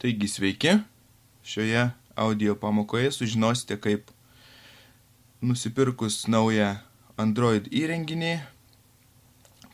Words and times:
Taigi 0.00 0.28
sveiki, 0.28 0.78
šioje 1.44 1.90
audio 2.16 2.54
pamokoje 2.56 3.12
sužinosite, 3.12 3.76
kaip 3.76 4.08
nusipirkus 5.44 6.24
naują 6.24 6.70
Android 7.20 7.68
įrenginį, 7.68 8.38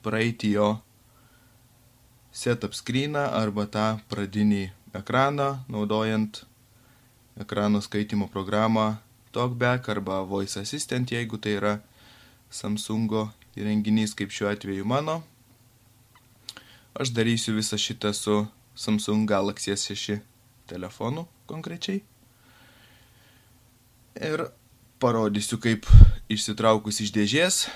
praeiti 0.02 0.50
jo 0.56 0.80
setup 2.34 2.74
screeną 2.74 3.22
arba 3.38 3.68
tą 3.70 3.84
pradinį 4.10 4.64
ekraną, 4.98 5.60
naudojant 5.70 6.42
ekrano 7.38 7.78
skaitimo 7.78 8.26
programą 8.26 8.96
TalkBack 9.30 9.94
arba 9.94 10.24
Voice 10.26 10.58
Assistant, 10.58 11.14
jeigu 11.14 11.38
tai 11.38 11.54
yra 11.60 11.74
Samsungo 12.50 13.28
įrenginys, 13.54 14.18
kaip 14.18 14.34
šiuo 14.34 14.50
atveju 14.50 14.90
mano. 14.90 15.20
Aš 16.98 17.14
darysiu 17.14 17.54
visą 17.54 17.78
šitą 17.78 18.10
su 18.10 18.42
Samsung 18.76 19.24
Galaxy 19.28 19.72
S6 19.72 20.20
telefonu 20.68 21.24
konkrečiai. 21.48 22.02
Ir 24.16 24.46
parodysiu, 25.00 25.58
kaip 25.60 25.88
išsitraukus 26.32 27.00
iš 27.04 27.12
dėžės 27.16 27.66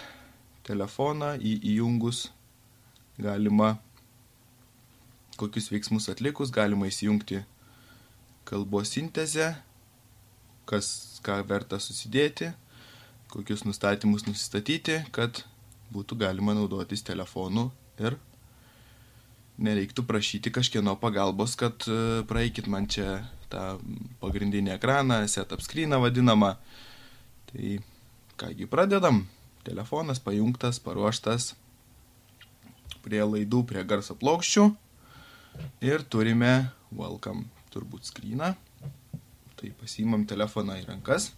telefoną 0.68 1.34
į 1.40 1.56
įjungus 1.74 2.28
galima, 3.20 3.74
kokius 5.40 5.70
veiksmus 5.72 6.08
atlikus, 6.12 6.52
galima 6.52 6.88
įsijungti 6.88 7.42
kalbos 8.48 8.92
sintezę, 8.94 9.52
kas 10.68 11.20
ką 11.24 11.40
verta 11.48 11.80
susidėti, 11.82 12.50
kokius 13.32 13.64
nustatymus 13.66 14.26
nusistatyti, 14.28 15.00
kad 15.14 15.44
būtų 15.94 16.18
galima 16.20 16.54
naudotis 16.56 17.04
telefonu 17.06 17.70
ir 18.00 18.16
nereiktų 19.60 20.04
prašyti 20.08 20.52
kažkieno 20.54 20.96
pagalbos, 21.00 21.54
kad 21.60 21.84
e, 21.88 22.22
praeikit 22.28 22.68
man 22.70 22.88
čia 22.90 23.20
tą 23.52 23.78
pagrindinį 24.22 24.74
ekraną, 24.76 25.20
setup 25.28 25.62
screeną 25.64 26.00
vadinamą. 26.02 26.54
Tai 27.50 27.78
kągi 28.40 28.68
pradedam. 28.70 29.24
Telefonas 29.66 30.22
pajungtas, 30.24 30.78
paruoštas 30.80 31.52
prie 33.04 33.20
laidų, 33.24 33.64
prie 33.68 33.82
garso 33.84 34.16
plokščių. 34.16 34.64
Ir 35.84 36.04
turime 36.08 36.70
welcome 36.94 37.48
turbūt 37.74 38.08
screeną. 38.08 38.54
Tai 39.60 39.72
pasimam 39.80 40.24
telefoną 40.28 40.78
į 40.80 40.86
rankas. 40.88 41.30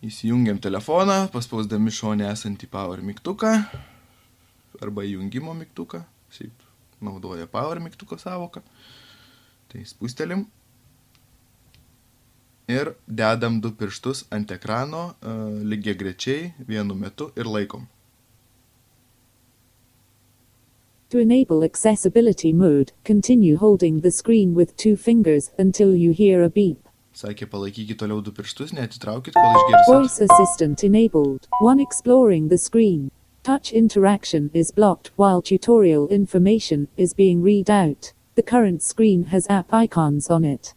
Įsijungiam 0.00 0.58
telefoną, 0.58 1.26
paspausdami 1.30 1.92
šonę 1.92 2.30
esantį 2.32 2.70
power 2.72 3.02
mygtuką 3.04 3.52
arba 4.82 5.04
įjungimo 5.08 5.54
mygtuką, 5.58 6.02
šiaip 6.34 6.66
naudoja 7.00 7.46
power 7.50 7.80
mygtuko 7.82 8.18
savoką. 8.20 8.62
Tai 9.70 9.84
spūstelim 9.86 10.46
ir 12.70 12.94
dedam 13.06 13.60
du 13.60 13.72
pirštus 13.74 14.24
ant 14.30 14.50
ekrano 14.50 15.06
uh, 15.10 15.48
lygiai 15.72 15.96
grečiai 16.02 16.52
vienu 16.68 16.94
metu 16.94 17.30
ir 17.36 17.50
laikom. 17.50 17.88
To 21.10 21.18
enable 21.18 21.64
accessibility 21.64 22.52
mode, 22.52 22.92
continue 23.04 23.56
holding 23.56 24.02
the 24.02 24.12
screen 24.12 24.54
with 24.54 24.76
two 24.76 24.96
fingers 24.96 25.50
until 25.58 25.96
you 25.96 26.12
hear 26.12 26.44
a 26.44 26.48
beep. 26.48 26.86
Sakė, 27.10 27.48
palaikykit 27.50 27.98
toliau 27.98 28.22
du 28.22 28.30
pirštus, 28.30 28.70
neatitraukit, 28.76 29.34
kol 29.34 29.56
išgirsit. 29.58 29.88
Voice 29.90 30.20
assistant 30.28 30.84
enabled. 30.86 31.48
One 31.58 31.82
exploring 31.82 32.48
the 32.48 32.58
screen. 32.58 33.10
Touch 33.42 33.72
interaction 33.72 34.50
is 34.52 34.70
blocked 34.70 35.10
while 35.16 35.40
tutorial 35.40 36.08
information 36.08 36.88
is 36.98 37.14
being 37.14 37.40
read 37.42 37.70
out. 37.70 38.12
The 38.34 38.42
current 38.42 38.82
screen 38.82 39.24
has 39.32 39.48
app 39.48 39.72
icons 39.72 40.28
on 40.28 40.44
it. 40.44 40.74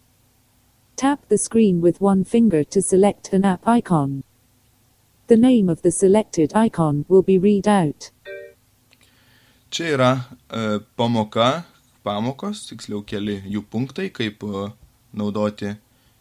Tap 0.95 1.27
the 1.27 1.37
screen 1.37 1.81
with 1.81 1.99
one 1.99 2.23
finger 2.23 2.63
to 2.63 2.81
select 2.81 3.33
an 3.33 3.43
app 3.43 3.67
icon. 3.67 4.23
The 5.27 5.35
name 5.35 5.67
of 5.67 5.81
the 5.81 5.91
selected 5.91 6.53
icon 6.55 7.03
will 7.09 7.21
be 7.21 7.37
read 7.37 7.67
out. 7.67 8.11
Čia 9.69 9.97
yra 9.97 10.11
e, 10.49 10.79
pamoka, 10.95 11.65
pamokos, 12.05 12.63
tiksliau 12.69 13.03
keli 13.03 13.41
jų 13.43 13.65
punktai, 13.67 14.07
kaip 14.15 14.43
e, 14.45 14.69
naudoti 15.11 15.73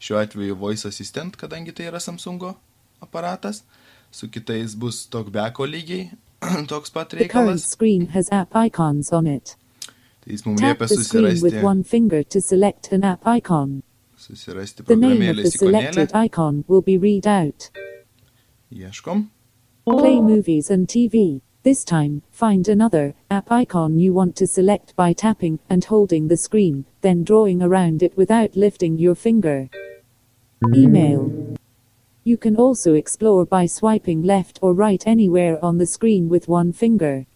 šiuo 0.02 0.18
atveju 0.18 0.58
Voice 0.58 0.88
Assistant, 0.88 1.36
kadangi 1.38 1.70
tai 1.70 1.86
yra 1.92 2.00
Samsungo 2.02 2.56
aparatas. 2.98 3.62
Su 4.10 4.26
kitais 4.28 4.74
bus 4.74 5.06
TalkBacko 5.06 5.68
lygiai, 5.68 6.10
The 6.68 7.28
current 7.30 7.60
screen 7.60 8.06
has 8.08 8.28
app 8.32 8.56
icons 8.56 9.12
on 9.12 9.26
it. 9.26 9.54
Tai 10.22 10.30
jis 10.30 10.44
mums 10.44 10.60
Tap 10.60 10.78
the 10.78 10.88
screen 10.88 11.40
with 11.40 11.62
one 11.62 11.84
finger 11.84 12.22
to 12.24 12.40
select 12.40 12.90
an 12.90 13.04
app 13.04 13.26
icon. 13.26 13.82
The 14.28 14.96
name 14.96 15.22
of 15.30 15.36
the 15.36 15.50
selected 15.50 16.10
icon 16.14 16.64
will 16.66 16.82
be 16.82 16.98
read 16.98 17.26
out. 17.26 17.70
Ieškom. 18.72 19.28
Play 19.86 20.20
movies 20.20 20.70
and 20.70 20.88
TV. 20.88 21.42
This 21.62 21.84
time, 21.84 22.22
find 22.32 22.66
another 22.66 23.14
app 23.30 23.52
icon 23.52 24.00
you 24.00 24.12
want 24.12 24.34
to 24.36 24.46
select 24.48 24.96
by 24.96 25.12
tapping 25.12 25.60
and 25.70 25.84
holding 25.84 26.26
the 26.26 26.36
screen, 26.36 26.86
then 27.02 27.22
drawing 27.22 27.62
around 27.62 28.02
it 28.02 28.16
without 28.16 28.56
lifting 28.56 28.98
your 28.98 29.14
finger. 29.14 29.68
Email. 30.74 31.54
You 32.24 32.36
can 32.36 32.54
also 32.56 32.94
explore 32.94 33.44
by 33.44 33.66
swiping 33.66 34.22
left 34.22 34.60
or 34.62 34.74
right 34.74 35.02
anywhere 35.06 35.58
on 35.64 35.78
the 35.78 35.86
screen 35.86 36.28
with 36.28 36.46
one 36.46 36.72
finger. 36.72 37.26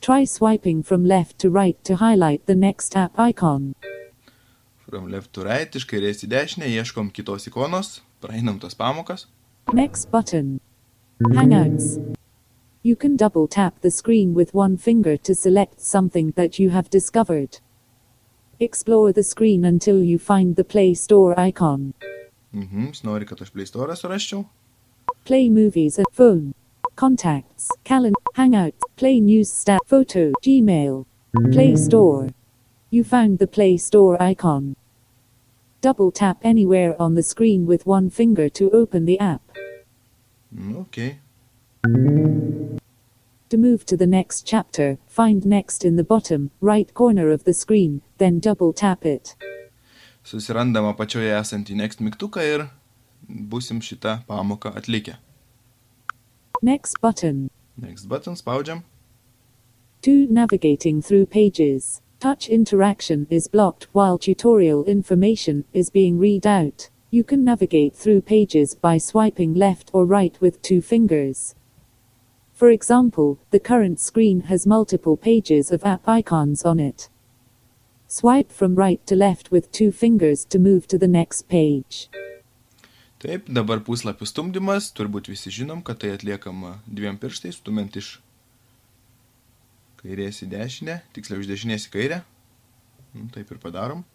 Try 0.00 0.24
swiping 0.24 0.84
from 0.84 1.04
left 1.04 1.38
to 1.40 1.50
right 1.50 1.82
to 1.82 1.96
highlight 1.96 2.46
the 2.46 2.54
next 2.54 2.96
app 2.96 3.18
icon. 3.18 3.74
From 4.88 5.10
left 5.10 5.32
to 5.34 5.42
right, 5.42 5.74
iš 5.74 5.84
kairės 5.90 6.22
į 6.22 6.28
dešinę, 6.30 6.68
ieškom 6.78 7.10
kitos 7.10 7.48
ikonos, 7.50 8.00
praeinam 8.22 8.60
tas 8.62 8.78
pamokas. 8.78 9.26
Next 9.74 10.12
button. 10.12 10.60
Hangouts. 11.34 11.98
You 12.82 12.94
can 12.94 13.16
double 13.16 13.48
tap 13.48 13.80
the 13.80 13.90
screen 13.90 14.32
with 14.32 14.54
one 14.54 14.76
finger 14.76 15.16
to 15.16 15.34
select 15.34 15.80
something 15.80 16.30
that 16.36 16.60
you 16.60 16.70
have 16.70 16.88
discovered. 16.88 17.58
Explore 18.60 19.12
the 19.12 19.24
screen 19.24 19.64
until 19.64 20.02
you 20.04 20.18
find 20.18 20.54
the 20.54 20.64
Play 20.64 20.94
Store 20.94 21.38
icon. 21.38 21.94
Mhm, 22.58 22.88
jis 22.88 23.02
nori, 23.02 23.26
kad 23.26 23.42
aš 23.42 23.50
Play 23.50 23.66
Store 23.66 23.96
surasčiau. 23.96 24.44
Play 25.24 25.48
movies 25.48 25.98
and 25.98 26.06
phone. 26.12 26.54
Contacts, 26.96 27.68
calendar, 27.84 28.18
hangouts, 28.34 28.82
play 28.96 29.20
news 29.20 29.48
stat, 29.50 29.80
photo, 29.86 30.32
Gmail. 30.42 31.04
Play 31.52 31.76
Store. 31.76 32.28
You 32.90 33.04
found 33.04 33.38
the 33.38 33.46
Play 33.46 33.76
Store 33.76 34.20
icon. 34.20 34.74
Double 35.80 36.10
tap 36.10 36.38
anywhere 36.42 36.96
on 37.00 37.14
the 37.14 37.22
screen 37.22 37.64
with 37.64 37.86
one 37.86 38.10
finger 38.10 38.48
to 38.48 38.70
open 38.70 39.04
the 39.04 39.20
app. 39.20 39.42
Mm, 40.52 40.76
Ok. 40.80 41.18
To 43.50 43.56
move 43.56 43.84
to 43.86 43.96
the 43.96 44.06
next 44.06 44.44
chapter, 44.46 44.98
find 45.06 45.46
next 45.46 45.84
in 45.84 45.96
the 45.96 46.04
bottom 46.04 46.50
right 46.60 46.92
corner 46.92 47.30
of 47.30 47.44
the 47.44 47.54
screen, 47.54 48.02
then 48.18 48.40
double 48.40 48.72
tap 48.72 49.06
it. 49.06 49.36
Susirandam 50.28 50.84
apačioje 50.84 51.30
esantį 51.32 51.74
next 51.78 52.02
mygtuką 52.04 52.42
ir 52.44 52.66
busim 53.52 53.78
šitą 53.80 54.18
pamoką 54.28 54.74
atlikę. 54.76 55.14
Next 56.62 57.00
button. 57.00 57.48
Next 57.76 58.08
button 58.08 58.36
spaudžiam. 58.36 58.82
2. 60.02 60.26
Navigating 60.28 61.00
through 61.00 61.24
pages. 61.26 62.02
Touch 62.20 62.48
interaction 62.48 63.26
is 63.30 63.48
blocked 63.48 63.88
while 63.94 64.18
tutorial 64.18 64.84
information 64.84 65.64
is 65.72 65.88
being 65.88 66.18
read 66.18 66.46
out. 66.46 66.90
You 67.10 67.24
can 67.24 67.42
navigate 67.42 67.96
through 67.96 68.20
pages 68.20 68.74
by 68.74 68.98
swiping 68.98 69.54
left 69.54 69.90
or 69.94 70.04
right 70.04 70.38
with 70.42 70.60
two 70.60 70.82
fingers. 70.82 71.54
For 72.52 72.68
example, 72.68 73.38
the 73.50 73.60
current 73.60 73.98
screen 73.98 74.42
has 74.42 74.66
multiple 74.66 75.16
pages 75.16 75.70
of 75.70 75.84
app 75.84 76.06
icons 76.06 76.66
on 76.66 76.80
it. 76.80 77.08
Swipe 78.10 78.50
from 78.50 78.74
right 78.74 79.06
to 79.06 79.14
left 79.14 79.50
with 79.50 79.70
two 79.70 79.92
fingers 79.92 80.46
to 80.46 80.58
move 80.58 80.86
to 80.88 80.96
the 80.96 81.06
next 81.06 81.46
page. 81.46 82.08
Taip, 83.20 83.50
dabar 83.52 83.82
puslapių 83.84 84.24
stumdymas, 84.24 84.86
turbūt 84.96 85.28
visi 85.28 85.52
žinom, 85.52 85.82
kad 85.84 85.98
tai 86.00 86.14
atliekama 86.14 86.78
dviem 86.88 87.18
pirštais, 87.20 87.58
stumint 87.60 87.98
iš 88.00 88.14
kairės 90.00 90.40
į 90.40 90.48
dešinę, 90.54 90.94
tiksliau 91.12 91.42
iš 91.42 91.50
dešinės 91.50 91.84
į 91.90 91.92
kairę. 91.98 92.22
Nu, 93.12 93.26
taip 93.34 93.52
ir 93.52 93.60
padarom. 93.60 94.06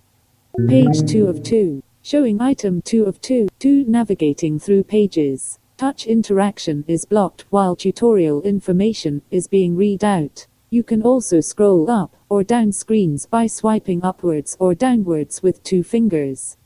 Page 0.58 1.04
2 1.06 1.28
of 1.30 1.44
2. 1.46 1.84
Showing 2.02 2.42
item 2.42 2.82
2 2.82 3.04
of 3.06 3.22
2. 3.22 3.46
2. 3.60 3.86
Navigating 3.86 4.58
through 4.58 4.90
pages. 4.90 5.60
Touch 5.78 6.08
interaction 6.08 6.84
is 6.88 7.06
blocked 7.06 7.46
while 7.52 7.76
tutorial 7.76 8.42
information 8.42 9.22
is 9.30 9.48
being 9.48 9.78
read 9.78 10.04
out. 10.04 10.48
You 10.74 10.82
can 10.82 11.04
also 11.04 11.40
scroll 11.40 11.88
up 11.88 12.16
or 12.30 12.44
down 12.44 12.72
screens 12.72 13.28
by 13.28 13.46
swiping 13.46 14.04
upwards 14.04 14.58
or 14.60 14.74
downwards 14.74 15.44
with 15.44 15.62
two 15.62 15.84
fingers. 15.84 16.58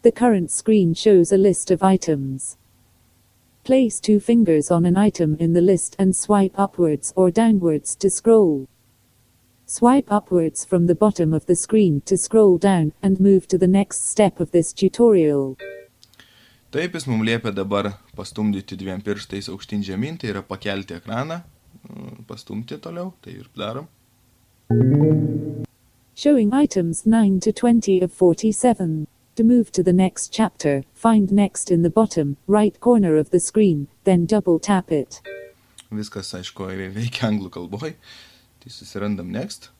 The 0.00 0.10
current 0.10 0.50
screen 0.50 0.94
shows 0.94 1.30
a 1.30 1.36
list 1.36 1.70
of 1.70 1.82
items. 1.82 2.56
Place 3.62 4.00
two 4.00 4.20
fingers 4.20 4.70
on 4.70 4.86
an 4.86 4.96
item 4.96 5.36
in 5.38 5.52
the 5.52 5.60
list 5.60 5.96
and 5.98 6.16
swipe 6.16 6.58
upwards 6.58 7.12
or 7.14 7.30
downwards 7.30 7.94
to 7.96 8.08
scroll. 8.08 8.66
Swipe 9.66 10.10
upwards 10.10 10.64
from 10.64 10.86
the 10.86 10.94
bottom 10.94 11.34
of 11.34 11.44
the 11.44 11.56
screen 11.56 12.00
to 12.06 12.16
scroll 12.16 12.56
down 12.56 12.94
and 13.02 13.20
move 13.20 13.46
to 13.48 13.58
the 13.58 13.68
next 13.68 14.08
step 14.08 14.40
of 14.40 14.50
this 14.52 14.72
tutorial. 14.72 15.58
Taip 16.72 16.92
jis 16.94 17.04
mums 17.06 17.28
liepia 17.28 17.52
dabar 17.52 17.92
pastumdyti 18.16 18.80
dviem 18.80 19.04
pirštais 19.04 19.52
aukštyn 19.52 19.84
žemyn, 19.84 20.16
tai 20.16 20.32
yra 20.32 20.40
pakelti 20.40 20.96
ekraną, 20.96 21.42
pastumti 22.26 22.78
toliau, 22.78 23.12
tai 23.22 23.32
ir 23.40 23.48
darom. 23.56 23.86
Showing 26.14 26.52
items 26.52 27.06
9 27.06 27.40
to 27.40 27.52
20 27.52 28.00
of 28.02 28.12
47. 28.12 29.06
To 29.36 29.44
move 29.44 29.70
to 29.72 29.82
the 29.82 29.92
next 29.92 30.32
chapter, 30.32 30.82
find 30.92 31.32
next 31.32 31.70
in 31.70 31.82
the 31.82 31.88
bottom 31.90 32.36
right 32.46 32.78
corner 32.80 33.16
of 33.16 33.30
the 33.30 33.40
screen, 33.40 33.86
then 34.04 34.26
double 34.26 34.58
tap 34.58 34.92
it. 34.92 35.22
Viskas, 35.90 36.34
aišku, 36.34 36.66
veikia 36.94 37.28
anglų 37.30 37.48
kalboj. 37.50 37.94
Tai 38.60 38.70
susirandam 38.70 39.30
next. 39.32 39.70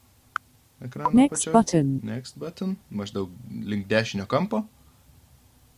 Ekraną 0.80 1.12
Next 1.12 1.46
apačioj. 1.46 1.52
button. 1.52 2.00
Next 2.02 2.38
button. 2.38 2.76
Maždaug 2.90 3.28
link 3.50 3.86
dešinio 3.86 4.26
kampo. 4.26 4.64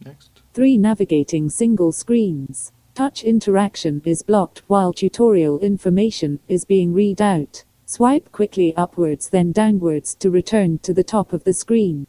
Next. 0.05 0.31
3. 0.55 0.78
Navigating 0.78 1.50
single 1.50 1.90
screens. 1.93 2.70
Touch 2.94 3.25
interaction 3.25 4.03
is 4.05 4.23
blocked 4.23 4.62
while 4.67 4.93
tutorial 4.93 5.59
information 5.61 6.41
is 6.47 6.67
being 6.67 6.93
read 6.93 7.23
out. 7.23 7.65
Swipe 7.87 8.31
quickly 8.33 8.77
upwards 8.77 9.31
then 9.31 9.50
downwards 9.50 10.15
to 10.17 10.29
return 10.29 10.79
to 10.81 10.93
the 10.93 11.03
top 11.03 11.33
of 11.33 11.44
the 11.44 11.55
screen. 11.55 12.06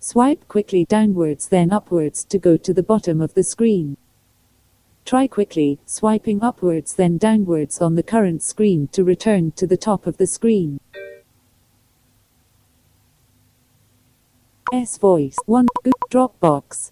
Swipe 0.00 0.48
quickly 0.48 0.84
downwards 0.84 1.48
then 1.48 1.72
upwards 1.72 2.24
to 2.24 2.38
go 2.38 2.56
to 2.56 2.74
the 2.74 2.82
bottom 2.82 3.20
of 3.20 3.34
the 3.34 3.44
screen. 3.44 3.96
Try 5.04 5.28
quickly, 5.28 5.78
swiping 5.86 6.42
upwards 6.42 6.94
then 6.94 7.16
downwards 7.16 7.80
on 7.80 7.94
the 7.94 8.02
current 8.02 8.42
screen 8.42 8.88
to 8.88 9.04
return 9.04 9.52
to 9.52 9.66
the 9.66 9.76
top 9.76 10.08
of 10.08 10.16
the 10.16 10.26
screen. 10.26 10.80
S 14.72 14.98
voice 14.98 15.36
1 15.46 15.66
Good 15.84 15.94
Dropbox 16.10 16.90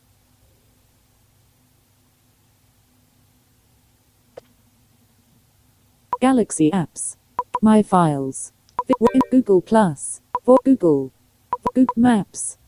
Galaxy 6.21 6.71
apps 6.71 7.17
My 7.63 7.83
files 7.83 8.53
Google 9.31 9.61
Plus 9.61 10.21
for 10.45 10.59
Google 10.65 11.13
Google 11.75 11.93
Maps. 11.97 12.59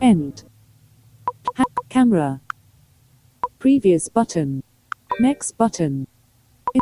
End. 0.00 0.44
Ha- 1.56 1.64
Camera. 1.88 2.40
Previous 3.58 4.08
button. 4.08 4.62
Next 5.20 5.52
button. 5.56 6.06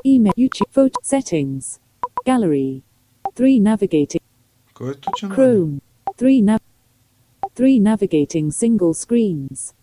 Email 0.04 0.32
YouTube 0.36 0.70
photo 0.70 0.98
settings. 1.02 1.80
Gallery. 2.24 2.82
3 3.34 3.58
navigating. 3.60 4.20
Ko 4.74 4.92
tu 4.94 5.10
čia? 5.16 5.28
Chrome. 5.28 5.80
3 6.16 6.40
nav 6.42 6.60
3 7.54 7.78
navigating 7.78 8.50
single 8.50 8.94
screens. 8.94 9.74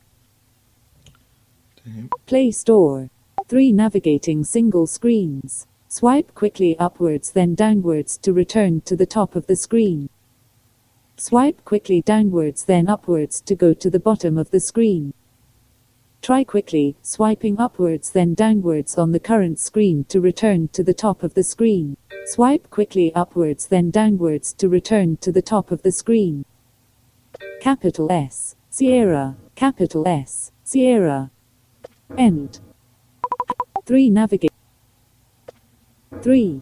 Play 2.25 2.51
Store. 2.51 3.09
3 3.47 3.71
navigating 3.73 4.43
single 4.43 4.87
screens. 4.87 5.67
Swipe 5.87 6.33
quickly 6.33 6.77
upwards 6.79 7.31
then 7.31 7.53
downwards 7.53 8.17
to 8.19 8.31
return 8.31 8.79
to 8.81 8.95
the 8.95 9.05
top 9.05 9.35
of 9.35 9.47
the 9.47 9.55
screen. 9.55 10.09
Swipe 11.17 11.63
quickly 11.65 12.01
downwards 12.01 12.63
then 12.63 12.87
upwards 12.87 13.41
to 13.41 13.55
go 13.55 13.73
to 13.73 13.89
the 13.89 13.99
bottom 13.99 14.37
of 14.37 14.51
the 14.51 14.59
screen. 14.59 15.13
Try 16.21 16.43
quickly, 16.43 16.95
swiping 17.01 17.59
upwards 17.59 18.11
then 18.11 18.35
downwards 18.35 18.97
on 18.97 19.11
the 19.11 19.19
current 19.19 19.59
screen 19.59 20.03
to 20.05 20.21
return 20.21 20.69
to 20.69 20.83
the 20.83 20.93
top 20.93 21.23
of 21.23 21.33
the 21.33 21.43
screen. 21.43 21.97
Swipe 22.25 22.69
quickly 22.69 23.13
upwards 23.13 23.67
then 23.67 23.89
downwards 23.89 24.53
to 24.53 24.69
return 24.69 25.17
to 25.17 25.31
the 25.31 25.41
top 25.41 25.71
of 25.71 25.81
the 25.81 25.91
screen. 25.91 26.45
Capital 27.59 28.11
S, 28.11 28.55
Sierra, 28.69 29.35
capital 29.55 30.07
S, 30.07 30.51
Sierra. 30.63 31.31
End. 32.17 32.59
3 33.85 34.09
navigate. 34.09 34.51
3. 36.21 36.61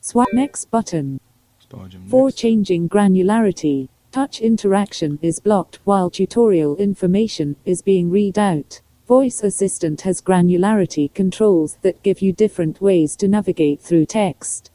Swipe 0.00 0.28
next 0.32 0.70
button. 0.70 1.20
Spaudžiam. 1.62 2.08
4. 2.08 2.26
next. 2.28 2.38
Changing 2.38 2.88
granularity. 2.88 3.88
Touch 4.12 4.40
interaction 4.40 5.18
is 5.22 5.40
blocked 5.40 5.80
while 5.84 6.10
tutorial 6.10 6.76
information 6.76 7.56
is 7.64 7.82
being 7.82 8.10
read 8.10 8.38
out. 8.38 8.80
Voice 9.08 9.42
Assistant 9.42 10.02
has 10.02 10.22
granularity 10.22 11.12
controls 11.12 11.78
that 11.82 12.02
give 12.02 12.22
you 12.22 12.32
different 12.32 12.80
ways 12.80 13.16
to 13.16 13.26
navigate 13.26 13.80
through 13.80 14.06
text. 14.06 14.70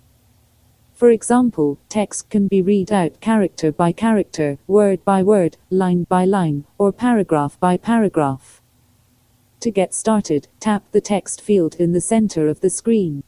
For 0.94 1.10
example, 1.10 1.78
text 1.88 2.30
can 2.30 2.48
be 2.48 2.62
read 2.62 2.92
out 2.92 3.22
character 3.22 3.72
by 3.72 3.94
character, 3.94 4.58
word 4.68 5.06
by 5.06 5.24
word, 5.24 5.56
line 5.70 6.06
by 6.10 6.26
line, 6.26 6.66
or 6.78 6.92
paragraph 6.92 7.58
by 7.60 7.78
paragraph. 7.78 8.59
To 9.60 9.72
get 9.72 9.94
started, 9.94 10.48
tap 10.60 10.84
the 10.92 11.02
text 11.02 11.42
field 11.42 11.76
in 11.76 11.92
the 11.92 12.02
center 12.02 12.48
of 12.48 12.62
the 12.62 12.70
screen. 12.70 13.24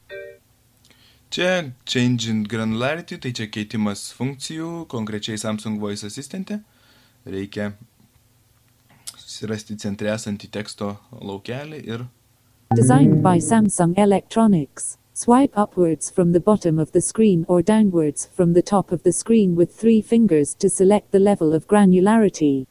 Čia 1.30 1.74
changing 1.86 2.45
granularity, 2.48 3.18
tai 3.19 3.31
čia 3.31 3.48
keitimas 3.48 4.13
funkcijų, 4.16 4.86
konkrečiai 4.92 5.39
Samsung 5.39 5.80
Voice 5.80 6.04
Assistant. 6.04 6.51
Reikia 7.25 7.74
susirasti 9.16 9.78
centre 9.80 10.12
esantį 10.12 10.50
teksto 10.51 10.98
laukelį 11.12 11.83
ir 11.88 12.07
Designed 12.75 13.22
by 13.22 13.38
Samsung 13.39 13.98
Electronics. 13.98 14.98
Swipe 15.13 15.51
upwards 15.57 16.10
from 16.10 16.31
the 16.31 16.39
bottom 16.39 16.80
of 16.80 16.94
the 16.94 17.01
screen 17.01 17.45
or 17.50 17.62
downwards 17.62 18.25
from 18.25 18.54
the 18.54 18.62
top 18.62 18.94
of 18.94 19.04
the 19.04 19.12
screen 19.12 19.56
with 19.56 19.75
three 19.75 20.01
fingers 20.01 20.54
to 20.56 20.69
select 20.69 21.12
the 21.12 21.19
level 21.19 21.54
of 21.54 21.68
granularity. 21.68 22.68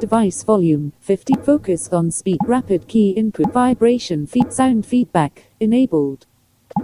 Device 0.00 0.42
volume 0.42 0.92
50. 1.00 1.34
Focus 1.44 1.88
on 1.92 2.10
speed. 2.10 2.38
Rapid 2.46 2.88
key 2.88 3.10
input. 3.10 3.52
Vibration 3.52 4.26
feed. 4.26 4.52
Sound 4.52 4.84
feedback 4.84 5.44
enabled. 5.60 6.26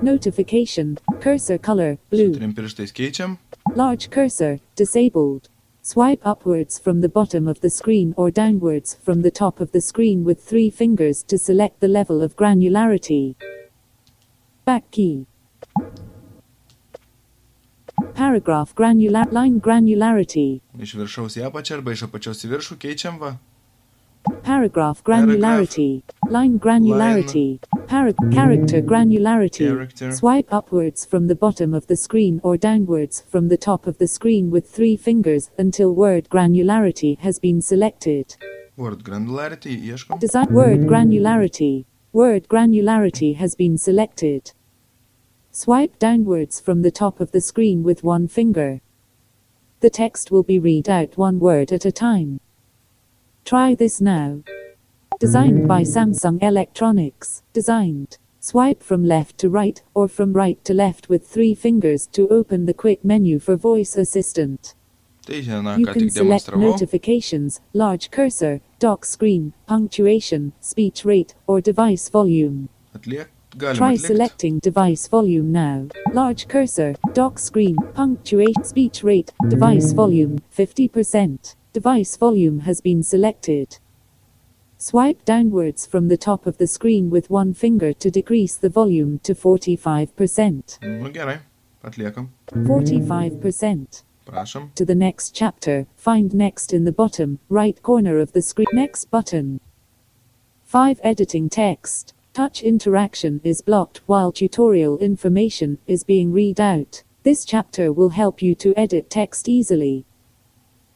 Notification. 0.00 0.96
Cursor 1.20 1.58
color 1.58 1.98
blue. 2.10 2.32
trim 2.34 2.54
pirštais 2.54 2.92
keičiam. 2.92 3.38
Large 3.74 4.10
cursor, 4.10 4.58
disabled. 4.76 5.48
Swipe 5.82 6.20
upwards 6.24 6.78
from 6.78 7.00
the 7.00 7.08
bottom 7.08 7.48
of 7.48 7.60
the 7.60 7.70
screen 7.70 8.14
or 8.16 8.30
downwards 8.30 8.94
from 8.94 9.22
the 9.22 9.30
top 9.30 9.60
of 9.60 9.72
the 9.72 9.80
screen 9.80 10.24
with 10.24 10.42
three 10.42 10.70
fingers 10.70 11.24
to 11.24 11.36
select 11.36 11.80
the 11.80 11.88
level 11.88 12.22
of 12.22 12.36
granularity. 12.36 13.34
Back 14.64 14.90
key. 14.92 15.26
Paragraph 18.20 18.74
granular 18.74 19.24
line 19.32 19.58
granularity. 19.64 20.60
Iš 20.76 20.90
viršaus 20.98 21.38
į 21.40 21.44
apačią 21.48 21.78
arba 21.78 21.94
iš 21.96 22.02
apačios 22.04 22.44
į 22.44 22.50
viršų 22.50 22.76
keičiam 22.82 23.16
va. 23.16 23.30
Paragraph 24.44 25.00
granularity. 25.06 26.02
Line 26.28 26.58
granularity. 26.58 27.46
Para- 27.88 28.12
character 28.36 28.82
granularity. 28.82 29.64
Character. 29.70 30.12
Swipe 30.12 30.52
upwards 30.52 31.06
from 31.06 31.28
the 31.28 31.34
bottom 31.46 31.72
of 31.72 31.86
the 31.86 31.96
screen 31.96 32.42
or 32.42 32.58
downwards 32.58 33.24
from 33.32 33.48
the 33.48 33.56
top 33.56 33.86
of 33.86 33.96
the 33.96 34.10
screen 34.16 34.50
with 34.50 34.68
three 34.68 34.96
fingers 34.98 35.48
until 35.56 35.94
word 35.94 36.28
granularity 36.28 37.16
has 37.20 37.38
been 37.38 37.62
selected. 37.62 38.36
Word 38.76 39.02
granularity 39.02 39.80
ieškom. 39.80 40.20
Design 40.20 40.52
word 40.52 40.80
granularity. 40.80 41.86
Word 42.12 42.48
granularity 42.48 43.36
has 43.36 43.54
been 43.54 43.78
selected. 43.78 44.52
Swipe 45.52 45.98
downwards 45.98 46.60
from 46.60 46.82
the 46.82 46.92
top 46.92 47.18
of 47.18 47.32
the 47.32 47.40
screen 47.40 47.82
with 47.82 48.04
one 48.04 48.28
finger. 48.28 48.80
The 49.80 49.90
text 49.90 50.30
will 50.30 50.44
be 50.44 50.60
read 50.60 50.88
out 50.88 51.18
one 51.18 51.40
word 51.40 51.72
at 51.72 51.84
a 51.84 51.90
time. 51.90 52.38
Try 53.44 53.74
this 53.74 54.00
now. 54.00 54.42
Designed 55.18 55.66
by 55.66 55.82
Samsung 55.82 56.40
Electronics. 56.40 57.42
Designed. 57.52 58.16
Swipe 58.38 58.80
from 58.80 59.04
left 59.04 59.38
to 59.38 59.50
right 59.50 59.82
or 59.92 60.06
from 60.06 60.32
right 60.32 60.64
to 60.64 60.72
left 60.72 61.08
with 61.08 61.26
three 61.26 61.56
fingers 61.56 62.06
to 62.12 62.28
open 62.28 62.66
the 62.66 62.72
quick 62.72 63.04
menu 63.04 63.40
for 63.40 63.56
voice 63.56 63.96
assistant. 63.96 64.74
You 65.28 65.42
can 65.86 66.10
select 66.10 66.54
notifications, 66.54 67.60
large 67.72 68.12
cursor, 68.12 68.60
dock 68.78 69.04
screen, 69.04 69.52
punctuation, 69.66 70.52
speech 70.60 71.04
rate, 71.04 71.34
or 71.48 71.60
device 71.60 72.08
volume. 72.08 72.68
Try 73.58 73.96
selecting 73.96 74.58
device 74.60 75.08
volume 75.08 75.50
now. 75.52 75.88
Large 76.12 76.48
cursor, 76.48 76.94
dock 77.12 77.38
screen, 77.38 77.76
punctuate, 77.94 78.64
speech 78.64 79.02
rate, 79.02 79.32
device 79.48 79.92
volume, 79.92 80.38
50%. 80.56 81.56
Device 81.72 82.16
volume 82.16 82.60
has 82.60 82.80
been 82.80 83.02
selected. 83.02 83.78
Swipe 84.78 85.24
downwards 85.24 85.84
from 85.84 86.08
the 86.08 86.16
top 86.16 86.46
of 86.46 86.56
the 86.58 86.66
screen 86.66 87.10
with 87.10 87.28
one 87.28 87.52
finger 87.52 87.92
to 87.92 88.10
decrease 88.10 88.56
the 88.56 88.70
volume 88.70 89.18
to 89.24 89.34
45%. 89.34 90.78
Nu 90.82 91.12
atliekam. 91.82 92.28
45%. 92.52 94.02
Prašom. 94.26 94.70
To 94.74 94.84
the 94.84 94.94
next 94.94 95.34
chapter, 95.34 95.86
find 95.96 96.34
next 96.34 96.72
in 96.72 96.84
the 96.84 96.92
bottom 96.92 97.38
right 97.48 97.82
corner 97.82 98.18
of 98.20 98.32
the 98.32 98.42
screen. 98.42 98.68
Next 98.72 99.10
button. 99.10 99.60
5. 100.64 101.00
Editing 101.02 101.48
text. 101.48 102.14
Touch 102.32 102.62
interaction 102.62 103.40
is 103.42 103.60
blocked 103.60 104.02
while 104.06 104.30
tutorial 104.30 104.98
information 104.98 105.78
is 105.88 106.04
being 106.04 106.32
read 106.32 106.60
out. 106.60 107.02
This 107.24 107.44
chapter 107.44 107.92
will 107.92 108.10
help 108.10 108.40
you 108.40 108.54
to 108.54 108.72
edit 108.78 109.10
text 109.10 109.48
easily. 109.48 110.06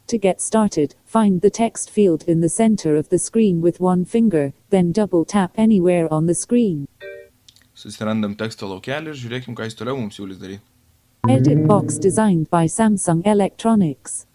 To 0.06 0.16
get 0.16 0.40
started, 0.40 0.94
find 1.04 1.40
the 1.40 1.50
text 1.50 1.90
field 1.90 2.22
in 2.28 2.40
the 2.40 2.48
center 2.48 2.94
of 2.94 3.08
the 3.08 3.18
screen 3.18 3.60
with 3.60 3.80
one 3.80 4.04
finger, 4.04 4.52
then 4.70 4.92
double 4.92 5.24
tap 5.24 5.50
anywhere 5.56 6.06
on 6.12 6.26
the 6.26 6.36
screen. 6.36 6.86
Susirandam 7.74 8.36
teksto 8.36 8.68
laukelį 8.70 9.10
ir 9.10 9.18
žiūrėkim, 9.18 9.56
ką 9.58 9.66
jis 9.66 9.74
toliau 9.74 9.98
mums 9.98 10.14
siūlys 10.14 10.38
daryti. 10.38 10.62
Edit 11.28 11.66
box 11.66 11.98
designed 11.98 12.48
by 12.48 12.66
Samsung 12.66 13.26
Electronics. 13.26 14.26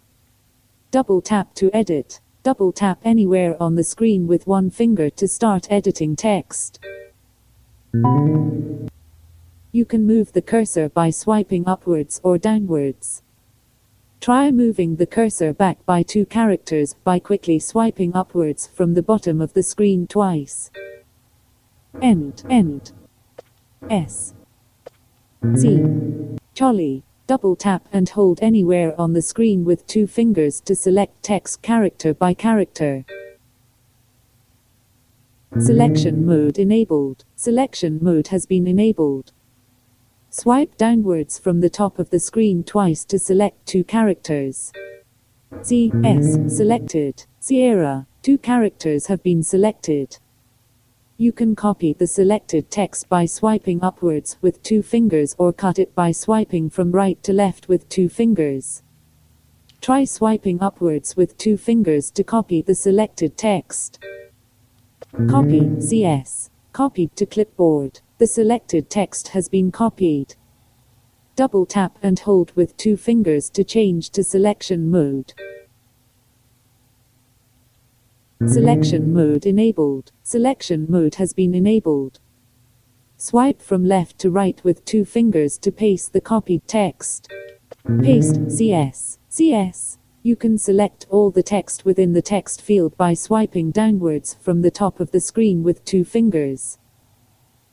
Double 0.90 1.22
tap 1.22 1.54
to 1.54 1.70
edit. 1.72 2.20
Double 2.42 2.72
tap 2.72 2.98
anywhere 3.04 3.54
on 3.62 3.74
the 3.74 3.84
screen 3.84 4.26
with 4.26 4.46
one 4.46 4.70
finger 4.70 5.10
to 5.10 5.28
start 5.28 5.70
editing 5.70 6.16
text. 6.16 6.80
You 9.72 9.84
can 9.86 10.06
move 10.06 10.32
the 10.32 10.40
cursor 10.40 10.88
by 10.88 11.10
swiping 11.10 11.68
upwards 11.68 12.18
or 12.24 12.38
downwards. 12.38 13.22
Try 14.22 14.50
moving 14.50 14.96
the 14.96 15.06
cursor 15.06 15.52
back 15.52 15.84
by 15.84 16.02
two 16.02 16.24
characters 16.24 16.94
by 17.04 17.18
quickly 17.18 17.58
swiping 17.58 18.16
upwards 18.16 18.66
from 18.66 18.94
the 18.94 19.02
bottom 19.02 19.42
of 19.42 19.52
the 19.52 19.62
screen 19.62 20.06
twice. 20.06 20.70
End, 22.00 22.42
end. 22.48 22.92
S. 23.90 24.32
Z. 25.56 25.84
Jolly. 26.54 27.02
Double 27.30 27.54
tap 27.54 27.86
and 27.92 28.08
hold 28.08 28.40
anywhere 28.42 28.92
on 29.00 29.12
the 29.12 29.22
screen 29.22 29.64
with 29.64 29.86
two 29.86 30.08
fingers 30.08 30.60
to 30.62 30.74
select 30.74 31.22
text 31.22 31.62
character 31.62 32.12
by 32.12 32.34
character. 32.34 33.04
Selection 35.56 36.26
mode 36.26 36.58
enabled. 36.58 37.24
Selection 37.36 38.00
mode 38.02 38.26
has 38.34 38.46
been 38.46 38.66
enabled. 38.66 39.30
Swipe 40.28 40.76
downwards 40.76 41.38
from 41.38 41.60
the 41.60 41.70
top 41.70 42.00
of 42.00 42.10
the 42.10 42.18
screen 42.18 42.64
twice 42.64 43.04
to 43.04 43.16
select 43.16 43.64
two 43.64 43.84
characters. 43.84 44.72
C 45.62 45.92
S 46.02 46.36
selected. 46.48 47.26
Sierra. 47.38 48.08
Two 48.22 48.38
characters 48.38 49.06
have 49.06 49.22
been 49.22 49.44
selected. 49.44 50.18
You 51.20 51.32
can 51.32 51.54
copy 51.54 51.92
the 51.92 52.06
selected 52.06 52.70
text 52.70 53.10
by 53.10 53.26
swiping 53.26 53.84
upwards 53.84 54.38
with 54.40 54.62
two 54.62 54.80
fingers 54.80 55.36
or 55.36 55.52
cut 55.52 55.78
it 55.78 55.94
by 55.94 56.12
swiping 56.12 56.70
from 56.70 56.92
right 56.92 57.22
to 57.24 57.34
left 57.34 57.68
with 57.68 57.86
two 57.90 58.08
fingers. 58.08 58.82
Try 59.82 60.06
swiping 60.06 60.62
upwards 60.62 61.18
with 61.18 61.36
two 61.36 61.58
fingers 61.58 62.10
to 62.12 62.24
copy 62.24 62.62
the 62.62 62.74
selected 62.74 63.36
text. 63.36 64.02
Copy, 65.28 65.78
CS. 65.78 66.48
Copied 66.72 67.14
to 67.16 67.26
clipboard. 67.26 68.00
The 68.16 68.26
selected 68.26 68.88
text 68.88 69.28
has 69.28 69.46
been 69.46 69.70
copied. 69.70 70.36
Double 71.36 71.66
tap 71.66 71.98
and 72.02 72.18
hold 72.18 72.50
with 72.56 72.78
two 72.78 72.96
fingers 72.96 73.50
to 73.50 73.62
change 73.62 74.08
to 74.12 74.24
selection 74.24 74.90
mode. 74.90 75.34
Selection 78.46 79.12
mode 79.12 79.44
enabled. 79.44 80.12
Selection 80.22 80.86
mode 80.88 81.16
has 81.16 81.34
been 81.34 81.54
enabled. 81.54 82.20
Swipe 83.18 83.60
from 83.60 83.84
left 83.84 84.18
to 84.18 84.30
right 84.30 84.58
with 84.64 84.82
two 84.86 85.04
fingers 85.04 85.58
to 85.58 85.70
paste 85.70 86.14
the 86.14 86.22
copied 86.22 86.66
text. 86.66 87.30
Paste 88.00 88.50
CS. 88.50 89.18
CS. 89.28 89.98
You 90.22 90.36
can 90.36 90.56
select 90.56 91.06
all 91.10 91.30
the 91.30 91.42
text 91.42 91.84
within 91.84 92.14
the 92.14 92.22
text 92.22 92.62
field 92.62 92.96
by 92.96 93.12
swiping 93.12 93.72
downwards 93.72 94.32
from 94.40 94.62
the 94.62 94.70
top 94.70 95.00
of 95.00 95.10
the 95.10 95.20
screen 95.20 95.62
with 95.62 95.84
two 95.84 96.02
fingers. 96.02 96.78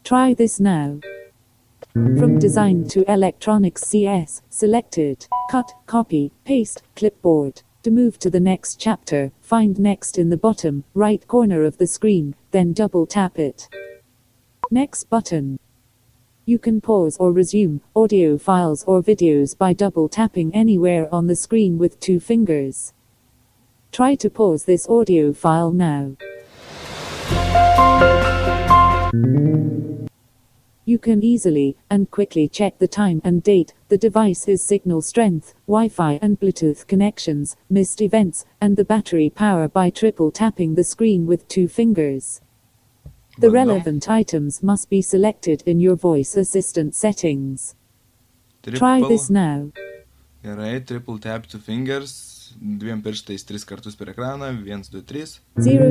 Try 0.04 0.34
this 0.34 0.60
now. 0.60 1.00
From 1.94 2.40
Design 2.40 2.90
to 2.90 3.10
Electronics 3.10 3.84
CS, 3.84 4.42
selected, 4.50 5.28
cut, 5.50 5.72
copy, 5.86 6.34
paste, 6.44 6.84
clipboard. 6.98 7.64
To 7.88 7.92
move 7.92 8.20
to 8.20 8.30
the 8.30 8.42
next 8.42 8.82
chapter, 8.82 9.32
find 9.40 9.80
Next 9.80 10.18
in 10.18 10.28
the 10.28 10.36
bottom 10.36 10.84
right 10.94 11.26
corner 11.26 11.64
of 11.64 11.78
the 11.78 11.88
screen, 11.88 12.36
then 12.52 12.74
double 12.74 13.06
tap 13.08 13.40
it. 13.40 13.70
Next 14.70 15.06
button. 15.06 15.58
You 16.44 16.60
can 16.60 16.82
pause 16.82 17.16
or 17.16 17.32
resume 17.32 17.80
audio 17.96 18.38
files 18.38 18.84
or 18.84 19.02
videos 19.02 19.58
by 19.58 19.72
double 19.72 20.10
tapping 20.10 20.54
anywhere 20.54 21.08
on 21.16 21.28
the 21.28 21.36
screen 21.38 21.78
with 21.78 21.98
two 22.02 22.20
fingers. 22.20 22.92
Try 23.94 24.16
to 24.16 24.30
pause 24.30 24.66
this 24.66 24.86
audio 24.90 25.32
file 25.32 25.72
now. 25.72 26.18
You 30.84 31.00
can 31.00 31.24
easily 31.24 31.78
and 31.90 32.12
quickly 32.12 32.50
check 32.50 32.80
the 32.80 32.90
time 32.90 33.22
and 33.24 33.42
date, 33.42 33.74
the 33.90 33.98
device's 33.98 34.64
signal 34.64 35.02
strength, 35.02 35.54
Wi-Fi 35.68 36.20
and 36.22 36.40
Bluetooth 36.40 36.88
connections, 36.88 37.56
missed 37.70 38.02
events, 38.02 38.46
and 38.60 38.76
the 38.76 38.84
battery 38.84 39.30
power 39.30 39.68
by 39.68 39.90
triple 39.90 40.32
tapping 40.32 40.76
the 40.76 40.84
screen 40.84 41.26
with 41.26 41.48
two 41.48 41.68
fingers. 41.68 42.42
The 43.40 43.52
relevant 43.52 44.10
items 44.10 44.64
must 44.64 44.90
be 44.90 45.02
selected 45.02 45.62
in 45.66 45.80
your 45.80 45.96
voice 45.96 46.36
assistant 46.36 46.96
settings. 46.96 47.76
Try 48.64 49.00
this 49.08 49.30
now. 49.30 49.72
Gerai, 50.44 50.86
triple 50.86 51.20
tap 51.20 51.46
to 51.48 51.60
fingers. 51.60 52.54
Dviem 52.60 53.04
pirštais 53.04 53.46
tris 53.46 53.64
kartus 53.64 53.96
per 53.96 54.10
ekraną. 54.10 54.66
1, 54.66 54.82
2, 54.92 55.02
3. 55.02 55.40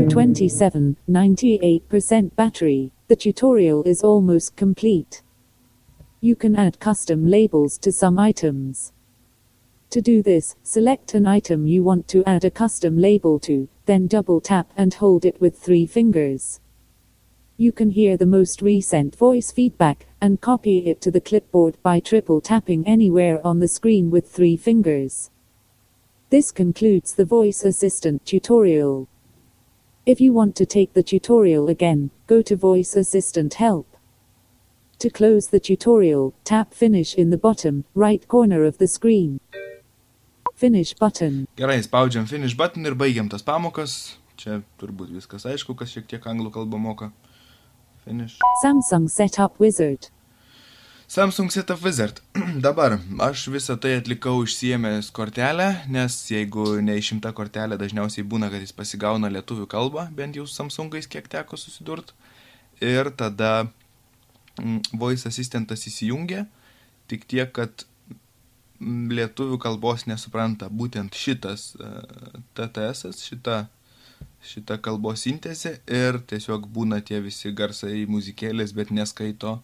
027, 0.09 0.97
98% 1.09 2.35
battery. 2.35 2.93
The 3.09 3.17
tutorial 3.17 3.83
is 3.85 4.03
almost 4.03 4.57
complete. 4.57 5.23
You 6.27 6.35
can 6.35 6.57
add 6.57 6.81
custom 6.81 7.29
labels 7.29 7.79
to 7.79 7.93
some 7.93 8.19
items. 8.19 8.93
To 9.91 10.01
do 10.03 10.25
this, 10.25 10.57
select 10.65 11.15
an 11.15 11.25
item 11.25 11.69
you 11.69 11.85
want 11.85 12.09
to 12.09 12.25
add 12.25 12.45
a 12.45 12.51
custom 12.51 12.99
label 12.99 13.39
to, 13.47 13.69
then 13.85 14.09
double 14.09 14.41
tap 14.41 14.73
and 14.77 14.93
hold 14.93 15.25
it 15.25 15.41
with 15.41 15.57
three 15.57 15.87
fingers. 15.87 16.59
You 17.57 17.71
can 17.71 17.91
hear 17.91 18.17
the 18.17 18.27
most 18.27 18.61
recent 18.61 19.15
voice 19.15 19.53
feedback 19.53 20.07
and 20.21 20.41
copy 20.41 20.79
it 20.91 21.01
to 21.03 21.13
the 21.13 21.21
clipboard 21.21 21.81
by 21.85 22.01
triple 22.01 22.41
tapping 22.41 22.85
anywhere 22.89 23.41
on 23.47 23.61
the 23.61 23.69
screen 23.69 24.11
with 24.11 24.29
three 24.29 24.57
fingers. 24.57 25.31
This 26.31 26.51
concludes 26.51 27.15
the 27.15 27.25
voice 27.25 27.63
assistant 27.63 28.27
tutorial. 28.27 29.07
If 30.05 30.21
you 30.21 30.33
want 30.33 30.57
to 30.57 30.67
take 30.67 30.93
the 30.93 31.05
tutorial 31.05 31.69
again, 31.69 32.11
go 32.27 32.43
to 32.43 32.57
voice 32.57 32.97
assistant 32.97 33.55
help. 33.55 33.96
To 35.01 35.11
close 35.11 35.49
the 35.49 35.61
tutorial, 35.61 36.33
tap 36.45 36.73
finish 36.73 37.15
in 37.15 37.29
the 37.29 37.37
bottom 37.37 37.85
right 37.95 38.27
corner 38.29 38.65
of 38.65 38.79
the 38.79 38.89
screen. 38.89 39.41
Finish 40.55 40.95
button. 40.95 41.47
Gerai, 41.55 41.83
spaudžiam 41.83 42.25
finish 42.27 42.57
button 42.57 42.87
ir 42.87 42.95
baigiam 42.97 43.29
tas 43.29 43.45
pamokas. 43.45 44.17
Čia 44.41 44.63
turbūt 44.81 45.13
viskas 45.13 45.45
aišku, 45.45 45.77
kas 45.77 45.93
šiek 45.93 46.09
tiek 46.09 46.25
anglų 46.25 46.49
kalbą 46.57 46.81
moka. 46.81 47.11
Finish. 48.07 48.41
Samsung 48.63 49.11
Setup 49.13 49.61
Wizard. 49.61 50.09
Samsung 51.13 51.53
Setup 51.53 51.85
Wizard. 51.85 52.25
Dabar 52.67 52.97
aš 53.29 53.51
visą 53.53 53.77
tai 53.77 53.99
atlikau 54.01 54.41
išsiemęs 54.49 55.13
kortelę, 55.13 55.75
nes 55.93 56.23
jeigu 56.33 56.71
neišimta 56.81 57.37
kortelė, 57.37 57.77
dažniausiai 57.77 58.25
būna, 58.25 58.49
kad 58.49 58.65
jis 58.65 58.73
pasigauna 58.73 59.29
lietuvių 59.29 59.69
kalbą, 59.69 60.09
bent 60.17 60.41
jau 60.41 60.49
su 60.49 60.57
Samsungais 60.57 61.05
kiek 61.05 61.29
teko 61.29 61.61
susidurt. 61.61 62.17
Ir 62.81 63.13
tada 63.13 63.69
Voice 64.97 65.29
Assistantas 65.29 65.85
įsijungia, 65.89 66.47
tik 67.11 67.27
tiek, 67.29 67.51
kad 67.55 67.85
mm, 68.81 69.13
lietuvių 69.19 69.59
kalbos 69.63 70.07
nesupranta 70.09 70.71
būtent 70.73 71.17
šitas 71.17 71.75
uh, 71.77 72.01
TTS, 72.57 73.13
šita, 73.29 73.67
šita 74.47 74.81
kalbos 74.85 75.27
sintezė 75.27 75.77
ir 75.87 76.23
tiesiog 76.31 76.69
būna 76.73 77.03
tie 77.05 77.21
visi 77.25 77.53
garsai 77.53 78.07
muzikėlės, 78.09 78.73
bet 78.77 78.95
neskaito 78.95 79.59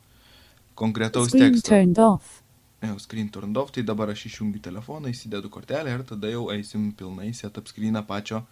konkretaus 0.79 1.33
Screen 1.33 1.53
teksto. 1.53 1.73
turned 1.73 1.99
off. 2.03 2.43
Jau 2.83 2.99
screen 2.99 3.29
turned 3.31 3.57
off, 3.57 3.71
tai 3.71 3.85
dabar 3.87 4.11
aš 4.11 4.25
išjungiu 4.27 4.59
telefoną, 4.63 5.13
įsidedu 5.13 5.47
kortelę 5.55 5.93
ir 5.95 6.03
tada 6.03 6.31
jau 6.33 6.49
eisim 6.51 6.89
pilnai 6.99 7.29
setup 7.39 7.69
screeną 7.71 8.03
pačio, 8.09 8.43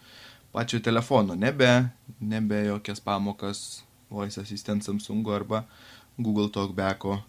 pačio 0.55 0.79
telefono. 0.79 1.35
Nebe, 1.35 1.91
nebe 2.23 2.61
jokias 2.69 3.03
pamokas 3.03 3.83
Voice 4.11 4.39
Assistant 4.39 4.87
Samsungo 4.87 5.35
arba 5.35 5.65
Google 6.23 6.49
Talkbacko. 6.49 7.23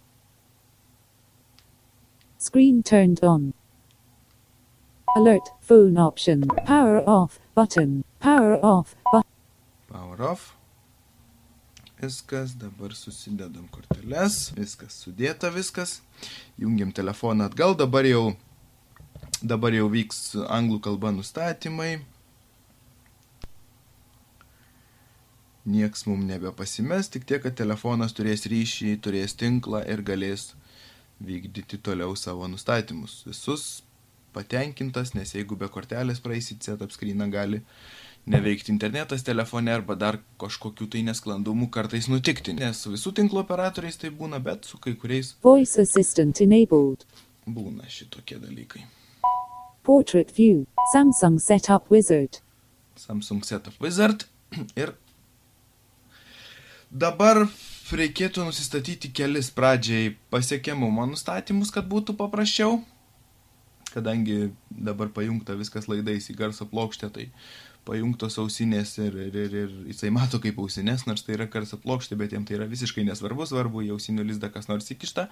Screen 2.37 2.83
turned 2.83 3.23
on. 3.23 3.53
Alert, 5.15 5.49
phone 5.59 5.97
option, 5.97 6.47
power 6.65 7.03
off, 7.07 7.39
button, 7.53 8.03
power 8.19 8.57
off, 8.63 8.95
button. 9.11 9.29
Power 9.87 10.21
off. 10.21 10.55
Viskas, 12.01 12.55
dabar 12.57 12.95
susidedam 12.97 13.67
korteles, 13.69 14.49
viskas 14.57 14.95
sudėta, 15.03 15.51
viskas. 15.53 15.99
Jungiam 16.57 16.89
telefoną 16.91 17.45
atgal, 17.51 17.75
dabar 17.77 18.07
jau, 18.09 18.31
dabar 19.43 19.75
jau 19.75 19.85
vyks 19.91 20.33
anglų 20.49 20.79
kalba 20.87 21.11
nustatymai. 21.13 21.99
Nieks 25.65 26.05
mums 26.07 26.25
nebepasimes, 26.25 27.09
tik 27.13 27.27
tiek, 27.29 27.41
kad 27.43 27.55
telefonas 27.57 28.15
turės 28.17 28.47
ryšį, 28.49 28.95
turės 29.05 29.35
tinklą 29.37 29.83
ir 29.89 30.01
galės 30.05 30.51
vykdyti 31.21 31.77
toliau 31.85 32.15
savo 32.17 32.47
nustatymus. 32.49 33.21
Visus 33.27 33.83
patenkintas, 34.33 35.13
nes 35.13 35.35
jeigu 35.35 35.57
be 35.59 35.69
kortelės 35.69 36.21
praeisit 36.23 36.63
setup 36.65 36.93
screeną 36.95 37.27
gali 37.31 37.61
neveikti 38.25 38.71
internetas 38.71 39.25
telefone 39.25 39.73
arba 39.73 39.95
dar 39.97 40.19
kažkokių 40.41 40.87
tai 40.93 41.01
nesklandumų 41.07 41.69
kartais 41.73 42.07
nutikti, 42.11 42.53
nes 42.57 42.81
su 42.83 42.93
visų 42.93 43.15
tinklo 43.17 43.41
operatoriais 43.41 43.97
tai 44.01 44.11
būna, 44.13 44.39
bet 44.43 44.69
su 44.69 44.77
kai 44.81 44.93
kuriais 44.95 45.35
Voice 45.43 45.81
Assistant 45.81 46.41
enabled. 46.41 47.05
būna 47.45 47.89
šitokie 47.89 48.37
dalykai. 48.41 48.85
Portrait 49.83 50.29
view. 50.37 50.65
Samsung 50.93 51.39
Setup 51.41 51.89
Wizard. 51.89 52.41
Samsung 52.95 53.43
Setup 53.45 53.73
Wizard 53.81 54.27
ir 54.81 54.93
dabar 56.91 57.45
reikėtų 57.91 58.45
nusistatyti 58.47 59.11
kelis 59.15 59.49
pradžiai 59.55 60.13
pasiekiamumo 60.31 61.07
nustatymus, 61.09 61.71
kad 61.75 61.87
būtų 61.91 62.15
paprasčiau, 62.19 62.79
kadangi 63.91 64.53
dabar 64.71 65.11
pajungta 65.11 65.57
viskas 65.59 65.89
laidais 65.91 66.29
į 66.31 66.37
garso 66.39 66.67
plokštę, 66.69 67.11
tai 67.11 67.27
pajungtos 67.87 68.37
ausinės 68.37 68.93
ir, 69.01 69.15
ir, 69.25 69.35
ir, 69.43 69.53
ir 69.63 69.71
jisai 69.89 70.11
mato 70.13 70.39
kaip 70.41 70.59
ausinės, 70.61 71.07
nors 71.09 71.25
tai 71.25 71.35
yra 71.37 71.47
garso 71.51 71.79
plokštė, 71.81 72.17
bet 72.19 72.35
jam 72.35 72.45
tai 72.45 72.59
yra 72.59 72.67
visiškai 72.69 73.03
nesvarbu, 73.07 73.47
svarbu, 73.49 73.81
į 73.87 73.93
ausinių 73.95 74.25
lizdą 74.29 74.51
kas 74.53 74.69
nors 74.69 74.91
įkišta 74.93 75.27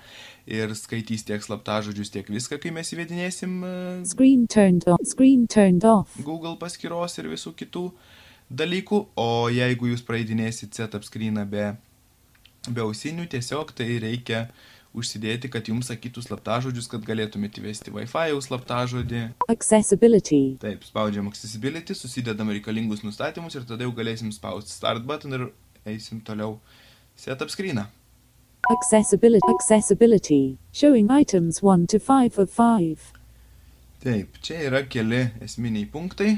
ir 0.58 0.74
skaitys 0.78 1.28
tiek 1.30 1.46
slaptažodžius, 1.46 2.12
tiek 2.16 2.32
viską, 2.34 2.58
kai 2.62 2.74
mes 2.76 2.90
įvedinėsim 2.96 3.60
e, 3.62 3.74
Screen 4.10 4.48
turned 4.50 4.88
on. 4.90 4.98
Screen 5.06 5.46
turned 5.52 5.86
off. 5.88 6.18
Google 6.26 6.58
paskyros 6.62 7.20
ir 7.22 7.30
visų 7.32 7.54
kitų 7.60 7.86
dalykų, 8.50 9.00
o 9.20 9.30
jeigu 9.54 9.92
jūs 9.92 10.04
praeidinėsit 10.06 10.76
setup 10.78 11.06
screeną 11.08 11.46
be, 11.50 11.72
be 12.68 12.84
ausinių, 12.84 13.28
tiesiog 13.30 13.74
tai 13.78 14.00
reikia 14.02 14.48
užsidėti, 14.98 15.52
kad 15.54 15.68
jums 15.70 15.92
sakytų 15.92 16.24
slaptažodžius, 16.26 16.90
kad 16.90 17.06
galėtumėte 17.06 17.62
įvesti 17.62 17.94
Wi-Fi 17.94 18.34
slaptažodį. 18.42 19.22
Accessibility. 19.52 20.58
Taip, 20.62 20.84
spaudžiam 20.88 21.30
Accessibility, 21.30 21.94
susidedam 21.98 22.50
reikalingus 22.50 23.06
nustatymus 23.06 23.58
ir 23.58 23.70
tada 23.70 23.86
jau 23.86 23.94
galėsim 23.96 24.34
spausti 24.34 24.74
Start 24.74 25.06
button 25.06 25.38
ir 25.38 25.48
eisim 25.86 26.24
toliau 26.26 26.58
setup 27.20 27.54
screeną. 27.54 27.86
Accessibility. 28.70 29.54
Accessibility. 29.54 30.58
Showing 30.74 31.10
items 31.10 31.62
1 31.64 31.88
to 31.88 32.00
5 32.00 32.38
of 32.38 32.52
5. 32.52 33.14
Taip, 34.04 34.38
čia 34.42 34.62
yra 34.70 34.84
keli 34.88 35.26
esminiai 35.44 35.88
punktai. 35.92 36.38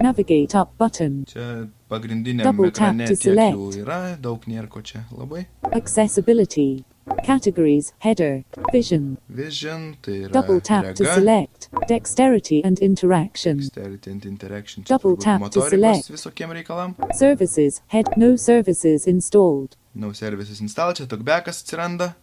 Navigate 0.00 0.54
up 0.54 0.76
button. 0.78 1.24
Čia 1.26 1.68
pagrindiniam 1.90 2.44
Double 2.44 2.70
tap 2.70 2.92
ekrane 2.94 3.06
to 3.08 3.14
tiek 3.16 3.22
select. 3.22 3.56
jų 3.56 3.82
yra, 3.84 4.16
daug 4.20 4.44
nėra 4.46 4.68
ko 4.68 4.80
čia 4.82 5.04
labai. 5.16 5.46
Accessibility. 5.72 6.84
Categories. 7.24 7.94
Header. 8.04 8.44
Vision. 8.70 9.16
Vision, 9.30 9.96
tai 10.02 10.12
yra 10.26 10.32
Double 10.32 10.60
tap 10.60 10.84
to 10.94 11.04
rega, 11.04 11.14
select. 11.14 11.68
Dexterity 11.88 12.60
and 12.62 12.78
interaction. 12.80 13.56
Dexterity 13.58 14.10
and 14.10 14.24
Interaction. 14.26 14.84
Čia 14.84 14.88
Double 14.98 15.16
turbūt 15.16 15.24
tap 15.24 15.40
to 15.40 15.44
motorikos 15.60 15.70
select. 15.70 16.10
visokiem 16.12 16.50
reikalam. 16.52 16.94
Services. 17.16 17.80
Head. 17.88 18.12
No 18.16 18.36
services 18.36 19.06
installed. 19.06 19.76
No 19.94 20.12
services 20.12 20.60
install, 20.60 20.92
čia 20.94 21.06
talkbackas 21.06 21.62
atsiranda. 21.64 22.14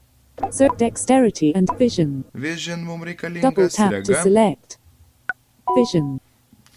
Ser- 0.51 0.69
dexterity 0.77 1.51
and 1.55 1.67
vision. 1.79 2.23
Vision 2.33 2.83
mums 2.85 3.01
Double 3.01 3.13
reikalingas, 3.13 3.75
tap 3.75 3.89
to 3.91 3.95
rega. 4.13 4.21
select. 4.21 4.77
Vision. 5.75 6.19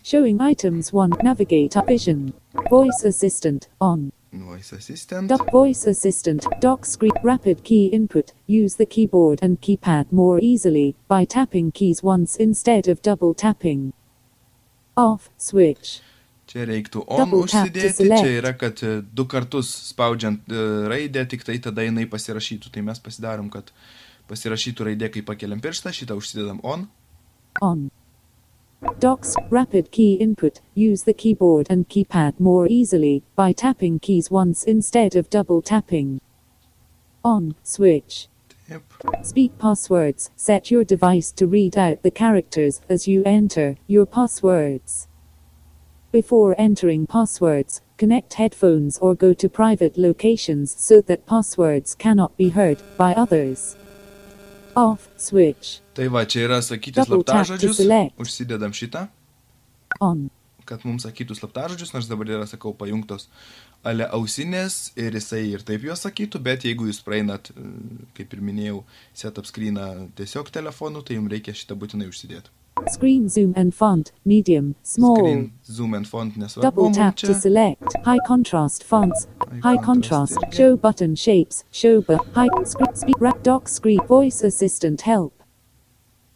Showing 0.08 0.40
items 0.40 0.90
1. 0.90 1.10
Navigate 1.22 1.76
up 1.76 1.86
vision. 1.86 2.32
Voice 2.70 3.04
assistant 3.04 3.68
on. 3.78 4.10
Voice 4.32 4.72
Assistant. 4.72 5.28
Doc 5.28 5.52
voice 5.52 5.86
assistant. 5.86 6.46
Dock 6.62 6.86
screen. 6.86 7.12
Rapid 7.22 7.62
key 7.62 7.88
input. 7.88 8.32
Use 8.46 8.76
the 8.76 8.86
keyboard 8.86 9.40
and 9.42 9.60
keypad 9.60 10.10
more 10.10 10.40
easily 10.40 10.97
by 11.08 11.26
tapping 11.26 11.71
keys 11.73 12.02
once 12.02 12.36
instead 12.36 12.88
of 12.88 13.02
double 13.02 13.34
tapping. 13.34 13.92
Off 14.97 15.28
switch. 15.36 16.00
Čia 16.49 16.64
reiktų 16.64 17.04
on 17.04 17.21
Double 17.26 17.44
tap 17.44 17.68
to 17.68 17.68
užsidėti, 17.68 17.92
select. 18.00 18.25
čia 18.25 18.32
yra, 18.40 18.54
kad 18.56 18.80
e, 18.80 18.94
du 19.12 19.28
kartus 19.28 19.68
spaudžiant 19.90 20.49
e, 20.49 20.64
raidę, 20.88 21.26
tik 21.28 21.44
tai 21.44 21.58
tada 21.60 21.84
jinai 21.84 22.08
pasirašytų. 22.08 22.73
Tai 22.73 22.86
mes 22.88 23.04
pasidarom, 23.04 23.52
kad 23.52 23.68
pasirašytų 24.32 24.88
raidė, 24.88 25.12
kai 25.12 25.26
pakeliam 25.28 25.60
pirštą, 25.60 25.92
šitą 25.92 26.16
užsidedam 26.16 26.64
on. 26.64 26.88
On. 27.60 27.90
Docs 29.00 29.34
rapid 29.50 29.91
key 29.91 30.14
input. 30.14 30.60
Use 30.75 31.02
the 31.02 31.12
keyboard 31.12 31.67
and 31.69 31.88
keypad 31.88 32.38
more 32.38 32.69
easily 32.69 33.25
by 33.34 33.50
tapping 33.52 33.99
keys 33.99 34.30
once 34.30 34.62
instead 34.62 35.17
of 35.17 35.28
double 35.30 35.60
tapping. 35.60 36.21
On 37.25 37.56
switch. 37.64 38.28
Taip. 38.69 38.82
Speak 39.23 39.58
passwords. 39.58 40.30
Set 40.36 40.71
your 40.71 40.84
device 40.84 41.32
to 41.32 41.47
read 41.47 41.76
out 41.76 42.02
the 42.04 42.10
characters 42.10 42.80
as 42.88 43.08
you 43.08 43.25
enter 43.25 43.76
your 43.88 44.06
passwords. 44.06 45.08
Before 46.12 46.54
entering 46.56 47.06
passwords, 47.06 47.80
connect 47.97 48.34
headphones 48.34 48.97
or 48.99 49.17
go 49.17 49.34
to 49.34 49.49
private 49.49 49.99
locations 49.99 50.71
so 50.78 51.00
that 51.00 51.26
passwords 51.26 51.97
cannot 51.97 52.36
be 52.36 52.50
heard 52.50 52.80
by 52.97 53.12
others. 53.14 53.76
Off 54.78 55.08
switch. 55.19 55.78
Tai 55.99 56.08
va, 56.14 56.25
čia 56.30 56.47
yra 56.47 56.60
sakyti 56.64 57.02
slaptažodžius. 57.02 57.80
Užsidedam 58.21 58.75
šitą, 58.76 59.08
On. 60.04 60.28
kad 60.69 60.84
mums 60.86 61.06
sakytų 61.08 61.34
slaptažodžius, 61.38 61.95
nors 61.97 62.10
dabar 62.10 62.30
yra, 62.38 62.47
sakau, 62.50 62.75
pajungtos 62.78 63.26
ale 63.86 64.06
ausinės 64.10 64.93
ir 64.99 65.14
jisai 65.14 65.45
ir 65.52 65.62
taip 65.67 65.84
juos 65.86 66.02
sakytų, 66.02 66.41
bet 66.43 66.67
jeigu 66.67 66.88
jūs 66.88 67.00
praeinat, 67.06 67.52
e, 67.52 67.67
kaip 68.17 68.34
ir 68.34 68.43
minėjau, 68.45 68.82
setup 69.14 69.47
screeną 69.47 70.08
tiesiog 70.19 70.50
telefonu, 70.54 71.02
tai 71.02 71.19
jums 71.19 71.32
reikia 71.32 71.54
šitą 71.54 71.78
būtinai 71.78 72.08
užsidėti. 72.10 72.50
Screen 72.88 73.28
zoom 73.28 73.52
and 73.56 73.75
font. 73.75 74.12
Medium. 74.25 74.75
Small. 74.82 75.17
Screen, 75.17 75.52
zoom 75.64 75.95
and 75.95 76.06
font. 76.08 76.34
Double 76.60 76.91
tap 76.93 77.17
to 77.17 77.34
select. 77.34 77.95
High 78.04 78.19
contrast 78.26 78.84
fonts. 78.84 79.26
High 79.62 79.76
High 79.76 79.76
contrast 79.82 80.34
contrast. 80.34 80.56
Show 80.56 80.76
button 80.76 81.14
shapes. 81.14 81.64
Show 81.71 82.00
but 82.00 82.25
high 82.34 82.49
screen 82.64 82.95
speak 82.95 83.17
wrap 83.21 83.43
dock 83.43 83.69
screen 83.69 84.00
voice 84.06 84.43
assistant 84.43 85.02
help. 85.02 85.43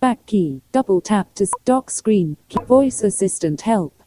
Back 0.00 0.26
key. 0.26 0.62
Double 0.72 1.00
tap 1.00 1.34
to 1.36 1.46
dock 1.64 1.90
screen. 1.90 2.36
Key, 2.48 2.58
voice 2.64 3.02
assistant 3.02 3.62
help. 3.62 4.02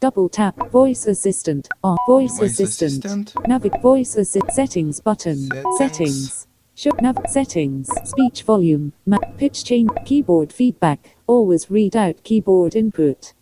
Double 0.00 0.28
tap 0.28 0.70
voice 0.70 1.06
assistant 1.06 1.68
on 1.84 1.96
voice, 2.08 2.38
Voice 2.38 2.58
assistant. 2.58 3.04
assistant. 3.04 3.34
Navig 3.48 3.80
voice 3.80 4.16
assist 4.16 4.50
settings 4.50 4.98
button. 4.98 5.48
Settings. 5.48 5.78
Settings. 5.78 6.46
Show 6.74 6.90
nav 7.00 7.18
settings. 7.28 7.88
Speech 8.02 8.42
volume. 8.42 8.92
Map 9.06 9.36
pitch 9.38 9.62
change. 9.62 9.90
Keyboard 10.04 10.52
feedback. 10.52 11.11
Always 11.26 11.70
read 11.70 11.96
out 11.96 12.22
keyboard 12.24 12.74
input. 12.74 13.32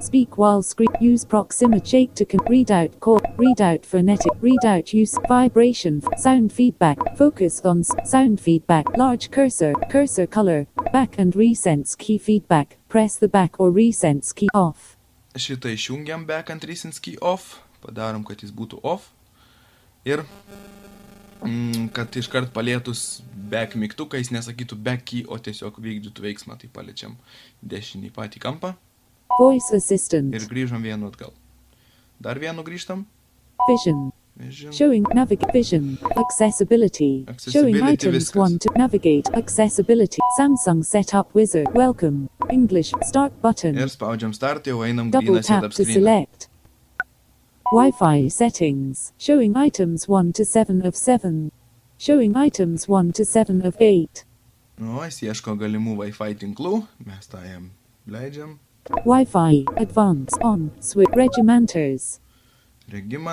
Speak 0.00 0.38
while 0.38 0.62
screen. 0.62 0.88
Use 1.00 1.24
proximity 1.24 1.88
shake 1.88 2.14
to 2.14 2.26
read 2.48 2.70
out 2.70 3.00
call. 3.00 3.20
Read 3.36 3.60
out 3.60 3.84
phonetic. 3.84 4.32
Read 4.40 4.64
out 4.64 4.92
use 4.92 5.18
vibration. 5.28 6.02
Sound 6.16 6.52
feedback. 6.52 6.98
Focus 7.16 7.60
on 7.64 7.82
sound 7.82 8.40
feedback. 8.40 8.96
Large 8.96 9.30
cursor. 9.30 9.72
Cursor 9.90 10.26
color. 10.26 10.66
Back 10.92 11.18
and 11.18 11.32
resense 11.32 11.96
key 11.96 12.18
feedback. 12.18 12.76
Press 12.88 13.16
the 13.16 13.28
back 13.28 13.58
or 13.58 13.72
resense 13.72 14.34
key 14.34 14.48
off. 14.54 14.96
Šitą 15.34 15.70
išjungiam 15.72 16.26
back 16.26 16.50
and 16.50 16.64
recent 16.64 17.00
key 17.00 17.16
off, 17.22 17.62
padarom, 17.80 18.20
kad 18.24 18.42
jis 18.44 18.52
būtų 18.52 18.82
off. 18.84 19.08
Ir 20.04 20.26
kad 21.92 22.16
iškart 22.16 22.52
palėtus 22.54 23.22
back 23.52 23.74
mygtuką 23.78 24.20
jis 24.20 24.32
nesakytų 24.34 24.78
back 24.78 25.04
key, 25.08 25.24
o 25.26 25.38
tiesiog 25.38 25.78
vykdytų 25.82 26.24
veiksmą, 26.28 26.56
tai 26.60 26.70
paliečiam 26.72 27.16
dešinį 27.62 28.12
patį 28.14 28.42
kampą 28.42 28.74
Voice 29.38 29.72
assistant. 29.76 30.34
ir 30.34 30.46
grįžom 30.48 30.82
vienu 30.84 31.08
atgal. 31.08 31.32
Dar 32.20 32.38
vienu 32.38 32.62
grįžtam. 32.62 33.06
Vision. 33.68 34.10
Vision. 34.36 34.72
Showing 34.72 35.06
navigate 35.14 35.52
vision. 35.52 35.98
Accessibility. 36.16 37.24
Showing 37.26 37.76
Accessibility 37.76 37.92
items 37.92 38.16
viskas. 38.16 38.36
1 38.36 38.58
to 38.58 38.72
navigate. 38.76 39.28
Accessibility. 39.34 40.22
Samsung 40.38 40.84
setup 40.84 41.34
wizard. 41.34 41.68
Welcome. 41.74 42.28
English. 42.50 42.92
Start 43.02 43.32
button. 43.42 43.76
Ir 43.76 43.90
spaudžiam 43.92 44.32
start, 44.34 44.66
jau 44.66 44.80
einam 44.86 45.10
Double 45.10 45.42
tap 45.42 45.70
to 45.72 45.84
select. 45.84 46.51
Wi-Fi 47.72 48.28
settings. 48.28 49.12
Showing 49.16 49.56
items 49.56 50.06
1 50.06 50.32
to 50.34 50.44
7 50.44 50.84
of 50.84 50.94
7. 50.94 51.50
Showing 51.98 52.36
items 52.36 52.86
1 52.86 53.12
to 53.12 53.24
7 53.24 53.64
of 53.64 53.76
8. 53.80 54.24
Nu, 54.78 54.98
jis 55.04 55.22
ieško 55.22 55.54
galimų 55.56 55.94
Wi-Fi 55.96 56.34
tinklų, 56.42 56.82
mes 57.06 57.26
tą 57.32 57.40
jam 57.46 57.70
leidžiam. 58.06 58.58
Wi-Fi 59.06 59.64
advance 59.76 60.36
on 60.42 60.70
switch 60.80 61.14
regimanters. 61.16 62.18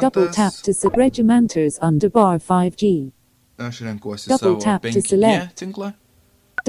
Double 0.01 0.29
tap 0.31 0.53
to 0.63 0.73
se- 0.73 0.87
regimanters 0.95 1.77
under 1.81 2.09
bar 2.09 2.39
5G. 2.39 3.11
aš 3.57 3.81
renkuosi 3.81 4.29
double 4.29 4.37
savo 4.55 4.59
tap 4.61 4.81
to 4.83 4.87
5G 4.87 5.07
select. 5.07 5.55
tinklą. 5.59 5.93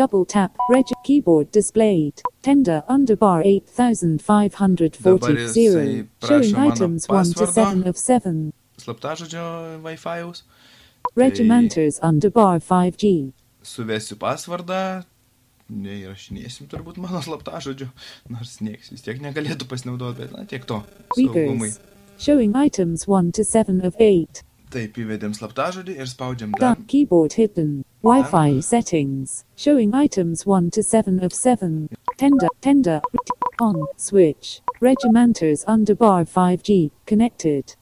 Double 0.00 0.24
tap. 0.24 0.56
Reg. 0.70 0.86
Keyboard 1.04 1.52
displayed. 1.52 2.22
Tender 2.40 2.82
underbar 2.88 3.42
8540. 3.44 5.02
Dabar 5.02 5.30
jisai 5.30 6.06
prašo 6.20 6.28
Showing 6.28 6.52
mano 6.52 6.72
items 6.72 7.06
1 7.08 7.34
to 7.34 7.46
pasvardo. 7.46 7.52
7 7.52 7.88
of 7.88 7.96
7. 7.96 8.52
slaptažodžio 8.78 9.44
Wi-Fi'aus. 9.84 10.42
Regimanters 11.16 12.00
underbar 12.02 12.60
5G. 12.60 13.32
Suvesiu 13.62 14.16
pasvardą, 14.16 15.04
neįrašinėsim 15.68 16.72
turbūt 16.72 16.96
mano 16.96 17.20
slaptažodžio, 17.20 17.90
nors 18.32 18.56
nieks 18.64 18.88
vis 18.94 19.04
tiek 19.04 19.20
negalėtų 19.20 19.68
pasinaudoti, 19.68 20.22
bet 20.22 20.32
na 20.32 20.46
tiek 20.48 20.64
to. 20.64 20.80
Saugumui. 21.12 21.74
Readers. 21.74 21.80
Showing 22.16 22.56
items 22.56 23.04
1 23.04 23.32
to 23.36 23.44
7 23.44 23.84
of 23.84 24.00
8. 24.00 24.46
Taip, 24.72 24.96
įvedėm 24.96 25.36
slaptažodį 25.36 26.00
ir 26.00 26.08
spaudžiam 26.08 26.56
Done. 26.56 26.60
dar. 26.78 26.84
Keyboard 26.88 27.36
hidden. 27.36 27.82
Wi-Fi 28.02 28.60
settings. 28.60 29.44
Showing 29.54 29.94
items 29.94 30.46
1 30.46 30.70
to 30.70 30.82
7 30.82 31.22
of 31.22 31.34
7. 31.34 31.90
Tender. 32.16 32.48
Tender. 32.62 33.02
On. 33.60 33.86
Switch. 33.98 34.62
Regimanters 34.80 35.66
underbar 35.66 36.24
5G. 36.24 36.92
Connected. 37.04 37.76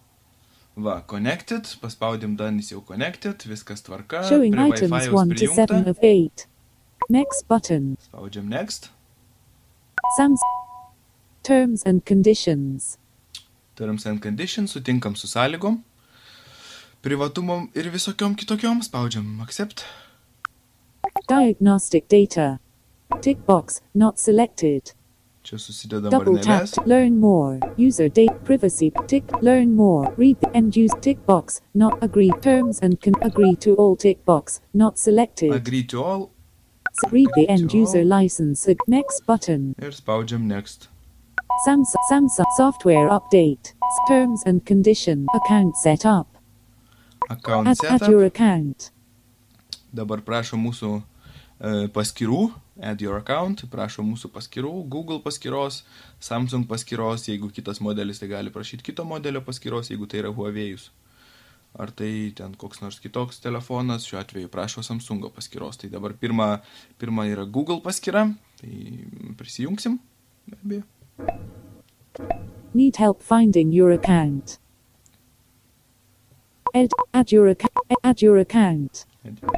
Va, 0.76 1.04
connected, 1.07 1.70
paspaudėm 1.81 2.37
Danis 2.37 2.72
jau 2.72 2.81
connected, 2.87 3.38
viskas 3.46 3.83
tvarka. 3.87 4.24
Showing 4.28 4.54
prie 4.54 4.64
items 4.72 4.90
Wi-Fi'aus 4.90 5.12
1 5.12 5.37
to 5.37 5.46
7 5.46 5.88
of 5.88 5.98
8. 6.02 6.46
Next 7.09 7.46
button. 7.46 7.96
Spaudžiam 8.11 8.48
next. 8.48 8.90
Sams. 10.16 10.40
Terms 11.44 11.85
and 11.87 12.04
conditions. 12.04 12.98
Terms 13.76 14.04
and 14.07 14.20
conditions, 14.20 14.74
sutinkam 14.74 15.14
su 15.16 15.28
sąlygom. 15.31 15.83
Privatumom 17.02 17.70
ir 17.74 17.90
visokiom 17.94 18.35
kitokiom, 18.35 18.83
spaudžiam 18.83 19.40
accept. 19.40 19.87
Diagnostic 21.26 22.09
data. 22.09 22.61
Tick 23.20 23.44
box. 23.46 23.81
Not 23.94 24.18
selected. 24.18 24.92
Double 26.11 26.37
tap. 26.38 26.68
Learn 26.87 27.18
more. 27.18 27.59
User 27.76 28.09
date. 28.11 28.44
Privacy. 28.44 28.92
Tick. 29.07 29.24
Learn 29.40 29.74
more. 29.74 30.12
Read 30.18 30.38
the 30.40 30.54
end 30.54 30.76
use 30.76 30.92
tick 31.00 31.24
box. 31.24 31.62
Not 31.74 32.02
agree. 32.02 32.31
Terms 32.42 32.81
and 32.81 33.00
can 33.00 33.14
agree 33.22 33.57
to 33.57 33.74
all 33.76 33.96
tick 33.96 34.22
box. 34.26 34.61
Not 34.74 34.98
selected. 34.98 35.52
Agree 35.52 35.85
to 35.85 36.04
all 36.04 36.31
Read 37.11 37.28
the 37.35 37.48
end 37.48 37.72
user 37.72 38.00
all. 38.00 38.04
license. 38.07 38.68
Ag- 38.68 38.78
Next 38.87 39.24
button. 39.26 39.74
ir 39.81 39.90
spaudžiam 39.92 40.42
next. 40.46 40.88
Samsung. 41.66 41.94
Samsung 42.11 42.44
software 42.57 43.09
update. 43.09 43.72
Terms 44.07 44.42
and 44.44 44.66
condition. 44.66 45.26
Account 45.35 45.76
setup. 45.76 46.26
Account 47.31 47.68
Add, 47.68 47.78
add 47.88 48.09
your 48.09 48.24
account. 48.24 48.90
Dabar 49.92 50.20
prašo 50.24 50.59
mūsų 50.61 50.90
e, 50.98 51.03
paskirų, 51.94 52.42
add 52.85 53.03
your 53.03 53.18
account, 53.18 53.64
prašo 53.72 54.05
mūsų 54.05 54.31
paskirų, 54.35 54.72
Google 54.92 55.22
paskyros, 55.24 55.83
Samsung 56.20 56.68
paskyros, 56.68 57.29
jeigu 57.31 57.51
kitas 57.55 57.81
modelis, 57.85 58.20
tai 58.20 58.29
gali 58.31 58.53
prašyti 58.55 58.85
kito 58.90 59.07
modelio 59.09 59.42
paskyros, 59.44 59.90
jeigu 59.92 60.09
tai 60.11 60.22
yra 60.22 60.33
Huawei'us. 60.35 60.90
Ar 61.79 61.90
tai 61.92 62.33
ten 62.37 62.55
koks 62.59 62.81
nors 62.81 62.98
kitoks 63.01 63.42
telefonas, 63.44 64.07
šiuo 64.09 64.20
atveju 64.20 64.48
prašo 64.53 64.83
Samsungo 64.83 65.29
paskyros. 65.31 65.77
Tai 65.79 65.90
dabar 65.92 66.14
pirma, 66.16 66.62
pirma 66.98 67.27
yra 67.29 67.44
Google 67.44 67.83
paskyra, 67.85 68.24
tai 68.61 69.05
prisijungsim. 69.38 69.98
Be 70.48 70.57
abejo. 70.64 70.83
Need 72.74 72.96
help 72.96 73.22
finding 73.22 73.72
your 73.72 73.92
account. 73.92 74.59
Ed, 76.74 76.90
add 77.12 77.33
your. 77.33 77.55
Add 78.05 78.22
your 78.22 78.38
account. 78.38 79.08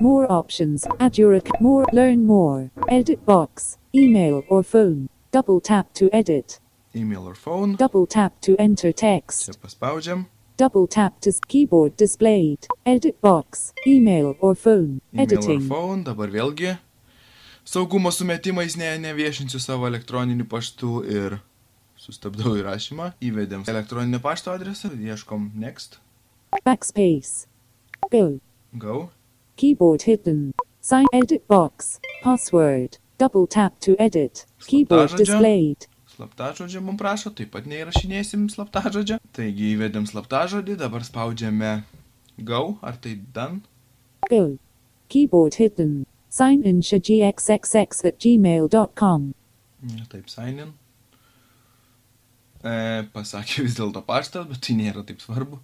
More 0.01 0.31
options. 0.31 0.87
Add 0.99 1.19
your 1.19 1.35
account. 1.35 1.61
More. 1.61 1.87
Learn 1.93 2.27
more. 2.27 2.71
Edit 2.89 3.25
box. 3.27 3.79
Email 3.95 4.43
or 4.49 4.63
phone. 4.63 5.09
Double 5.33 5.61
tap 5.61 5.93
to 5.95 6.09
edit. 6.13 6.61
Email 6.95 7.27
or 7.29 7.35
phone. 7.35 7.77
Double 7.77 8.07
tap 8.07 8.41
to 8.41 8.57
enter 8.59 8.93
text. 8.93 9.47
Čia 9.47 9.55
paspaudžiam. 9.63 10.27
Double 10.57 10.87
tap 10.87 11.21
to 11.21 11.33
keyboard 11.47 11.97
displayed. 11.97 12.67
Edit 12.85 13.21
box. 13.21 13.73
Email 13.87 14.35
or 14.41 14.55
phone. 14.55 15.01
Email 15.15 15.21
or 15.21 15.23
Editing. 15.23 15.61
phone. 15.69 16.05
Dabar 16.05 16.29
vėlgi. 16.29 16.79
Saugumo 17.65 18.11
sumetimais 18.11 18.77
ne, 18.77 18.99
neviešinsiu 18.99 19.61
savo 19.61 19.87
elektroniniu 19.87 20.49
paštu 20.49 21.05
ir 21.07 21.39
sustabdau 22.01 22.57
įrašymą. 22.59 23.13
Įvedėm 23.23 23.63
elektroninio 23.69 24.19
pašto 24.25 24.51
adresą, 24.51 24.91
ieškom 24.97 25.53
next. 25.55 26.01
Backspace. 26.65 27.47
Go. 28.11 28.41
Go. 28.75 29.11
Keyboard 29.61 30.03
hidden. 30.09 30.55
Sign 30.81 31.05
edit 31.13 31.47
box. 31.47 32.01
Password. 32.23 32.97
Double 33.19 33.47
tap 33.47 33.79
to 33.81 33.95
edit. 33.99 34.47
Keyboard 34.61 35.11
Slaptažodžio. 35.11 35.19
displayed. 35.19 35.87
Slaptažodžio 36.17 36.81
mums 36.81 36.97
prašo, 37.03 37.31
taip 37.37 37.51
pat 37.53 37.67
neįrašinėsim 37.69 38.47
slaptažodžio. 38.49 39.19
Taigi 39.37 39.75
įvedėm 39.75 40.07
slaptažodį, 40.09 40.79
dabar 40.81 41.05
spaudžiame 41.05 41.73
go, 42.41 42.79
ar 42.81 42.97
tai 43.05 43.19
done. 43.35 43.61
Go. 44.31 44.57
Keyboard 45.13 45.61
hidden. 45.61 46.07
Sign 46.31 46.65
in 46.65 46.81
shagxxx 46.81 48.05
at 48.09 48.17
gmail.com. 48.25 49.29
Ne, 49.83 50.07
Taip, 50.09 50.33
sign 50.33 50.65
in. 50.65 50.73
E, 52.65 53.05
pasakė 53.13 53.69
vis 53.69 53.77
dėlto 53.77 54.01
paštas, 54.09 54.49
bet 54.49 54.65
tai 54.65 54.81
nėra 54.81 55.05
taip 55.05 55.21
svarbu. 55.21 55.61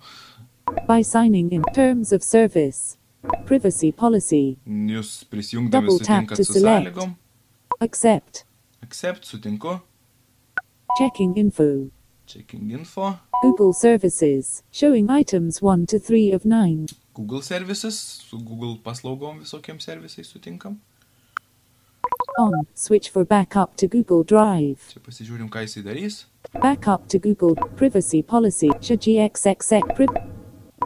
By 0.84 1.00
signing 1.00 1.48
in 1.52 1.64
terms 1.72 2.12
of 2.12 2.20
service. 2.22 2.98
Privacy 3.46 3.92
policy. 3.92 4.56
Jūs 4.66 5.24
prisijungdami 5.30 5.70
Double 5.86 5.98
tap 5.98 6.06
sutinkat 6.26 6.36
to 6.36 6.44
su 6.44 6.52
select. 6.52 6.86
sąlygom. 6.86 7.14
Accept. 7.80 8.44
Accept, 8.82 9.24
sutinku. 9.24 9.80
Checking 10.98 11.36
info. 11.36 11.90
Checking 12.26 12.70
info. 12.70 13.18
Google 13.42 13.72
services. 13.72 14.62
Showing 14.72 15.10
items 15.10 15.60
1 15.62 15.86
to 15.86 15.98
3 15.98 16.32
of 16.34 16.44
9. 16.44 16.86
Google 17.14 17.42
services, 17.42 17.98
su 17.98 18.38
Google 18.38 18.78
paslaugom 18.82 19.38
visokiem 19.40 19.78
servisais 19.80 20.26
sutinkam. 20.26 20.76
On. 22.38 22.52
Switch 22.74 23.08
for 23.10 23.24
backup 23.24 23.76
to 23.76 23.86
Google 23.88 24.22
Drive. 24.24 24.80
Čia 24.92 25.00
pasižiūrim, 25.00 25.48
ką 25.48 25.62
jisai 25.64 25.82
darys. 25.84 26.26
Backup 26.60 27.08
to 27.08 27.18
Google. 27.18 27.54
Privacy 27.76 28.22
policy. 28.22 28.68
shagxxx. 28.80 29.72
Pri- 29.96 30.35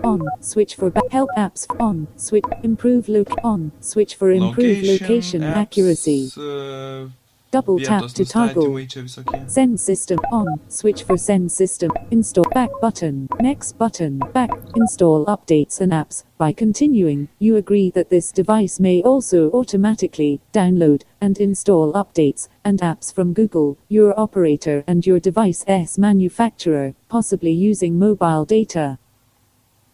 on. 0.03 0.21
Switch 0.41 0.75
for 0.75 0.91
ba- 0.91 1.03
help 1.11 1.31
apps. 1.37 1.67
On. 1.81 2.07
Switch. 2.17 2.45
Improve 2.63 3.09
loc. 3.09 3.29
On. 3.45 3.73
Switch 3.81 4.15
for 4.15 4.31
improved 4.31 4.85
location 4.87 5.43
apps, 5.43 5.57
accuracy. 5.57 6.31
e, 6.37 7.11
Double 7.53 7.81
tap 7.81 8.07
to 8.15 8.25
toggle. 8.25 8.63
nustatymai 8.63 8.89
čia 8.89 9.03
visokie. 9.03 9.51
Send 9.51 9.81
system 9.81 10.21
on. 10.31 10.61
Switch 10.69 11.03
for 11.03 11.17
send 11.19 11.51
system. 11.51 11.91
Install 12.13 12.45
back 12.55 12.71
button. 12.81 13.29
Next 13.41 13.77
button. 13.77 14.21
Back. 14.33 14.51
Install 14.77 15.27
updates 15.27 15.81
and 15.81 15.91
apps. 15.91 16.23
By 16.39 16.53
continuing, 16.53 17.29
you 17.41 17.57
agree 17.57 17.91
that 17.91 18.09
this 18.09 18.31
device 18.31 18.79
may 18.79 19.03
also 19.03 19.51
automatically 19.51 20.41
download 20.53 21.03
and 21.21 21.39
install 21.39 21.93
updates 21.93 22.47
and 22.65 22.79
apps 22.81 23.13
from 23.13 23.33
Google, 23.33 23.79
your 23.89 24.15
operator, 24.19 24.85
and 24.87 25.05
your 25.05 25.19
device's 25.19 25.99
manufacturer, 25.99 26.95
possibly 27.09 27.51
using 27.51 27.99
mobile 27.99 28.45
data. 28.45 28.99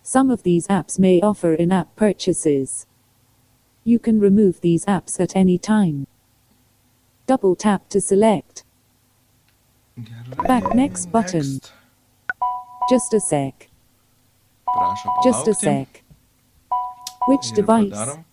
Some 0.06 0.30
of 0.30 0.44
these 0.44 0.68
apps 0.68 1.00
may 1.00 1.20
offer 1.20 1.52
in 1.52 1.72
app 1.72 1.96
purchases. 1.96 2.86
You 3.82 3.98
can 3.98 4.20
remove 4.20 4.60
these 4.60 4.84
apps 4.86 5.18
at 5.18 5.34
any 5.34 5.58
time. 5.58 6.06
Double 7.26 7.56
tap 7.56 7.88
to 7.88 8.00
select. 8.00 8.62
Gerai. 9.98 10.46
Back 10.46 10.74
next 10.76 11.10
button. 11.10 11.54
Next. 11.54 11.72
Just 12.88 13.14
a 13.14 13.18
sec. 13.20 13.68
Prašo 14.68 15.08
Just 15.24 15.48
a 15.48 15.50
palaukti. 15.50 15.60
sec. 15.60 16.04
Which 17.26 17.50
Ir 17.50 17.56
device? 17.56 17.90
padarom. 17.90 18.24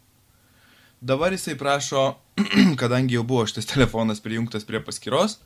Dabar 1.02 1.32
jisai 1.32 1.56
prašo, 1.58 2.16
kadangi 2.82 3.18
jau 3.18 3.24
buvo 3.24 3.48
šitas 3.50 3.66
telefonas 3.66 4.22
prijungtas 4.22 4.64
prie 4.64 4.80
paskyros, 4.80 5.40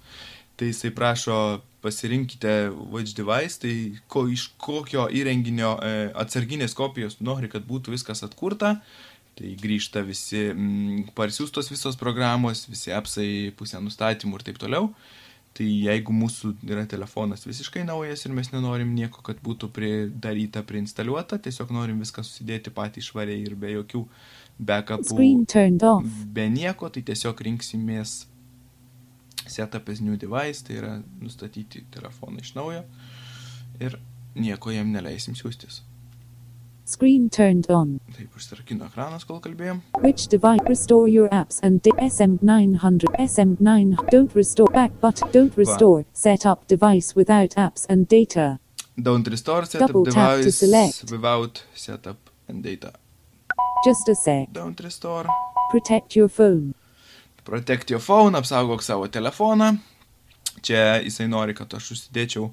tai 0.58 0.72
jisai 0.72 0.91
prašo 0.91 1.62
pasirinkite 1.82 2.70
which 2.91 3.13
device, 3.15 3.60
tai 3.62 3.74
ko, 4.12 4.26
iš 4.28 4.50
kokio 4.58 5.06
įrenginio 5.13 5.76
e, 5.78 5.91
atsarginės 6.17 6.74
kopijos 6.78 7.20
nori, 7.22 7.50
kad 7.52 7.67
būtų 7.70 7.93
viskas 7.93 8.26
atkurta. 8.26 8.80
Tai 9.38 9.52
grįžta 9.62 10.02
visi 10.02 10.48
mm, 10.50 11.12
parsiųstos 11.17 11.70
visos 11.70 11.98
programos, 12.00 12.65
visi 12.65 12.89
apsai, 12.89 13.54
pusė 13.58 13.78
nustatymų 13.86 14.39
ir 14.39 14.46
taip 14.48 14.58
toliau. 14.63 14.89
Tai 15.58 15.65
jeigu 15.65 16.13
mūsų 16.13 16.52
yra 16.70 16.84
telefonas 16.89 17.46
visiškai 17.46 17.84
naujas 17.86 18.26
ir 18.26 18.34
mes 18.34 18.50
nenorim 18.54 18.89
nieko, 18.98 19.22
kad 19.26 19.38
būtų 19.46 19.70
pridaryta, 19.74 20.62
priinstaliuota, 20.65 21.39
tiesiog 21.41 21.74
norim 21.74 22.02
viską 22.02 22.26
susidėti 22.26 22.74
patį 22.74 23.06
švariai 23.06 23.46
ir 23.46 23.56
be 23.58 23.72
jokių 23.74 24.04
backupų, 24.58 25.17
be 26.34 26.46
nieko, 26.54 26.89
tai 26.93 27.06
tiesiog 27.06 27.41
rinksimės 27.50 28.20
setup 29.49 29.89
as 29.89 30.01
new 30.01 30.17
device, 30.17 30.62
tai 30.63 30.77
yra 30.81 30.95
nustatyti 31.21 31.83
telefoną 31.91 32.39
iš 32.41 32.53
naujo 32.55 32.83
ir 33.79 33.99
nieko 34.36 34.71
jam 34.73 34.91
neleisim 34.93 35.36
siūstis. 35.36 35.81
Screen 36.88 37.29
turned 37.29 37.65
on. 37.69 37.99
Taip, 38.15 38.31
užsirakino 38.39 38.86
ekranas, 38.88 39.25
kol 39.27 39.41
kalbėjom. 39.43 39.81
Which 39.99 40.27
device? 40.31 40.62
Restore 40.69 41.10
your 41.10 41.27
apps 41.36 41.60
and 41.62 41.81
da- 41.83 41.91
SM900. 42.05 43.12
SM9. 43.19 43.97
Don't 44.10 44.33
restore. 44.33 44.69
Back 44.71 44.93
button. 45.01 45.29
Don't 45.33 45.57
restore. 45.57 46.05
Set 46.13 46.45
up 46.45 46.65
device 46.67 47.13
without 47.13 47.49
apps 47.57 47.86
and 47.89 48.07
data. 48.07 48.60
Don't 48.95 49.27
restore 49.27 49.65
setup 49.65 49.88
Double 49.88 50.05
tap 50.05 50.38
to 50.38 50.43
device 50.43 50.55
select. 50.55 51.12
without 51.12 51.63
setup 51.75 52.29
and 52.47 52.63
data. 52.63 52.93
Just 53.83 54.07
a 54.07 54.15
sec. 54.15 54.53
Don't 54.53 54.79
restore. 54.79 55.25
Protect 55.71 56.15
your 56.15 56.29
phone. 56.29 56.73
Protect 57.47 57.93
your 57.93 58.03
phone, 58.03 58.36
apsaugok 58.36 58.83
savo 58.83 59.07
telefoną. 59.07 59.77
Čia 60.62 60.97
jisai 61.05 61.29
nori, 61.31 61.53
kad 61.55 61.71
aš 61.77 61.93
užsidėčiau 61.95 62.49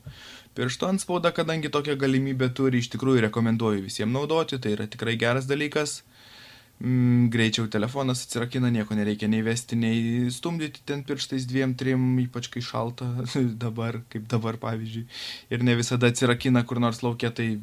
piršto 0.54 0.86
ant 0.86 1.02
spaudą, 1.02 1.32
kadangi 1.34 1.70
tokią 1.72 1.96
galimybę 1.98 2.46
turi, 2.54 2.78
iš 2.84 2.92
tikrųjų 2.92 3.24
rekomenduoju 3.26 3.82
visiems 3.88 4.14
naudoti, 4.14 4.60
tai 4.62 4.76
yra 4.76 4.86
tikrai 4.86 5.16
geras 5.18 5.48
dalykas. 5.50 6.02
Mm, 6.78 7.26
greičiau 7.34 7.66
telefonas 7.70 8.22
atsirakina, 8.26 8.70
nieko 8.74 8.94
nereikia 8.98 9.26
nei 9.30 9.42
vesti, 9.46 9.78
nei 9.78 10.30
stumdyti 10.34 10.82
ten 10.86 11.02
pirštais 11.06 11.46
dviem, 11.50 11.74
trim, 11.78 12.06
ypač 12.22 12.50
kai 12.54 12.62
šalta 12.62 13.08
dabar, 13.64 13.98
kaip 14.14 14.30
dabar 14.30 14.58
pavyzdžiui. 14.62 15.06
Ir 15.54 15.66
ne 15.66 15.74
visada 15.78 16.10
atsirakina 16.12 16.62
kur 16.66 16.82
nors 16.82 17.02
laukia, 17.02 17.34
tai 17.34 17.56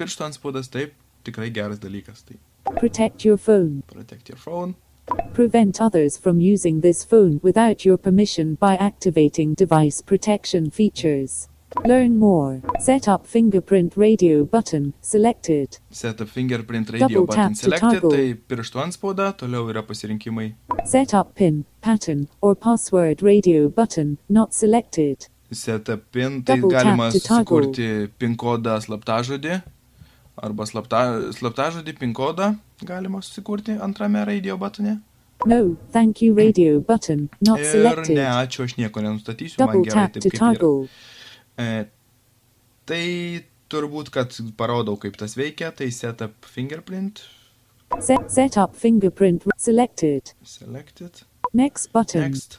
piršto 0.00 0.24
ant 0.28 0.36
spaudas 0.40 0.72
taip, 0.72 0.96
tikrai 1.28 1.50
geras 1.52 1.84
dalykas. 1.84 2.24
Tai 2.28 2.40
Protect 2.68 3.24
your 3.28 3.36
phone. 3.40 3.82
protect 3.92 4.28
your 4.32 4.38
phone. 4.40 4.76
Prevent 5.32 5.80
others 5.80 6.16
from 6.16 6.40
using 6.40 6.80
this 6.80 7.04
phone 7.04 7.40
without 7.42 7.84
your 7.84 7.96
permission 7.96 8.56
by 8.56 8.74
activating 8.76 9.54
device 9.54 10.00
protection 10.02 10.70
features. 10.70 11.48
Learn 11.84 12.16
more. 12.18 12.62
Set 12.80 13.06
up 13.08 13.26
fingerprint 13.26 13.92
radio 13.96 14.44
button 14.44 14.94
selected. 15.02 15.78
Set 15.90 16.20
up 16.20 16.28
fingerprint 16.28 16.90
radio 16.90 17.08
Double 17.08 17.26
button 17.26 17.42
tap 17.42 17.52
to 17.52 17.58
selected, 17.58 18.00
toggle. 18.00 18.10
tai 18.10 18.34
pirštų 18.48 18.80
ant 18.82 18.96
spauda, 18.96 19.26
toliau 19.36 19.68
yra 19.68 19.82
pasirinkimai. 19.84 20.54
Set 20.84 21.12
up 21.14 21.34
PIN, 21.34 21.64
pattern, 21.82 22.28
or 22.40 22.54
password 22.56 23.22
radio 23.22 23.68
button 23.68 24.16
not 24.28 24.54
selected. 24.54 25.28
Set 25.52 25.88
up 25.88 26.10
pin, 26.12 26.42
tai 26.42 26.56
Double 26.56 26.70
tap 26.72 26.84
galima 26.84 27.10
to 27.12 27.20
toggle. 27.20 27.44
sukurti 27.44 28.08
pin 28.18 28.36
kodą 28.36 28.78
slaptažodį, 28.84 29.62
arba 30.42 30.66
slapta, 30.66 31.02
slaptažodį 31.36 31.94
pin 31.98 32.12
kodą 32.14 32.52
galima 32.86 33.20
susikurti 33.22 33.76
antrame 33.82 34.24
radio 34.28 34.56
batone. 34.58 34.98
No, 35.46 35.76
thank 35.92 36.20
you 36.22 36.34
radio 36.34 36.80
button 36.80 37.28
not 37.40 37.60
Ir 37.60 37.64
ne, 37.64 37.70
selected. 37.70 38.16
ačiū, 38.18 38.64
aš 38.64 38.76
nieko 38.76 39.02
nenustatysiu, 39.04 39.58
man 39.60 39.68
Double 39.76 39.84
gerai 39.86 40.04
tap 40.08 40.12
taip 40.16 40.22
to 40.24 40.30
kaip 40.30 40.40
yra. 40.40 40.70
E, 41.58 41.84
tai 42.86 43.02
turbūt, 43.70 44.10
kad 44.14 44.34
parodau, 44.58 44.96
kaip 44.98 45.16
tas 45.20 45.34
veikia, 45.38 45.70
tai 45.76 45.90
set 45.90 46.22
up 46.22 46.44
fingerprint, 46.46 47.22
Set, 48.00 48.30
set 48.30 48.56
up 48.58 48.74
fingerprint 48.76 49.44
selected. 49.56 50.32
selected, 50.44 51.22
Next 51.54 51.92
button. 51.92 52.20
next. 52.20 52.58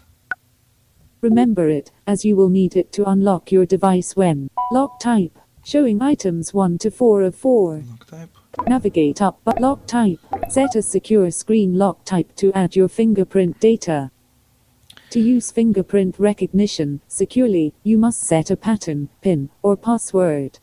Remember 1.21 1.67
it, 1.69 1.91
as 2.07 2.23
you 2.25 2.35
will 2.35 2.49
need 2.49 2.75
it 2.75 2.91
to 2.93 3.03
unlock 3.09 3.51
your 3.51 3.65
device 3.65 4.15
when 4.15 4.47
lock 4.71 4.99
type, 4.99 5.37
showing 5.69 6.01
items 6.01 6.51
1 6.51 6.79
to 6.79 6.89
4 6.89 7.21
of 7.21 7.35
4. 7.35 7.83
Lock 7.87 8.07
type. 8.07 8.29
Navigate 8.67 9.21
up 9.21 9.39
but 9.45 9.61
lock 9.61 9.85
type. 9.85 10.17
Set 10.49 10.75
a 10.75 10.81
secure 10.81 11.29
screen 11.29 11.77
lock 11.77 12.03
type 12.05 12.35
to 12.37 12.51
add 12.53 12.75
your 12.75 12.87
fingerprint 12.89 13.59
data. 13.59 14.09
To 15.11 15.19
use 15.19 15.51
fingerprint 15.51 16.15
recognition 16.17 17.01
securely, 17.07 17.73
you 17.83 17.99
must 17.99 18.19
set 18.21 18.49
a 18.49 18.55
pattern, 18.57 19.09
PIN, 19.21 19.49
or 19.61 19.77
password. 19.77 20.57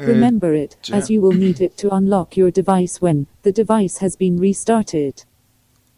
E, 0.00 0.04
Remember 0.04 0.54
it, 0.54 0.76
ja. 0.84 0.96
as 0.96 1.10
you 1.10 1.20
will 1.20 1.32
need 1.32 1.60
it 1.60 1.76
to 1.78 1.94
unlock 1.94 2.36
your 2.36 2.50
device 2.50 3.00
when 3.02 3.26
the 3.42 3.52
device 3.52 3.98
has 3.98 4.16
been 4.16 4.38
restarted. 4.38 5.24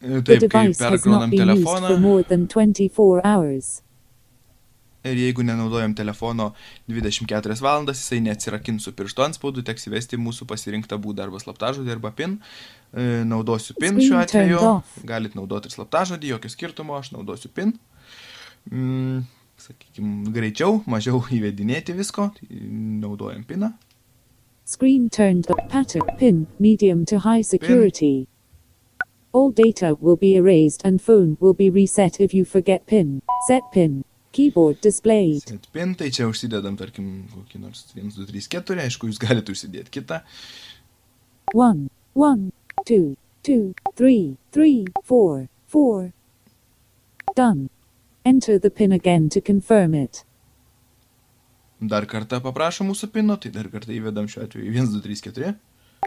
e, 0.03 0.21
The 0.21 0.39
device 0.39 0.79
has 0.81 1.07
not 1.07 1.31
been 1.31 1.49
used 1.49 1.69
for 1.87 1.99
more 1.99 2.23
than 2.23 2.49
24 2.49 3.25
hours. 3.25 3.83
Ir 5.05 5.19
jeigu 5.19 5.45
nenaudojam 5.47 5.95
telefono 5.95 6.53
24 6.89 7.61
valandas, 7.63 8.01
jisai 8.03 8.21
neatsirakins 8.25 8.85
su 8.87 8.93
pirštu 8.97 9.25
ant 9.27 9.39
spaudų, 9.39 9.65
teks 9.69 9.89
įvesti 9.91 10.19
mūsų 10.21 10.49
pasirinktą 10.51 10.99
būdą 11.03 11.29
arba 11.29 11.41
slaptažodį 11.43 11.95
arba 11.95 12.13
PIN. 12.17 12.39
E, 12.93 13.25
Naudosiu 13.29 13.77
PIN 13.79 14.01
šiuo 14.03 14.21
atveju. 14.23 14.63
Galit 15.09 15.37
naudoti 15.39 15.71
ir 15.71 15.77
slaptažodį, 15.77 16.33
jokio 16.35 16.53
skirtumo, 16.53 16.99
aš 16.99 17.13
naudosiu 17.15 17.53
PIN. 17.55 17.75
Mm, 18.71 19.27
sakykime, 19.63 20.33
greičiau, 20.35 20.83
mažiau 20.91 21.23
įvedinėti 21.39 21.97
visko, 21.99 22.31
naudojam 22.51 23.45
PINą. 23.49 23.75
Screen 24.69 25.09
turned 25.09 25.47
up 25.51 25.71
pattern 25.71 26.05
pin 26.19 26.47
medium 26.59 27.07
to 27.07 27.21
high 27.21 27.41
security. 27.41 28.29
All 29.33 29.51
data 29.51 29.97
will 29.99 30.17
be 30.17 30.37
erased 30.37 30.83
and 30.85 31.01
phone 31.01 31.39
will 31.41 31.55
be 31.55 31.71
reset 31.71 32.21
if 32.21 32.35
you 32.35 32.45
forget 32.45 32.87
pin. 32.87 33.23
Set 33.47 33.63
pin. 33.73 34.05
Keyboard 34.39 34.79
displayed. 34.85 35.43
PIN, 35.75 35.97
tai 35.99 36.13
čia 36.15 36.29
užsidedam, 36.31 36.77
tarkim, 36.79 37.25
kokį 37.33 37.59
nors 37.59 37.81
1, 37.97 38.13
2, 38.15 38.27
3, 38.29 38.45
4, 38.55 38.85
aišku, 38.85 39.09
jūs 39.11 39.19
galite 39.19 39.51
užsidėti 39.51 39.91
kitą. 39.99 40.21
1, 41.51 41.89
1, 42.15 42.45
2, 42.87 43.01
2, 43.49 43.57
3, 43.99 44.37
3, 44.55 44.77
4, 45.11 45.49
4. 45.75 46.13
Done. 47.35 47.67
Enter 48.25 48.61
the 48.61 48.71
pin 48.71 48.93
again 48.93 49.29
to 49.29 49.41
confirm 49.41 49.95
it. 49.95 50.23
Dar 51.81 52.07
kartą 52.07 52.39
paprašo 52.43 52.87
mūsų 52.87 53.11
PINO, 53.11 53.41
tai 53.43 53.51
dar 53.55 53.67
kartą 53.75 53.91
įvedam 53.99 54.31
šiuo 54.31 54.47
atveju 54.47 54.71
1, 54.71 54.91
2, 54.95 55.03
3, 55.03 55.23
4. 55.35 55.55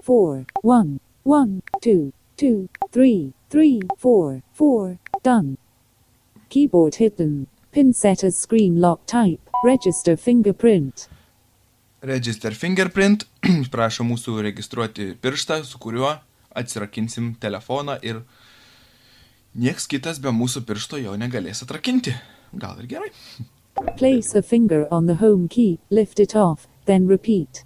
4, 0.08 0.46
1, 0.64 0.98
1, 1.28 1.56
2, 1.84 2.12
2, 2.40 2.68
3, 2.96 3.14
3, 3.52 3.80
4, 4.00 4.42
4. 4.56 5.00
Done. 5.24 5.58
Keyboard 6.48 7.04
hidden. 7.04 7.36
Pin 7.72 7.94
set 7.94 8.24
as 8.24 8.38
screen 8.38 8.82
lock 8.82 9.06
type. 9.06 9.40
Register 9.64 10.18
fingerprint. 10.18 11.08
Register 12.02 12.52
fingerprint 12.52 13.26
prašo 13.74 14.04
mūsų 14.04 14.42
registruoti 14.48 15.12
pirštą, 15.22 15.62
su 15.64 15.78
kuriuo 15.80 16.16
atsirakinsim 16.58 17.36
telefoną 17.40 17.96
ir 18.04 18.24
nieks 19.56 19.86
kitas 19.88 20.20
be 20.20 20.34
mūsų 20.34 20.66
piršto 20.68 21.00
jo 21.00 21.14
negalės 21.20 21.62
atrakinti. 21.64 22.16
Gal 22.58 22.82
ir 22.82 22.90
gerai. 22.92 23.12
Place 24.00 24.36
a 24.38 24.42
finger 24.42 24.88
on 24.92 25.08
the 25.08 25.16
home 25.22 25.48
key, 25.48 25.80
lift 25.90 26.20
it 26.20 26.36
off, 26.36 26.68
then 26.86 27.08
repeat. 27.08 27.64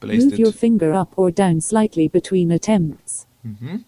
Placed 0.00 0.30
Move 0.30 0.38
your 0.38 0.52
it. 0.54 0.60
finger 0.60 0.92
up 0.94 1.16
or 1.18 1.32
down 1.32 1.60
slightly 1.60 2.06
between 2.08 2.52
attempts. 2.52 3.26
Mhm. 3.42 3.82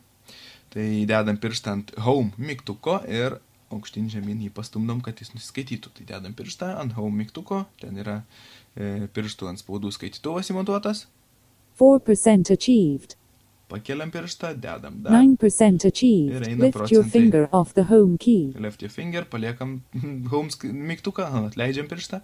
Tai 0.71 0.89
dedam 1.07 1.37
pirštą 1.43 1.71
ant 1.71 1.89
home 1.99 2.33
mygtuko 2.39 3.01
ir 3.09 3.39
aukštyn 3.71 4.09
žemyn 4.11 4.41
jį 4.45 4.51
pastumdom, 4.55 5.01
kad 5.05 5.21
jis 5.23 5.31
nusiskaitytų. 5.35 5.93
Tai 5.99 6.05
dedam 6.09 6.35
pirštą 6.35 6.73
ant 6.81 6.93
home 6.99 7.23
mygtuko, 7.25 7.65
ten 7.81 7.97
yra 8.03 8.23
e, 8.77 9.07
pirštų 9.15 9.49
ant 9.53 9.63
spaudų 9.63 9.93
skaitytuvas 9.95 10.51
įmontuotas. 10.51 11.07
4% 11.79 12.51
achieved. 12.53 13.17
Pakeliam 13.71 14.11
pirštą, 14.11 14.55
dedam 14.59 14.97
dar. 15.05 15.13
9% 15.15 15.87
achieved. 15.87 16.35
Ir 16.35 16.49
eina 16.49 16.65
Lift 16.67 16.91
your 16.91 17.05
procentai. 17.05 17.11
finger 17.13 17.49
off 17.53 17.73
the 17.75 17.85
home 17.89 18.19
key. 18.19 18.53
Left 18.59 18.83
your 18.83 18.91
finger, 18.91 19.23
paliekam 19.25 19.81
home 20.33 20.51
mygtuką, 20.91 21.29
atleidžiam 21.47 21.87
pirštą. 21.89 22.21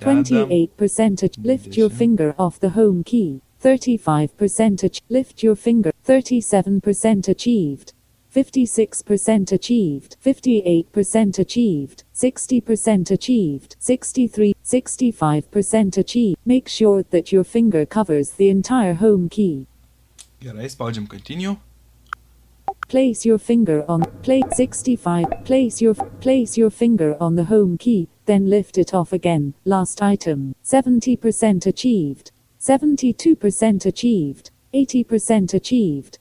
dedam 0.00 0.24
28% 0.24 1.24
ach- 1.24 1.38
lift 1.44 1.76
your 1.76 1.90
finger 1.90 2.34
off 2.38 2.60
the 2.60 2.70
home 2.76 3.02
key. 3.04 3.40
35% 3.64 4.84
ach- 4.84 5.00
lift 5.08 5.42
your 5.42 5.56
finger. 5.56 5.92
37% 6.06 7.28
achieved. 7.30 7.92
56% 8.34 9.52
achieved. 9.52 10.16
58% 10.24 11.38
achieved. 11.38 12.04
60% 12.14 13.10
achieved. 13.10 13.76
63, 13.78 14.54
65% 14.64 15.98
achieved. 15.98 16.38
Make 16.44 16.68
sure 16.68 17.02
that 17.10 17.30
your 17.30 17.44
finger 17.44 17.84
covers 17.84 18.32
the 18.32 18.48
entire 18.48 18.94
home 18.94 19.28
key. 19.28 19.66
Gerai, 20.40 20.68
spaudžiam 20.74 21.08
continue. 21.08 21.56
Place 22.88 23.24
your 23.24 23.38
finger 23.38 23.84
on 23.88 24.02
plate 24.22 24.52
65. 24.52 25.44
Place 25.44 25.80
your 25.80 25.94
place 25.94 26.58
your 26.58 26.70
finger 26.70 27.16
on 27.20 27.36
the 27.36 27.44
home 27.44 27.78
key, 27.78 28.08
then 28.26 28.50
lift 28.50 28.76
it 28.76 28.92
off 28.92 29.12
again. 29.12 29.54
Last 29.64 30.02
item. 30.02 30.54
70% 30.64 31.66
achieved. 31.66 32.32
72% 32.60 33.86
achieved. 33.86 34.50
80% 34.74 35.54
achieved. 35.54 36.18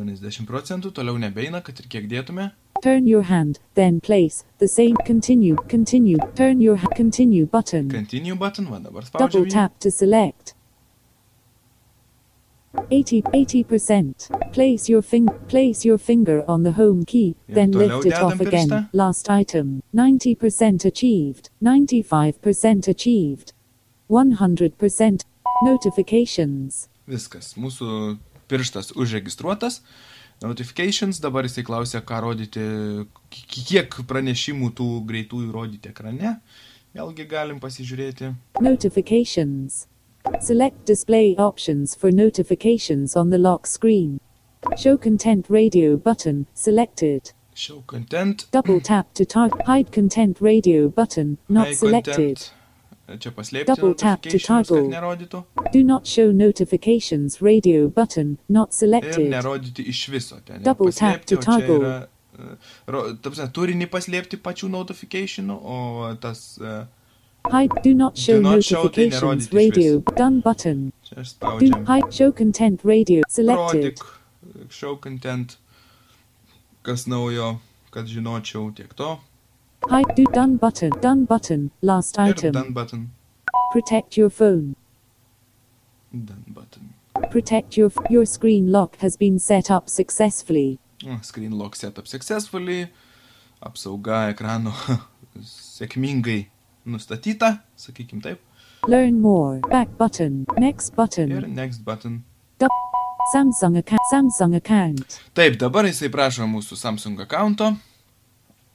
80 0.00 0.46
procentų, 0.46 0.92
toliau 0.92 1.18
nebeina, 1.18 1.62
kad 1.64 1.78
ir 1.80 1.88
kiek 1.88 2.08
dėtume. 2.10 2.50
Turn 2.82 3.06
your 3.08 3.22
hand, 3.22 3.58
then 3.74 4.00
place 4.00 4.44
the 4.58 4.68
same 4.68 4.96
continue, 5.06 5.56
continue, 5.68 6.18
turn 6.34 6.60
your 6.60 6.76
ha- 6.76 6.92
continue 6.94 7.46
button. 7.46 7.88
Continue 7.88 8.36
button, 8.36 8.66
va 8.70 8.78
dabar 8.80 9.04
Double 9.18 9.46
tap 9.48 9.78
to 9.80 9.90
select. 9.90 10.54
80 12.90 13.22
80%. 13.22 14.28
Place 14.52 14.88
your 14.88 15.02
finger 15.02 15.32
place 15.48 15.84
your 15.84 15.98
finger 15.98 16.44
on 16.46 16.62
the 16.62 16.72
home 16.72 17.04
key, 17.04 17.34
Ja, 17.48 17.54
then 17.54 17.72
lift 17.72 18.04
it 18.06 18.12
off 18.14 18.40
again. 18.40 18.88
Last 18.92 19.30
item. 19.30 19.82
90% 19.94 20.84
achieved. 20.84 21.48
95% 21.62 22.88
achieved. 22.88 23.52
100%. 24.10 25.24
Notifications. 25.64 26.88
Viskas. 27.08 27.54
Mūsų 27.56 28.18
pirštas 28.48 28.92
užregistruotas. 28.96 29.80
Notifications, 30.42 31.18
dabar 31.20 31.46
jisai 31.48 31.64
klausia, 31.64 32.00
ką 32.04 32.20
rodyti, 32.26 32.60
ki- 33.32 33.64
kiek 33.70 33.94
pranešimų 34.06 34.68
tų 34.76 34.88
greitųjų 35.08 35.52
rodyti 35.54 35.88
ekrane. 35.88 36.40
Vėlgi 36.96 37.26
galim 37.28 37.58
pasižiūrėti. 37.60 38.34
Notifications. 38.60 39.86
Select 40.40 40.84
display 40.86 41.34
options 41.38 41.94
for 41.94 42.10
notifications 42.10 43.16
on 43.16 43.30
the 43.30 43.38
lock 43.38 43.66
screen. 43.66 44.20
Show 44.76 44.96
content 44.98 45.46
radio 45.48 45.96
button 45.96 46.46
selected. 46.54 47.32
Show 47.54 47.82
content. 47.86 48.46
Double 48.52 48.80
tap 48.80 49.14
to 49.14 49.24
target. 49.24 49.62
Hide 49.66 49.92
content 49.92 50.40
radio 50.40 50.88
button 50.88 51.38
not 51.48 51.68
high 51.68 51.74
selected. 51.74 52.14
content. 52.16 52.52
Čia 53.06 53.30
paslėpti 53.30 53.66
Double 53.70 53.94
tap 53.94 54.22
to 54.22 54.38
toggle. 54.42 54.82
nerodytų. 54.90 55.44
Do 55.72 55.82
not 55.84 56.06
show 56.06 56.32
notifications 56.32 57.40
radio 57.40 57.86
button 57.88 58.38
not 58.48 58.70
Ir 58.70 58.78
selected. 58.80 59.28
nerodyti 59.30 59.84
iš 59.88 60.08
viso. 60.10 60.40
Ten 60.44 60.62
Double 60.62 60.90
tap 60.92 61.24
to 61.24 61.36
toggle. 61.36 61.78
Yra, 61.78 62.08
e, 62.38 62.56
ro, 62.90 63.14
ta 63.14 63.30
prasme, 63.30 63.46
turinį 63.54 63.86
paslėpti 63.86 64.36
pačių 64.42 64.68
notificationų, 64.74 65.54
o 65.62 66.14
tas 66.20 66.58
Hide. 67.46 67.70
Do 67.84 67.94
not 67.94 68.18
show 68.18 68.40
not 68.40 68.64
show 68.64 68.88
tai 68.88 69.06
notifications 69.06 69.22
nerodyti 69.22 69.46
iš 69.46 69.54
radio 69.54 70.02
done 70.16 70.40
button. 70.42 70.92
čia 71.06 71.14
Do 71.14 71.22
spaudžiam. 71.22 71.86
hide. 71.86 72.10
Show 72.12 72.32
content 72.32 72.80
radio 72.84 73.22
selected. 73.28 73.84
Rodyk, 74.00 74.02
show 74.68 74.96
content, 74.96 75.56
kas 76.82 77.06
naujo, 77.06 77.60
kad 77.92 78.06
žinočiau 78.10 78.74
tiek 78.74 78.92
to. 78.94 79.20
Hide. 79.90 80.14
Do 80.16 80.24
done 80.32 80.56
button. 80.56 80.90
Done 81.00 81.24
button. 81.24 81.70
Last 81.82 82.18
Ir 82.18 82.22
item. 82.22 82.52
done 82.52 82.72
button. 82.72 83.10
Protect 83.72 84.16
your 84.16 84.30
phone. 84.30 84.74
Done 86.12 86.44
button. 86.48 86.94
Protect 87.30 87.76
your 87.76 87.90
your 88.10 88.26
screen 88.26 88.70
lock 88.72 88.96
has 88.98 89.16
been 89.16 89.38
set 89.38 89.70
up 89.70 89.88
successfully. 89.88 90.78
O, 91.06 91.18
Screen 91.22 91.52
lock 91.58 91.76
setup 91.76 92.06
successfully. 92.08 92.88
Apsauga 93.62 94.28
ekrano 94.32 94.72
sėkmingai 95.42 96.46
nustatyta, 96.86 97.60
sakykim 97.76 98.22
taip. 98.22 98.38
Learn 98.86 99.20
more. 99.20 99.60
Back 99.70 99.96
button. 99.98 100.46
Next 100.58 100.92
Ir 100.92 100.96
button. 100.96 101.54
next 101.54 101.84
button. 101.84 102.24
Samsung 103.34 103.76
account. 103.78 104.00
Samsung 104.12 104.54
account. 104.54 105.20
Taip, 105.34 105.56
dabar 105.58 105.84
jisai 105.88 106.08
prašo 106.14 106.46
mūsų 106.46 106.76
Samsung 106.78 107.18
accounto. 107.24 107.72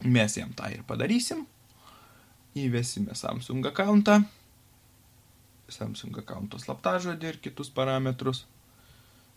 Mes 0.04 0.36
jam 0.38 0.54
tą 0.56 0.70
ir 0.74 0.84
padarysim. 0.88 1.46
Įvesime 2.56 3.16
Samsung 3.16 3.66
accountą. 3.66 4.24
Samsung 5.72 6.18
accounto 6.20 6.60
slaptažodį 6.60 7.30
ir 7.30 7.38
kitus 7.44 7.70
parametrus. 7.72 8.46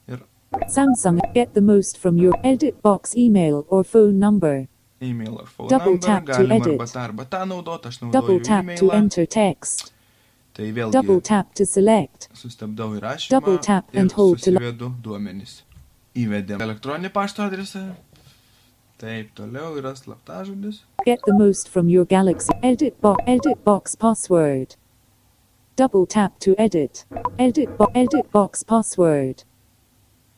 Ir 0.09 0.25
Samsung. 0.69 1.21
Get 1.35 1.55
the 1.55 1.61
most 1.61 1.99
from 1.99 2.17
your 2.19 2.35
edit 2.43 2.81
box 2.83 3.15
email 3.17 3.65
or 3.69 3.85
phone 3.85 4.19
number. 4.19 4.67
e-mail 5.01 5.39
ar 5.39 5.47
phone 5.47 5.69
Double 5.69 5.93
number. 5.93 6.07
tap 6.07 6.25
to 6.27 6.33
Galim 6.33 6.53
edit. 6.53 6.73
arba 6.73 6.85
tą, 6.87 7.01
arba 7.01 7.25
tą 7.25 7.45
naudoti. 7.47 7.89
Aš 7.89 7.99
Double 8.01 8.11
naudoju 8.21 8.45
tap 8.45 8.65
to 8.65 8.73
e-mailą. 8.73 8.95
enter 8.95 9.27
text. 9.27 9.93
Tai 10.55 10.65
vėlgi 10.73 10.93
Double 10.93 11.21
tap 11.21 11.55
to 11.55 11.65
select. 11.67 12.29
sustabdau 12.33 12.95
įrašymą. 12.99 13.31
Double 13.31 13.59
tap 13.59 13.95
ir 13.95 14.01
and 14.01 14.13
hold 14.13 14.39
to 14.39 14.51
susivedu 14.53 14.93
duomenys. 15.03 15.63
Įvedėm 16.15 16.61
elektroninį 16.63 17.11
pašto 17.13 17.43
adresą. 17.43 17.95
Taip, 18.99 19.35
toliau 19.35 19.77
yra 19.77 19.95
slaptažodis. 19.97 20.83
Get 21.05 21.21
the 21.27 21.33
most 21.39 21.69
from 21.69 21.89
your 21.89 22.05
Galaxy. 22.07 22.53
Edit 22.63 23.01
box. 23.01 23.23
Edit 23.27 23.65
box 23.65 23.95
password. 23.97 24.77
Double 25.77 26.07
tap 26.07 26.39
to 26.41 26.55
edit. 26.59 27.05
Edit 27.39 27.77
bo- 27.77 27.91
Edit 27.95 28.31
box 28.33 28.63
password. 28.63 29.43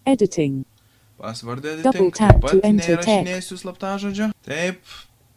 Editing. 0.06 0.64
Pasvardę 1.18 1.82
Double 1.82 2.08
atitinka. 2.08 2.18
tap 2.18 2.40
Taip 2.40 2.50
to 2.50 2.60
pat 2.60 2.64
enter 2.64 2.96
neįrašinėsiu 2.96 3.56
slaptažodžio. 3.60 4.30
Taip. 4.42 4.80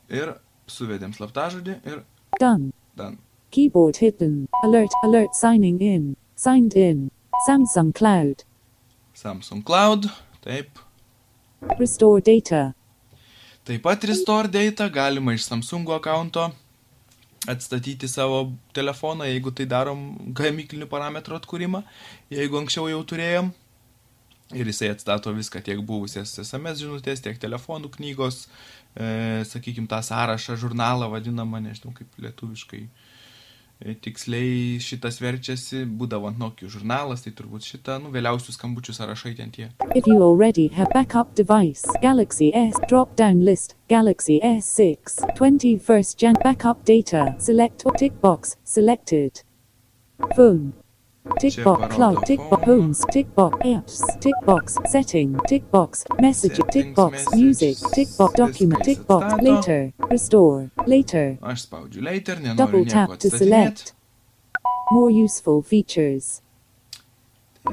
Ir 0.09 0.33
suvedėm 0.67 1.13
slaptažodį 1.13 1.75
ir 1.85 2.03
Done. 2.39 2.71
dan. 2.95 3.17
Keyboard 3.51 3.97
hidden. 3.97 4.47
Alert. 4.63 4.91
Alert 5.03 5.35
signing 5.35 5.81
in. 5.81 6.15
Signed 6.35 6.73
in. 6.75 7.11
Samsung 7.47 7.93
Cloud. 7.93 8.43
Samsung 9.15 9.63
Cloud. 9.65 10.05
Taip. 10.41 10.79
Restore 11.79 12.21
data. 12.21 12.73
Taip 13.69 13.83
pat 13.85 14.01
restore 14.09 14.49
data 14.49 14.87
galima 14.89 15.33
iš 15.33 15.43
Samsung 15.45 15.89
accounto 15.93 16.47
atstatyti 17.45 18.07
savo 18.09 18.39
telefoną, 18.73 19.27
jeigu 19.29 19.51
tai 19.53 19.67
darom 19.69 19.99
gamyklinių 20.33 20.87
parametrų 20.89 21.37
atkūrimą, 21.37 21.83
jeigu 22.33 22.57
anksčiau 22.57 22.87
jau 22.89 23.03
turėjom. 23.11 23.51
Ir 24.57 24.71
jisai 24.71 24.89
atstato 24.95 25.29
viską, 25.37 25.61
tiek 25.61 25.83
buvusias 25.85 26.33
SMS 26.41 26.81
žinutės, 26.81 27.21
tiek 27.21 27.37
telefonų 27.37 27.91
knygos, 27.93 28.47
e, 28.97 29.45
sakykime, 29.45 29.85
tą 29.91 30.01
sąrašą, 30.01 30.57
žurnalą 30.57 31.11
vadinamą, 31.13 31.61
nežinau 31.61 31.93
kaip 31.93 32.17
lietuviškai. 32.25 32.81
E, 32.87 33.18
tiksliai 33.79 34.79
šitas 34.83 35.21
verčiasi, 35.23 35.85
būdavo 35.99 36.27
ant 36.29 36.39
Nokia 36.41 36.67
žurnalas, 36.71 37.23
tai 37.23 37.31
turbūt 37.35 37.67
šitą, 37.67 37.99
nu, 38.03 38.11
vėliausių 38.11 38.55
skambučių 38.55 38.95
sąrašai 38.97 39.35
ten 39.37 39.53
tie. 39.55 39.69
If 39.95 40.07
you 40.07 40.19
already 40.19 40.67
have 40.75 40.91
backup 40.93 41.33
device, 41.35 41.87
Galaxy 42.03 42.51
S 42.53 42.75
drop 42.89 43.15
down 43.15 43.45
list, 43.45 43.77
Galaxy 43.89 44.39
S6, 44.43 45.23
21st 45.39 46.19
Jan 46.19 46.35
backup 46.43 46.83
data, 46.83 47.35
select 47.39 47.85
tick 47.97 48.19
box, 48.21 48.57
selected. 48.63 49.43
Phone. 50.35 50.73
Tick 51.39 51.63
box 51.63 51.95
cloud, 51.95 52.25
tick 52.25 52.39
box 52.49 52.63
homes, 52.65 53.05
tick 53.11 53.35
box 53.35 53.57
apps, 53.65 54.19
tick 54.19 54.33
box 54.45 54.77
setting, 54.89 55.37
tick 55.47 55.69
box 55.69 56.05
message, 56.19 56.59
tick 56.71 56.95
box 56.95 57.25
music, 57.33 57.77
tick 57.93 58.07
box 58.17 58.33
document, 58.35 58.83
tick 58.83 59.05
box 59.05 59.41
later, 59.41 59.93
restore, 60.09 60.71
later. 60.87 61.37
Aš 61.41 61.61
spaudžiu 61.61 62.01
later, 62.01 62.35
nenoriu 62.35 62.57
Double 62.57 62.85
tap 62.85 63.19
to 63.19 63.29
select. 63.29 63.93
More 64.91 65.11
useful 65.11 65.61
features. 65.61 66.41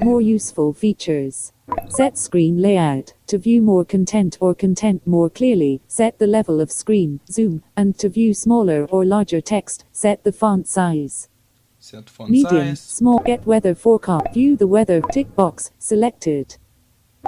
More 0.03 0.21
useful 0.21 0.73
features. 0.73 1.53
Set 1.89 2.19
screen 2.19 2.61
layout. 2.61 3.15
To 3.29 3.39
view 3.39 3.63
more 3.63 3.85
content 3.85 4.37
or 4.41 4.55
content 4.55 5.07
more 5.07 5.31
clearly, 5.31 5.81
set 5.89 6.19
the 6.19 6.27
level 6.27 6.61
of 6.61 6.71
screen, 6.71 7.21
zoom, 7.31 7.63
and 7.77 7.97
to 7.99 8.09
view 8.09 8.35
smaller 8.35 8.87
or 8.91 9.05
larger 9.05 9.41
text, 9.41 9.85
set 9.93 10.25
the 10.25 10.33
font 10.33 10.69
size. 10.69 11.29
Set 11.87 12.11
font 12.11 12.31
Medium, 12.31 12.75
size. 12.75 12.81
small, 12.81 13.21
get 13.21 13.47
weather 13.47 13.73
forecast, 13.73 14.35
view 14.35 14.57
the 14.57 14.67
weather, 14.67 15.01
tick 15.13 15.37
box, 15.37 15.71
selected. 15.79 16.57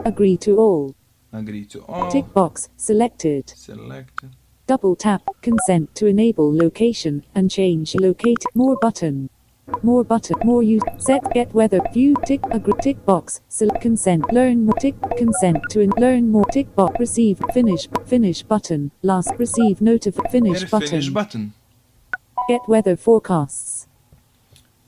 Agree 0.05 0.37
to 0.39 0.59
all, 0.59 0.97
Agree 1.33 1.65
to 1.67 1.79
all. 1.83 2.11
tick 2.11 2.35
box, 2.35 2.69
selected. 2.77 3.51
Select. 3.51 4.25
Double 4.67 4.97
tap, 4.97 5.23
consent 5.43 5.95
to 5.95 6.07
enable 6.07 6.53
location 6.53 7.25
and 7.37 7.49
change 7.53 7.95
locate 7.95 8.45
more 8.53 8.77
button. 8.81 9.31
More 9.85 10.03
button, 10.03 10.37
more 10.43 10.65
use, 10.65 10.83
set, 10.97 11.23
get 11.33 11.55
weather, 11.55 11.79
view, 11.93 12.17
tick, 12.27 12.41
agree, 12.51 12.75
tick 12.83 13.07
box, 13.07 13.41
select, 13.49 13.81
consent, 13.81 14.33
learn 14.33 14.65
more, 14.65 14.75
tick, 14.81 14.97
consent 15.17 15.59
to 15.71 15.79
in, 15.79 15.91
learn 15.99 16.33
more, 16.33 16.47
tick 16.47 16.75
box, 16.75 16.99
receive, 16.99 17.41
finish, 17.55 17.87
finish 18.07 18.43
button, 18.43 18.91
last, 19.03 19.31
receive, 19.39 19.81
notify, 19.81 20.29
finish 20.31 20.65
button, 20.69 20.89
finish 20.89 21.11
button. 21.11 21.53
get 22.49 22.61
weather 22.67 22.97
forecasts, 22.97 23.78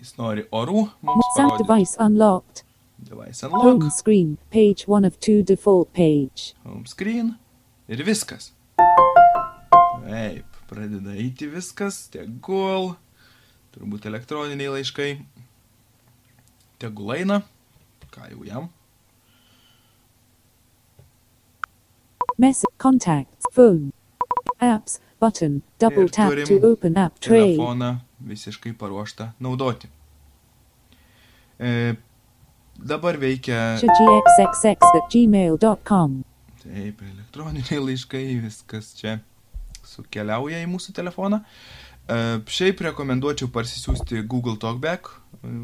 Jis 0.00 0.14
nori 0.16 0.46
orų 0.56 0.86
sound 1.36 1.58
device 1.60 1.96
unlocked, 2.00 2.62
Device 3.04 3.42
unlock. 3.46 3.62
home 3.64 3.90
screen, 3.90 4.38
page 4.50 4.86
1 4.88 5.04
of 5.04 5.18
2 5.20 5.42
default 5.42 5.92
page. 5.92 6.54
Home 6.64 6.86
screen. 6.86 7.34
Ir 7.88 8.02
viskas. 8.06 8.52
Taip, 10.06 10.56
pradeda 10.70 11.12
eiti 11.16 11.48
viskas. 11.52 12.06
Tegul. 12.12 12.94
Turbūt 13.74 14.06
elektroniniai 14.10 14.72
laiškai. 14.78 15.10
Tegul 16.80 17.12
eina. 17.18 17.42
Ką 18.10 18.30
jau 18.32 18.44
jam. 18.48 18.68
Message, 22.38 22.72
contacts, 22.78 23.44
phone, 23.52 23.92
apps, 24.60 24.98
button, 25.20 25.60
double 25.78 26.08
tap 26.08 26.32
to 26.48 26.56
open 26.64 26.96
app 26.96 27.20
tray. 27.20 27.52
Telefoną 27.56 27.98
visiškai 28.24 28.72
paruoštą 28.72 29.32
naudoti. 29.40 29.88
E, 31.60 31.94
dabar 32.80 33.18
veikia 33.20 33.76
gxxx 33.76 34.92
at 34.96 35.12
gmail.com. 35.12 36.22
Taip, 36.62 37.02
elektroniniai 37.04 37.80
laiškai, 37.84 38.24
viskas 38.40 38.94
čia 38.96 39.18
sukeliauja 39.84 40.62
į 40.64 40.68
mūsų 40.70 40.94
telefoną. 40.96 41.42
E, 42.08 42.16
šiaip 42.48 42.80
rekomenduočiau 42.88 43.50
parsisiųsti 43.52 44.24
Google 44.24 44.56
Talkback, 44.60 45.12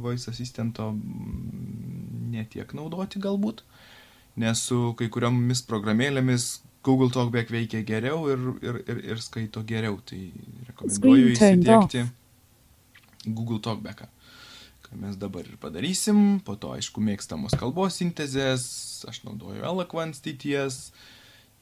Voice 0.04 0.28
Assistento 0.30 0.90
mm, 0.92 2.28
netiek 2.36 2.76
naudoti 2.76 3.20
galbūt, 3.22 3.64
nes 4.40 4.60
su 4.68 4.92
kai 4.98 5.08
kuriomis 5.12 5.64
programėlėmis 5.68 6.48
Google 6.86 7.08
Talkback 7.10 7.50
veikia 7.50 7.80
geriau 7.88 8.28
ir, 8.30 8.44
ir, 8.62 8.82
ir, 8.84 9.00
ir 9.14 9.22
skaito 9.24 9.64
geriau. 9.66 9.96
Tai 10.06 10.20
rekomenduoju 10.68 11.32
įsidėkti 11.32 12.04
Google 13.26 13.58
Talkbacką. 13.64 14.12
Ką 14.86 14.98
mes 15.02 15.18
dabar 15.18 15.46
ir 15.46 15.58
padarysim. 15.60 16.40
Po 16.46 16.56
to, 16.60 16.72
aišku, 16.76 17.02
mėgstamos 17.02 17.56
kalbos 17.58 17.98
sintezės, 18.00 18.66
aš 19.10 19.22
naudoju 19.26 19.64
Eloquence 19.66 20.22
TTS, 20.24 20.92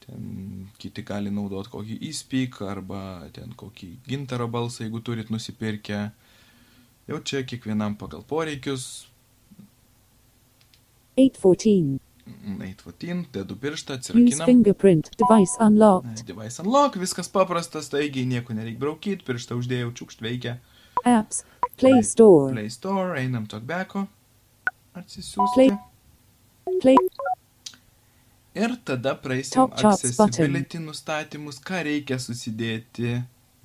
ten 0.05 0.69
kiti 0.81 1.05
gali 1.05 1.33
naudoti 1.33 1.73
kokį 1.73 1.99
e-speak 2.09 2.61
arba 2.67 3.01
ten 3.35 3.55
kokį 3.57 3.91
gintaro 4.07 4.47
balsą, 4.51 4.85
jeigu 4.85 5.01
turit 5.01 5.33
nusipirkę. 5.33 6.07
Jau 7.09 7.21
čia 7.21 7.43
kiekvienam 7.45 7.97
pagal 8.01 8.25
poreikius. 8.25 9.05
814. 11.15 12.01
814, 12.25 13.29
dedu 13.33 13.55
pirštą, 13.55 13.93
atsirakinam. 13.99 14.45
fingerprint. 14.45 15.11
Device 15.21 15.57
unlocked. 15.61 16.25
Device 16.25 16.61
unlock, 16.63 16.97
viskas 16.97 17.29
paprastas, 17.29 17.89
taigi 17.93 18.25
nieko 18.25 18.53
nereikia 18.57 18.81
braukyti, 18.81 19.25
pirštą 19.27 19.59
uždėjau, 19.61 19.93
čiukšt 19.99 20.25
veikia. 20.25 20.57
Apps. 21.05 21.43
Play 21.77 22.01
Store. 22.03 22.51
Play 22.53 22.69
Store, 22.69 23.17
einam 23.19 23.47
talkbacko, 23.47 24.05
atsisiųsti. 24.95 25.55
Play- 25.55 25.77
Play. 26.81 26.95
Ir 28.55 28.71
tada 28.87 29.15
praeisim 29.19 29.61
accessibility 29.71 30.79
nustatymus, 30.79 31.59
ką 31.59 31.81
reikia 31.83 32.15
susidėti, 32.23 33.17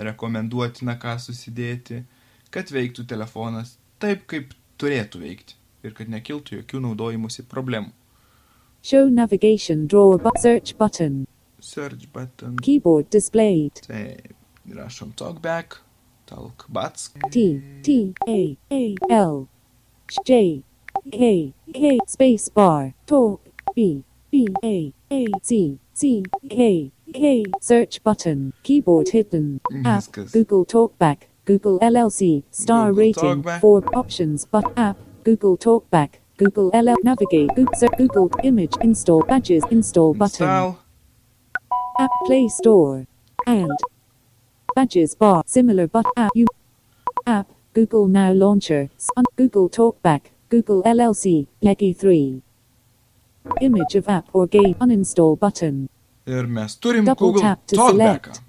rekomenduotina 0.02 0.96
ką 0.98 1.14
susidėti, 1.22 2.00
kad 2.50 2.72
veiktų 2.74 3.04
telefonas 3.06 3.76
taip, 4.02 4.24
kaip 4.26 4.50
turėtų 4.80 5.20
veikti 5.22 5.54
ir 5.86 5.94
kad 5.94 6.10
nekiltų 6.10 6.58
jokių 6.60 6.80
naudojimusi 6.88 7.44
problemų. 7.48 7.92
Show 8.82 9.08
navigation 9.12 9.86
drawer 9.86 10.18
but 10.18 10.38
search 10.40 10.74
button. 10.78 11.26
Search 11.60 12.08
button. 12.12 12.56
Keyboard 12.64 13.10
displayed. 13.12 13.82
Taip, 13.86 14.32
rašom 14.74 15.12
talkback, 15.16 15.78
talk. 16.30 16.66
Bats. 16.68 17.10
T 17.30 17.62
T 17.82 18.14
A 18.28 18.56
A 18.70 18.96
L 19.10 19.48
J 20.24 20.62
K 21.10 21.54
K 21.74 21.98
space 22.06 22.48
bar. 22.48 22.94
Talk. 23.06 23.40
B 23.74 24.04
B 24.30 24.48
A 24.64 24.92
A 25.10 25.26
C 25.42 25.78
C 25.92 26.24
K 26.48 26.92
K 27.12 27.44
search 27.60 28.02
button. 28.02 28.52
Keyboard 28.62 29.08
hidden. 29.10 29.60
Mm-hmm. 29.70 29.86
App. 29.86 30.32
Google 30.32 30.64
Talkback 30.64 31.18
Google 31.44 31.78
LLC 31.80 32.44
star 32.50 32.90
Google 32.90 33.00
rating. 33.00 33.42
Talkback. 33.42 33.60
four 33.60 33.82
options 33.94 34.44
but 34.44 34.66
app. 34.76 34.96
Google 35.24 35.56
Talkback 35.56 36.20
Google 36.38 36.70
LL 36.72 36.96
navigate. 37.02 37.50
Google, 37.54 37.88
Google 37.98 38.30
image. 38.42 38.74
Install 38.80 39.22
badges. 39.24 39.62
Install 39.70 40.14
button. 40.14 40.48
Install. 40.48 40.78
App 41.98 42.10
Play 42.24 42.48
Store. 42.48 43.06
And 43.46 43.70
Badges 44.74 45.14
Bar 45.14 45.42
similar 45.46 45.86
but 45.86 46.06
app 46.16 46.30
you 46.34 46.46
app 47.26 47.48
Google 47.74 48.08
Now 48.08 48.32
Launcher 48.32 48.90
on 49.16 49.24
Google 49.36 49.68
Talkback 49.68 50.30
Google 50.48 50.82
LLC 50.82 51.46
Peggy 51.62 51.92
3 51.92 52.42
Image 53.60 53.94
of 53.96 54.08
app 54.08 54.28
or 54.32 54.46
game 54.46 54.74
uninstall 54.80 55.38
button 55.38 55.88
Ir 56.26 56.46
mes 56.46 56.76
turim 56.76 57.04
Double 57.04 57.32
Google 57.32 57.42
tap 57.42 57.66
to 57.66 57.76
Talkbacką. 57.76 57.90
select. 57.90 58.40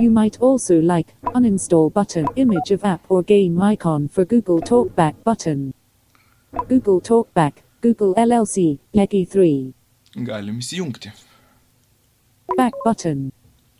You 0.00 0.10
might 0.10 0.38
also 0.40 0.80
like 0.80 1.14
uninstall 1.24 1.92
button 1.92 2.26
image 2.36 2.70
of 2.70 2.84
app 2.84 3.04
or 3.10 3.22
game 3.22 3.60
icon 3.60 4.08
for 4.08 4.24
Google 4.24 4.60
Talkback 4.60 5.14
button 5.24 5.74
Google 6.68 7.00
Talkback 7.00 7.52
Google 7.80 8.14
LLC 8.14 8.78
Peggy 8.94 9.24
3 9.24 9.74
Galim 10.24 10.58
įsijungti. 10.58 11.10
Back 12.56 12.74
button. 12.84 13.32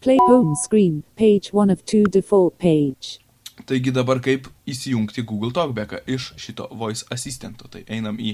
Play 0.03 0.19
home 0.27 0.55
screen, 0.57 1.05
page 1.17 1.53
1 1.53 1.71
of 1.71 1.85
2 1.85 2.05
default 2.11 2.59
page. 2.59 3.21
Taigi 3.67 3.93
dabar 3.95 4.19
kaip 4.19 4.49
įsijungti 4.67 5.23
Google 5.23 5.53
Talkbacką 5.55 6.01
iš 6.11 6.33
šito 6.37 6.67
voice 6.75 7.05
assistento. 7.15 7.69
Tai 7.71 7.85
einam 7.87 8.19
į 8.19 8.33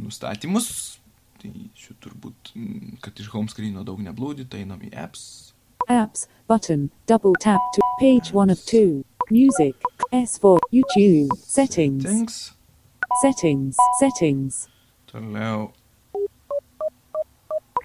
nustatymus. 0.00 0.70
Tai 1.42 1.50
šiuo 1.76 1.96
turbūt, 2.00 2.52
mm, 2.56 2.96
kad 3.04 3.20
iš 3.20 3.28
home 3.34 3.48
screeno 3.52 3.84
daug 3.84 4.00
neblūdi, 4.00 4.48
tai 4.48 4.62
einam 4.64 4.80
į 4.80 4.90
apps. 4.96 5.52
Apps 5.88 6.26
button, 6.48 6.88
double 7.06 7.34
tap 7.40 7.60
to 7.74 7.84
page 8.00 8.32
1 8.32 8.48
of 8.50 8.64
2. 8.64 9.04
Music, 9.30 9.76
S4, 10.12 10.58
YouTube, 10.72 11.36
settings, 11.36 12.04
Things. 12.04 12.52
settings, 13.22 13.76
settings. 14.00 14.68
Toliau 15.12 15.72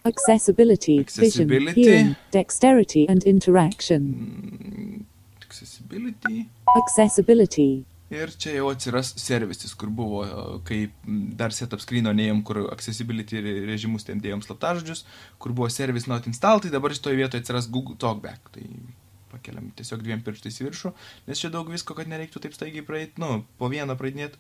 Accessibility, 0.05 0.99
Accessibility. 0.99 1.65
vision, 1.73 1.83
hearing, 1.83 2.15
dexterity 2.31 3.05
and 3.09 3.23
interaction. 3.25 4.01
mm, 4.13 5.03
accessibility. 5.45 6.45
Accessibility. 6.77 7.83
Ir 8.13 8.29
čia 8.37 8.51
jau 8.59 8.67
atsiras 8.69 9.15
servisis, 9.17 9.73
kur 9.73 9.89
buvo, 9.89 10.19
e, 10.23 10.59
kai 10.67 10.79
dar 11.35 11.49
setup 11.51 11.81
screeno 11.81 12.13
neėjom, 12.13 12.43
kur 12.45 12.59
accessibility 12.71 13.41
re- 13.41 13.63
režimus 13.65 14.05
ten 14.05 14.21
dėjom 14.21 14.43
slaptažodžius, 14.45 15.01
kur 15.41 15.51
buvo 15.57 15.69
service 15.73 16.07
not 16.07 16.27
install, 16.29 16.61
tai 16.61 16.69
dabar 16.69 16.93
šitoje 16.93 17.17
vietoje 17.17 17.41
atsiras 17.41 17.67
Google 17.67 17.97
Talkback. 17.97 18.51
Tai 18.53 18.61
pakeliam 19.33 19.71
tiesiog 19.75 20.03
dviem 20.05 20.21
pirštais 20.23 20.61
į 20.61 20.67
viršų, 20.69 20.93
nes 21.27 21.41
čia 21.41 21.49
daug 21.49 21.67
visko, 21.73 21.97
kad 21.97 22.07
nereiktų 22.07 22.39
taip 22.45 22.53
staigiai 22.55 22.85
praeiti, 22.85 23.17
nu, 23.19 23.41
po 23.57 23.67
vieną 23.73 23.97
praeidinėti. 23.99 24.37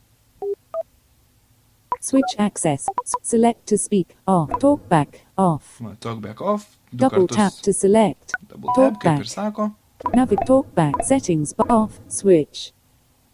Switch 2.05 2.35
access. 2.37 2.87
Select 3.23 3.65
to 3.67 3.77
speak. 3.77 4.15
Off. 4.27 4.49
Talkback. 4.63 5.21
Off. 5.37 5.79
Talkback 5.99 6.39
off, 6.41 6.77
du 6.91 6.97
Double 6.97 7.27
tap 7.27 7.53
to 7.63 7.73
select. 7.73 8.31
double 8.47 8.69
tap, 8.75 8.99
kaip 9.01 9.19
ir 9.19 9.25
sako. 9.25 9.71
Navig 10.13 10.41
talkback 10.45 11.03
settings 11.03 11.53
off 11.69 11.99
switch. 12.07 12.71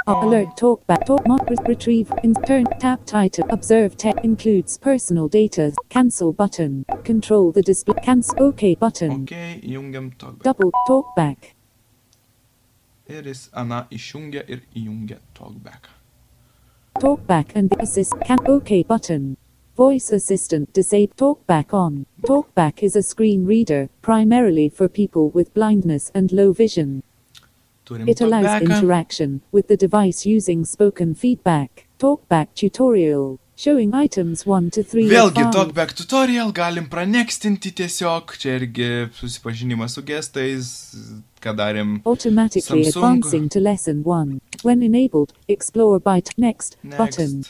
On. 0.08 0.24
Alert 0.26 0.56
talkback 0.58 1.06
talk 1.06 1.28
mod 1.28 1.42
retrieve 1.68 2.12
in 2.24 2.34
turn 2.48 2.66
tap 2.80 3.06
title 3.06 3.46
observe 3.52 3.98
tech 3.98 4.16
includes 4.24 4.78
personal 4.78 5.28
data 5.28 5.72
cancel 5.90 6.32
button 6.34 6.86
control 7.04 7.52
the 7.52 7.62
display 7.62 8.00
cancel 8.04 8.42
OK 8.48 8.74
button 8.76 9.12
Ok, 9.24 9.36
įjungiam 9.62 10.10
Talkback. 10.18 10.44
double 10.44 10.72
talkback 10.88 11.52
Ir 13.08 13.24
jis 13.30 13.50
Ana 13.54 13.84
išjungia 13.92 14.42
ir 14.48 14.62
įjungia 14.74 15.20
Talkback. 15.38 15.90
Talkback 17.00 17.52
and 17.56 17.70
the 17.70 17.82
assist 17.82 18.14
can 18.26 18.40
OK 18.46 18.84
button. 18.84 19.38
Voice 19.76 20.12
assistant 20.12 20.74
disable 20.74 21.14
talkback 21.16 21.74
on. 21.74 22.06
Talkback 22.24 22.84
is 22.84 22.96
a 22.96 23.02
screen 23.02 23.46
reader 23.46 23.90
primarily 24.02 24.70
for 24.70 24.88
people 24.88 25.30
with 25.30 25.54
blindness 25.54 26.12
and 26.14 26.32
low 26.32 26.54
vision. 26.54 27.04
It 27.90 28.22
allows 28.22 28.62
interaction 28.62 29.42
with 29.52 29.68
the 29.68 29.76
device 29.76 30.26
using 30.26 30.66
spoken 30.66 31.16
feedback. 31.16 31.88
Talkback 32.00 32.48
tutorial. 32.56 33.40
Showing 33.56 33.94
items 33.94 34.46
1 34.46 34.72
to 34.72 34.84
3 34.84 35.06
of 35.06 35.12
Vėlgi. 35.12 35.52
Talkback 35.54 35.94
tutorial 35.94 36.52
galim 36.52 36.88
pranekstinti 36.90 37.72
tiesiog, 37.78 38.34
čia 38.40 38.56
irgi 38.58 39.10
susipažinimas 39.14 39.94
su 39.98 40.02
gestais, 40.02 40.72
automatically 41.46 42.82
Samsung. 42.84 42.88
advancing 42.96 43.50
to 43.50 43.60
lesson 43.60 44.04
1. 44.04 44.42
When 44.64 44.84
enabled, 44.84 45.34
explore 45.48 46.00
by 46.00 46.20
t- 46.22 46.32
next, 46.38 46.78
button. 46.84 47.46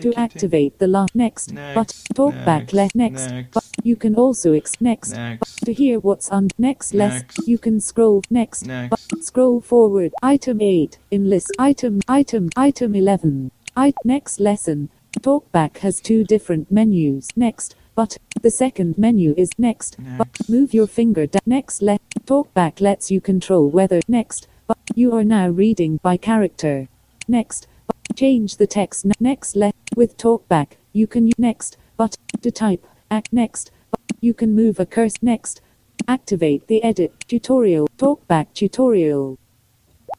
To 0.00 0.12
activate 0.14 0.78
the 0.78 0.86
last 0.86 1.14
next, 1.16 1.52
Next, 1.52 1.74
but 1.74 1.88
talkback 2.14 2.72
le- 2.72 2.82
next, 2.82 2.94
next, 2.94 3.30
next. 3.30 3.54
but 3.54 3.64
you 3.82 3.96
can 3.96 4.14
also 4.14 4.52
ex- 4.52 4.80
next, 4.80 5.12
Next. 5.12 5.64
to 5.64 5.72
hear 5.72 5.98
what's 5.98 6.28
on 6.30 6.48
next 6.58 6.94
less 6.94 7.24
you 7.46 7.58
can 7.58 7.80
scroll 7.80 8.22
next, 8.30 8.66
Next. 8.66 9.24
scroll 9.24 9.60
forward. 9.60 10.12
Item 10.22 10.60
8 10.60 10.98
in 11.10 11.28
list 11.30 11.50
item 11.58 12.00
item 12.06 12.50
item 12.56 12.94
11 12.94 13.50
I 13.76 13.92
next 14.04 14.38
lesson. 14.38 14.90
Talkback 15.20 15.78
has 15.78 16.00
two 16.00 16.22
different 16.24 16.70
menus. 16.70 17.28
Next 17.34 17.74
but 17.94 18.18
the 18.42 18.50
second 18.50 18.98
menu 18.98 19.34
is 19.36 19.50
next. 19.58 19.96
But 20.18 20.48
move 20.48 20.74
your 20.74 20.86
finger 20.86 21.26
down 21.26 21.42
next 21.46 21.82
let 21.82 22.00
talkback 22.26 22.80
lets 22.80 23.10
you 23.10 23.20
control 23.20 23.68
whether 23.68 24.00
next. 24.08 24.48
But 24.66 24.78
you 24.94 25.14
are 25.14 25.24
now 25.24 25.48
reading 25.48 25.98
by 26.02 26.16
character. 26.16 26.88
Next. 27.28 27.66
But 27.86 28.16
change 28.16 28.56
the 28.56 28.66
text 28.66 29.04
ne- 29.04 29.12
next 29.20 29.56
left 29.56 29.76
with 29.96 30.16
talkback 30.16 30.76
you 30.92 31.06
can 31.06 31.30
next. 31.38 31.76
But 31.96 32.16
to 32.42 32.50
type 32.50 32.86
act 33.10 33.32
next. 33.32 33.70
But 33.90 34.00
you 34.20 34.34
can 34.34 34.54
move 34.54 34.80
a 34.80 34.86
cursor 34.86 35.18
next. 35.22 35.60
Activate 36.08 36.66
the 36.66 36.82
edit 36.82 37.12
tutorial 37.28 37.88
talkback 37.96 38.52
tutorial 38.54 39.38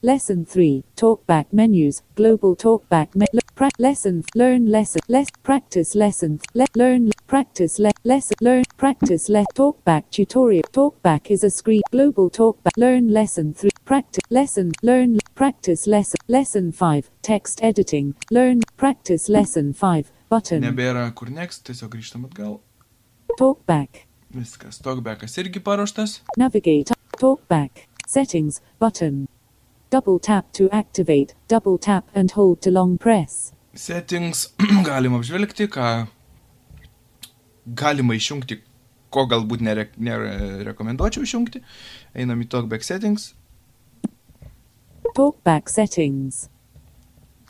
lesson 0.01 0.45
3 0.45 0.83
talkback 0.95 1.45
menus 1.51 2.01
global 2.15 2.55
talkback 2.55 3.15
me- 3.15 3.25
le- 3.33 3.41
pra- 3.55 3.69
lesson 3.79 4.23
learn 4.35 4.65
lesson 4.71 5.01
less 5.07 5.29
practice 5.43 5.95
lesson 5.95 6.39
let 6.53 6.69
learn 6.75 7.09
practice 7.27 7.79
le- 7.79 7.91
lesson 8.03 8.35
learn 8.41 8.63
practice 8.77 9.29
let 9.29 9.45
talkback 9.55 10.03
tutorial 10.11 10.63
talkback 10.71 11.31
is 11.31 11.43
a 11.43 11.49
screen 11.49 11.81
global 11.91 12.29
talkback 12.29 12.77
learn 12.77 13.07
lesson 13.13 13.53
3 13.53 13.69
practice 13.85 14.25
lesson 14.29 14.71
learn 14.83 15.17
practice 15.35 15.87
lesson 15.87 16.19
lesson 16.27 16.71
5 16.71 17.09
text 17.21 17.59
editing 17.63 18.13
learn 18.31 18.59
practice 18.77 19.29
lesson 19.29 19.73
5 19.73 20.11
button 20.29 20.61
Nebėra 20.61 21.11
kur 21.15 21.29
next, 21.29 21.65
tiesiog 21.67 21.91
grįžtam 21.95 22.25
atgal. 22.25 22.59
talkback 23.39 24.05
Viskas. 24.35 24.79
Talkbackas 24.83 25.37
irgi 25.37 25.59
paruoštas. 25.63 26.19
navigate 26.37 26.91
talkback 27.19 27.85
settings 28.07 28.61
button 28.79 29.27
Double 29.89 30.19
tap 30.19 30.51
to 30.53 30.69
activate, 30.71 31.35
double 31.47 31.77
tap 31.77 32.09
and 32.13 32.31
hold 32.31 32.61
to 32.61 32.71
long 32.71 32.97
press. 32.97 33.53
Settings 33.73 34.49
galima 34.89 35.19
apžvelgti, 35.21 35.67
ką 35.71 36.07
galima 37.65 38.15
išjungti, 38.15 38.59
ko 39.13 39.25
galbūt 39.31 39.61
nere, 39.65 39.89
nerekomenduočiau 39.97 41.23
išjungti. 41.23 41.61
Einam 42.15 42.41
į 42.43 42.45
Talkback 42.51 42.83
Settings. 42.87 43.33
Talkback 45.15 45.69
settings. 45.69 46.49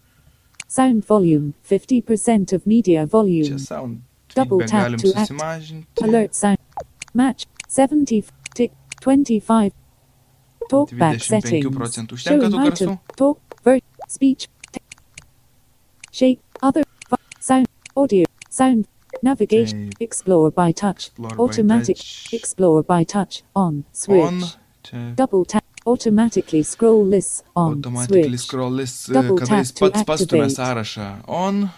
Sound 0.68 1.04
volume. 1.08 1.52
50% 1.68 2.52
of 2.54 2.66
media 2.66 3.06
volume. 3.06 3.44
Čia 3.48 3.58
sound 3.58 3.98
Double 4.36 4.58
feedback 4.60 4.70
tap 4.70 4.82
galim 4.84 5.00
to 5.00 5.08
act- 5.08 5.28
susimažinti. 5.28 6.04
Alert 6.04 6.34
sound. 6.34 6.58
Match. 7.14 7.46
70. 7.68 8.24
Tick. 8.54 8.72
25. 9.00 9.72
Talkback 10.70 11.20
settings. 11.20 11.66
procentų 11.74 12.14
užtenka 12.14 12.46
tų 12.46 12.50
Showing 12.50 12.72
item. 12.72 12.98
Talk. 13.16 13.38
Ver. 13.64 13.80
Speech. 14.08 14.48
Shake. 16.12 16.40
Other. 16.62 16.84
Sound. 17.40 17.66
Audio. 17.96 18.24
Sound. 18.50 18.86
Navigation. 19.22 19.90
Taip. 19.90 20.00
Explore 20.00 20.50
by 20.50 20.72
touch. 20.72 21.10
Explore 21.10 21.36
by 21.36 21.42
Automatic. 21.42 21.96
touch. 21.96 22.32
Explore 22.32 22.82
by 22.82 23.04
touch. 23.04 23.42
On. 23.54 23.84
Switch. 23.92 24.24
On. 24.92 25.14
Double 25.14 25.44
tap. 25.44 25.64
Automatically 25.86 26.62
scroll 26.62 27.04
lists. 27.04 27.42
On. 27.56 27.78
automatically 27.78 28.22
Switch. 28.28 28.40
scroll 28.40 28.70
list, 28.70 29.12
Double 29.12 29.36
kada 29.38 29.46
tap 29.46 29.58
jis 29.58 29.72
to 29.72 29.90
pats 29.90 30.26
sąrašą. 30.54 31.24
On. 31.26 31.70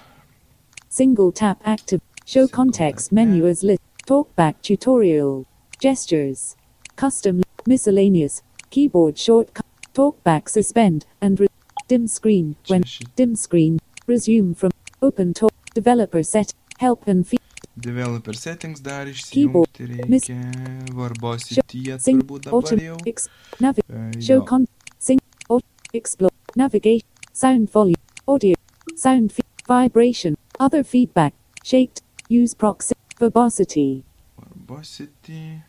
Single 0.88 1.32
tap 1.32 1.60
active. 1.64 2.00
Show 2.26 2.46
Single 2.46 2.56
context 2.56 3.06
tap 3.08 3.12
menu 3.12 3.46
as 3.46 3.62
list. 3.62 3.80
Talkback 4.06 4.54
tutorial. 4.62 5.46
Gestures. 5.80 6.56
Custom 6.96 7.42
miscellaneous. 7.66 8.42
Keyboard 8.76 9.18
shortcut. 9.18 9.66
Talkback 9.94 10.48
suspend 10.48 11.04
and 11.20 11.38
re- 11.38 11.48
dim 11.88 12.06
screen 12.08 12.56
when 12.68 12.82
dim 13.16 13.36
screen. 13.36 13.78
Resume 14.08 14.54
from 14.54 14.70
open 15.02 15.34
talk. 15.34 15.52
Developer 15.74 16.22
set. 16.24 16.54
Help 16.78 17.06
and 17.06 17.26
feed. 17.28 17.40
Developer 17.76 18.32
settings 18.34 18.80
dar 18.80 19.06
Keyboard. 19.30 19.68
išsijungti 19.78 20.08
Miss- 20.08 20.28
reikia. 20.28 20.94
Verbosity 20.96 21.98
Sing 21.98 22.22
turbūt 22.22 22.44
dabar 22.48 22.54
auto 22.62 22.76
jau. 22.76 22.96
ex- 23.06 23.28
navi- 23.60 23.84
uh, 23.92 24.20
show 24.20 24.40
con 24.44 24.66
sing 24.98 25.20
auto 25.48 25.66
explore 25.92 26.32
navigation 26.56 27.06
sound 27.32 27.68
volume 27.72 28.00
audio 28.26 28.54
sound 28.96 29.32
vibration 29.68 30.34
other 30.60 30.82
feedback 30.84 31.32
shaked 31.64 32.02
use 32.30 32.54
proxy 32.54 32.94
verbosity 33.20 34.02
Verbosity. 34.38 35.62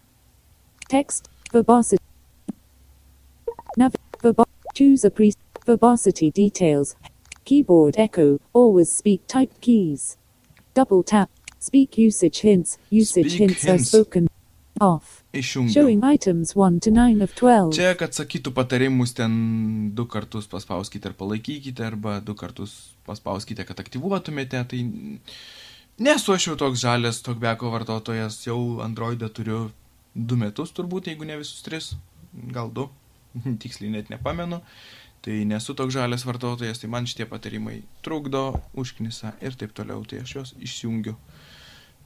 Text, 0.90 1.30
verbosity. 1.54 2.04
Nav, 3.78 3.94
verbo, 4.22 4.46
choose 4.76 5.04
a 5.04 5.10
pre, 5.10 5.34
verbosity 5.66 6.30
details. 6.32 6.96
Keyboard 7.46 7.96
echo, 7.98 8.40
always 8.54 8.92
speak 8.92 9.26
typed 9.28 9.60
keys. 9.62 10.18
Double 10.74 11.04
tap, 11.04 11.30
speak 11.60 11.98
usage 11.98 12.42
hints. 12.42 12.78
Usage 12.90 13.32
Speak 13.32 13.40
hints 13.40 13.66
are 13.66 13.76
hints. 13.78 13.90
spoken. 13.90 14.30
Off. 14.82 15.24
Išjungiau. 15.34 15.74
Showing 15.74 16.04
items 16.04 16.56
1 16.56 16.80
to 16.82 16.92
9 16.92 17.22
of 17.22 17.34
12. 17.36 17.74
Čia, 17.78 17.92
kad 17.98 18.16
sakytų 18.18 18.52
patarimus 18.58 19.14
ten 19.14 19.34
du 19.96 20.06
kartus 20.10 20.48
paspauskite 20.50 21.12
ir 21.12 21.14
palaikykite, 21.18 21.86
arba 21.86 22.18
du 22.20 22.34
kartus 22.34 22.96
paspauskite, 23.06 23.66
kad 23.70 23.78
aktyvuotumėte, 23.80 24.64
tai 24.72 24.82
nesu 26.02 26.34
aš 26.34 26.48
jau 26.50 26.58
toks 26.58 26.82
žalės 26.82 27.22
tokbeko 27.26 27.70
vartotojas, 27.74 28.42
jau 28.48 28.82
Androidą 28.84 29.30
turiu 29.30 29.62
du 30.16 30.36
metus 30.42 30.74
turbūt, 30.74 31.12
jeigu 31.14 31.30
ne 31.30 31.38
visus 31.38 31.62
tris, 31.66 31.94
gal 32.34 32.74
du, 32.74 32.90
tiksliai 33.64 33.92
net 33.96 34.10
nepamenu, 34.14 34.62
tai 35.24 35.44
nesu 35.48 35.74
toks 35.78 35.96
žalės 35.96 36.26
vartotojas, 36.28 36.82
tai 36.82 36.90
man 36.92 37.06
šitie 37.10 37.26
patarimai 37.30 37.82
trukdo, 38.04 38.62
užknisa 38.76 39.34
ir 39.42 39.56
taip 39.60 39.74
toliau, 39.78 40.04
tai 40.06 40.20
aš 40.24 40.36
juos 40.38 40.54
išjungiu. 40.60 41.16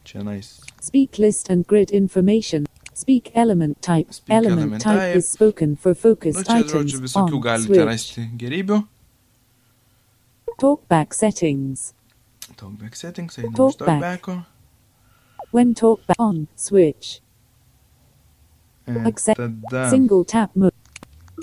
Čia 0.07 0.21
nais. 0.23 0.53
Speak 0.79 1.17
list 1.19 1.49
and 1.51 1.65
grid 1.67 1.91
information. 1.91 2.63
Speak 2.97 3.31
element 3.35 3.75
type. 3.83 4.07
Speak 4.15 4.31
element, 4.37 4.61
element 4.61 4.81
type, 4.81 5.01
type. 5.11 5.17
is 5.19 5.27
spoken 5.29 5.75
for 5.75 5.91
Nu, 5.91 5.99
focused 6.01 6.45
čia, 6.47 6.61
items. 6.61 6.71
žodžiu, 6.71 7.01
visokių 7.03 7.41
galite 7.43 7.83
rasti 7.85 8.23
gerybių. 8.39 8.77
Talkback 10.57 11.13
settings. 11.13 11.93
Talkback 12.57 12.95
settings, 12.97 13.37
einam 13.37 13.51
iš 13.53 13.57
Talkback. 13.77 13.99
talkbacko. 13.99 14.37
When 15.51 15.75
talkback 15.75 16.19
on 16.19 16.47
switch. 16.55 17.19
E, 18.87 18.95
Accept. 19.11 19.37
Tada 19.37 19.89
Single 19.91 20.23
tap 20.25 20.55
mode. 20.55 20.73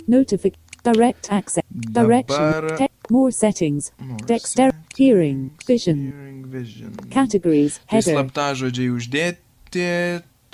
Notific. 0.07 0.55
Direct 0.85 1.31
access. 1.31 1.65
Direction. 1.71 2.37
dabar 2.37 2.89
more 3.11 3.31
settings. 3.31 3.93
more 3.99 4.17
Dexter. 4.27 4.71
settings, 4.71 4.85
Hearing. 4.97 5.51
Vision. 5.67 5.99
hearing, 6.13 6.47
vision. 6.47 6.93
Categories. 7.11 7.81
Tai 7.89 7.99
Header. 7.99 8.15
slaptažodžiai 8.15 8.91
uždėti, 8.95 9.89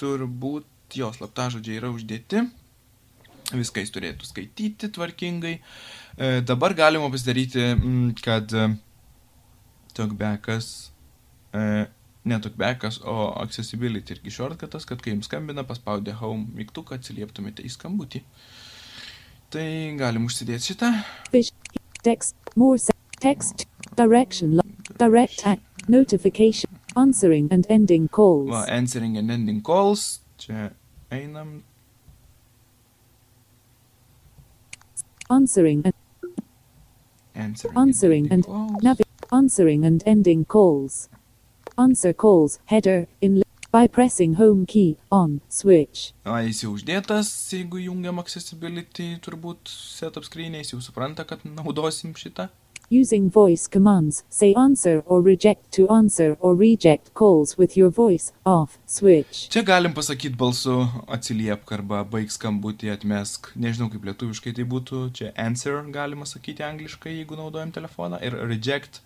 turbūt 0.01 0.97
jo 0.97 1.11
slaptažodžiai 1.13 1.77
yra 1.81 1.91
uždėti. 1.93 2.47
Viską 3.51 3.83
jis 3.83 3.93
turėtų 3.95 4.29
skaityti 4.29 4.91
tvarkingai. 4.95 5.57
E, 6.17 6.29
dabar 6.47 6.75
galima 6.79 7.11
pasidaryti, 7.11 7.63
mm, 7.75 8.13
kad 8.23 8.53
e, 8.55 8.69
talkbackas, 9.97 10.91
e, 11.53 11.65
ne 12.25 12.39
talkbackas, 12.41 13.01
o 13.03 13.33
accessibility 13.43 14.15
irgi 14.15 14.33
shortcutas, 14.39 14.87
kad 14.87 15.03
kai 15.03 15.17
jums 15.17 15.27
skambina, 15.29 15.67
paspaudę 15.67 16.15
home 16.23 16.47
mygtuką 16.55 16.97
atsilieptumėte 17.01 17.67
į 17.67 17.75
skambutį. 17.75 18.23
Tai 19.51 19.97
galim 19.99 20.27
užsidėti 20.29 20.73
šitą. 20.73 20.91
Vision. 21.33 21.57
Text. 22.07 22.37
More 22.57 22.79
text. 23.21 23.67
Direction. 23.97 24.61
Direct 24.99 25.43
act. 25.45 25.63
Notification. 25.89 26.71
Answering 26.97 27.49
and 27.51 27.67
ending 27.69 28.09
calls. 28.09 28.49
Va, 28.51 28.65
answering 28.71 29.17
and 29.19 29.31
ending 29.31 29.61
calls. 29.63 30.21
Čia 30.39 30.71
einam. 31.11 31.63
Answering 35.31 35.83
and 35.85 35.95
Answering, 37.35 37.77
answering 37.79 38.29
and 38.33 38.45
calls. 38.45 38.83
navi- 38.83 39.07
answering 39.33 39.85
and 39.85 40.03
ending 40.07 40.45
calls. 40.45 41.09
Answer 41.79 42.13
calls. 42.13 42.59
Header. 42.67 43.07
In 43.21 43.43
by 43.73 43.87
pressing 43.87 44.35
home 44.35 44.67
key 44.67 44.97
on 45.11 45.41
switch. 45.49 46.13
A, 46.25 46.41
jis 46.47 46.65
jau 46.65 46.73
uždėtas, 46.75 47.31
jeigu 47.55 47.83
jungiam 47.85 48.19
accessibility, 48.23 49.13
turbūt 49.23 49.71
setup 49.71 50.27
screen, 50.27 50.59
jis 50.59 50.75
jau 50.75 50.81
supranta, 50.83 51.27
kad 51.29 51.45
naudosim 51.47 52.17
šitą. 52.19 52.51
Using 52.93 53.31
voice 53.31 53.69
commands, 53.69 54.25
say 54.29 54.53
answer 54.55 55.05
or 55.07 55.23
reject 55.23 55.71
to 55.75 55.89
answer 55.89 56.37
or 56.41 56.57
reject 56.57 57.15
calls 57.15 57.57
with 57.57 57.77
your 57.77 57.89
voice 57.89 58.33
off 58.45 58.81
switch. 58.85 59.47
Čia 59.49 59.63
galim 59.63 59.95
pasakyti 59.95 60.35
balsu 60.35 60.75
atsiliepk 61.07 61.71
arba 61.77 62.01
baig 62.03 62.35
skambutį, 62.35 62.91
atmesk. 62.97 63.53
Nežinau, 63.55 63.93
kaip 63.93 64.11
lietuviškai 64.11 64.57
tai 64.59 64.67
būtų. 64.67 65.05
Čia 65.15 65.31
answer 65.39 65.79
galima 65.95 66.27
sakyti 66.27 66.67
angliškai, 66.67 67.15
jeigu 67.21 67.39
naudojam 67.39 67.71
telefoną. 67.71 68.19
Ir 68.27 68.35
reject, 68.51 69.05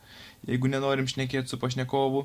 jeigu 0.48 0.72
nenorim 0.72 1.04
šnekėti 1.04 1.52
su 1.52 1.60
pašnekovu. 1.60 2.24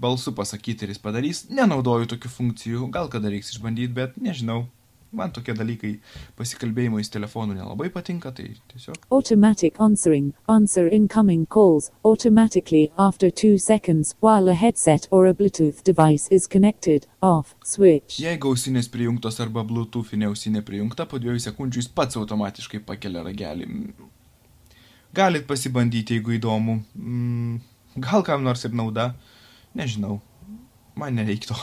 Balsu 0.00 0.34
pasakyti 0.36 0.84
ir 0.86 0.94
jis 0.94 1.02
padarys. 1.02 1.44
Nenaudoju 1.50 2.10
tokių 2.14 2.32
funkcijų. 2.32 2.88
Gal 2.92 3.08
kada 3.12 3.32
reiks 3.32 3.54
išbandyti, 3.54 3.94
bet 3.96 4.18
nežinau. 4.20 4.66
man 5.16 5.32
tokie 5.32 5.54
dalykai 5.56 5.92
pasikalbėjimais 6.38 7.10
telefonu 7.12 7.54
nelabai 7.56 7.88
patinka, 7.94 8.32
tai 8.36 8.48
tiesiog 8.72 8.98
Automatic 9.14 9.78
answering. 9.80 10.32
Answer 10.48 10.88
incoming 10.92 11.46
calls 11.46 11.90
automatically 12.04 12.90
after 12.98 13.30
2 13.30 13.58
seconds 13.58 14.14
while 14.20 14.48
a 14.48 14.54
headset 14.54 15.08
or 15.10 15.26
a 15.26 15.34
Bluetooth 15.34 15.82
device 15.84 16.28
is 16.30 16.46
connected. 16.46 17.06
Off. 17.22 17.54
Switch. 17.64 18.18
Jeigu 18.22 18.52
ausinės 18.52 18.90
prijungtos 18.92 19.40
arba 19.42 19.64
bluetoothinė 19.66 20.28
ausinė 20.30 20.62
prijungta, 20.66 21.06
po 21.10 21.18
dviejų 21.22 21.40
sekundžių 21.48 21.82
jis 21.82 21.88
pats 21.96 22.18
automatiškai 22.20 22.82
pakelia 22.86 23.24
ragelį. 23.26 23.70
Galit 25.16 25.46
pasibandyti, 25.48 26.18
jeigu 26.18 26.36
įdomu. 26.36 26.80
Mm, 26.94 27.56
Gal 27.96 28.22
kam 28.22 28.42
nors 28.44 28.60
ir 28.68 28.74
nauda, 28.76 29.14
nežinau. 29.76 30.20
Man 30.96 31.18
nereiktų. 31.20 31.56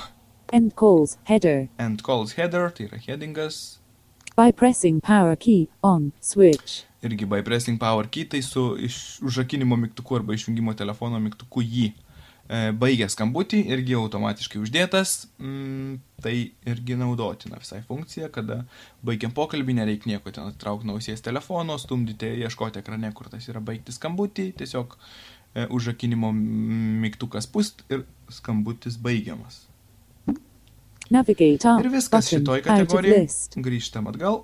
End 0.54 0.76
calls. 0.78 1.18
Header. 1.26 1.68
End 1.82 2.04
calls 2.06 2.36
header, 2.38 2.70
tai 2.70 2.86
yra 2.86 3.00
headingas. 3.02 3.80
By 4.38 4.52
pressing 4.52 5.02
power 5.02 5.36
key 5.36 5.70
on. 5.82 6.12
Switch. 6.22 6.86
Irgi 7.02 7.26
by 7.30 7.42
pressing 7.42 7.80
power 7.82 8.08
key, 8.08 8.26
tai 8.26 8.42
su 8.42 8.76
iš 8.78 9.20
užrakinimo 9.26 9.76
mygtuku 9.78 10.16
arba 10.16 10.34
išjungimo 10.34 10.74
telefono 10.78 11.20
mygtuku 11.22 11.62
jį 11.66 11.88
e, 11.90 12.72
baigia 12.78 13.10
skambutį, 13.10 13.60
irgi 13.76 13.98
automatiškai 13.98 14.62
uždėtas. 14.62 15.16
Mm, 15.42 16.00
tai 16.24 16.36
irgi 16.70 16.98
naudotina 17.02 17.60
visai 17.62 17.82
funkcija, 17.90 18.30
kada 18.34 18.64
baigiam 19.06 19.34
pokalbį, 19.36 19.80
nereikia 19.82 20.14
nieko 20.14 20.34
ten 20.34 20.48
atitraukti 20.50 20.90
nausies 20.90 21.26
telefono, 21.26 21.78
stumdyti, 21.82 22.30
ieškoti 22.46 22.82
ekrane, 22.82 23.12
kur 23.18 23.30
tas 23.34 23.50
yra 23.50 23.62
baigti 23.62 23.94
skambutį, 23.94 24.52
tiesiog 24.62 24.98
užrakinimo 25.54 26.32
mygtukas 27.04 27.48
pust 27.48 27.84
ir 27.94 28.06
skambutis 28.34 28.98
baigiamas. 28.98 29.68
Navigate 31.14 31.68
up. 31.68 31.84
Ir 31.84 31.92
viskas 31.94 32.26
button 32.26 32.42
šitoj 32.42 32.64
kategorijai. 32.66 33.28
Grįžtam 33.68 34.10
atgal. 34.10 34.44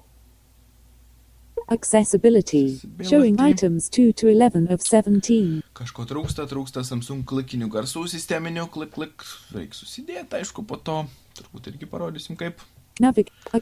Accessibility. 1.70 2.80
Showing 3.06 3.38
items 3.42 3.90
2 3.90 4.14
to 4.14 4.30
11 4.30 4.72
of 4.74 4.82
17. 4.82 5.62
Kažko 5.78 6.06
trūksta, 6.10 6.48
trūksta 6.50 6.84
Samsung 6.86 7.26
klikinių 7.30 7.70
garsų 7.70 8.08
sisteminių, 8.10 8.66
klik, 8.74 8.96
klik, 8.96 9.26
reikia 9.54 9.78
susidėti, 9.78 10.40
aišku, 10.42 10.66
po 10.66 10.80
to 10.82 11.04
turbūt 11.38 11.70
irgi 11.74 11.90
parodysim 11.90 12.40
kaip. 12.40 12.64
Navigate. 13.00 13.62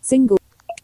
Single. 0.00 0.40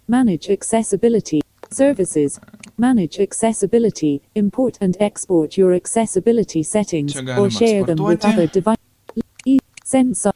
Manage 0.06 0.52
accessibility. 0.52 1.40
Services. 1.70 2.40
Manage 2.78 3.18
accessibility. 3.20 4.22
Import 4.34 4.78
and 4.80 4.96
export 5.00 5.56
your 5.56 5.74
accessibility 5.74 6.62
settings 6.62 7.16
or 7.16 7.50
share 7.50 7.84
them 7.84 8.02
with 8.02 8.24
other 8.24 8.46
devices. 8.46 8.80
E- 9.44 9.58
sensor. 9.84 10.32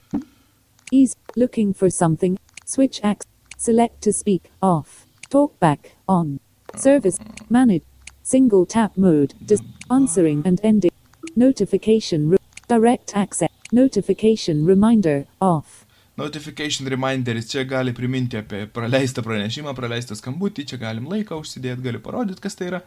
Ease. 0.92 1.16
Looking 1.36 1.72
for 1.74 1.90
something. 1.90 2.38
Switch 2.64 3.00
access. 3.02 3.30
Select 3.56 4.02
to 4.02 4.12
speak. 4.12 4.50
Off. 4.62 5.06
Talkback. 5.30 5.92
On. 6.08 6.40
Service. 6.76 7.18
Manage. 7.48 7.82
Single 8.22 8.66
tap 8.66 8.96
mode. 8.96 9.34
Dis- 9.44 9.62
answering 9.90 10.42
and 10.44 10.60
ending. 10.62 10.90
Notification. 11.36 12.30
Re- 12.30 12.38
direct 12.68 13.16
access. 13.16 13.48
Notification 13.72 14.64
reminder. 14.64 15.26
Off. 15.40 15.84
Notification 16.18 16.88
reminderis 16.90 17.46
čia 17.50 17.62
gali 17.64 17.92
priminti 17.94 18.36
apie 18.40 18.64
praleistą 18.74 19.22
pranešimą, 19.22 19.74
praleistą 19.78 20.16
skambutį, 20.18 20.64
čia 20.72 20.78
galim 20.82 21.06
laiką 21.10 21.38
užsidėti, 21.38 21.84
gali 21.84 22.00
parodyti, 22.02 22.42
kas 22.42 22.58
tai 22.58 22.72
yra. 22.72 22.80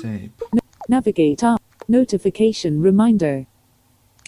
Taip. 0.00 0.44
Navigate 0.88 1.42
up. 1.44 1.62
Notification 1.88 2.82
reminder. 2.82 3.46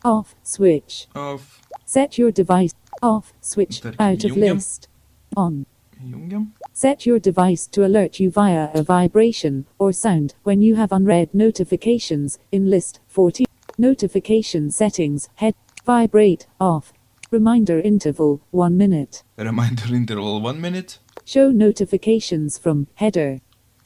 Off. 0.05 0.35
Switch. 0.43 1.07
Off. 1.14 1.61
Set 1.85 2.18
your 2.18 2.33
device. 2.33 2.75
Off. 3.03 3.33
Switch. 3.41 3.81
Tarkim, 3.81 4.01
Out 4.01 4.25
of 4.25 4.33
jungiam. 4.33 4.55
list. 4.57 4.89
On. 5.37 5.66
Jungiam. 6.03 6.49
Set 6.73 7.07
your 7.07 7.18
device 7.20 7.66
to 7.68 7.85
alert 7.85 8.18
you 8.18 8.31
via 8.31 8.70
a 8.75 8.83
vibration 8.83 9.66
or 9.79 9.93
sound 9.93 10.35
when 10.43 10.62
you 10.62 10.75
have 10.77 10.91
unread 10.93 11.33
notifications 11.35 12.39
in 12.51 12.70
list 12.70 13.01
40. 13.07 13.45
Notification 13.79 14.70
settings. 14.70 15.29
Head. 15.37 15.55
Vibrate. 15.85 16.47
Off. 16.61 16.93
Reminder 17.31 17.81
interval 17.81 18.41
1 18.51 18.77
minute. 18.77 19.23
Reminder 19.37 19.95
interval 19.95 20.41
1 20.41 20.61
minute. 20.61 20.99
Show 21.25 21.51
notifications 21.51 22.59
from 22.59 22.87
header. 22.97 23.41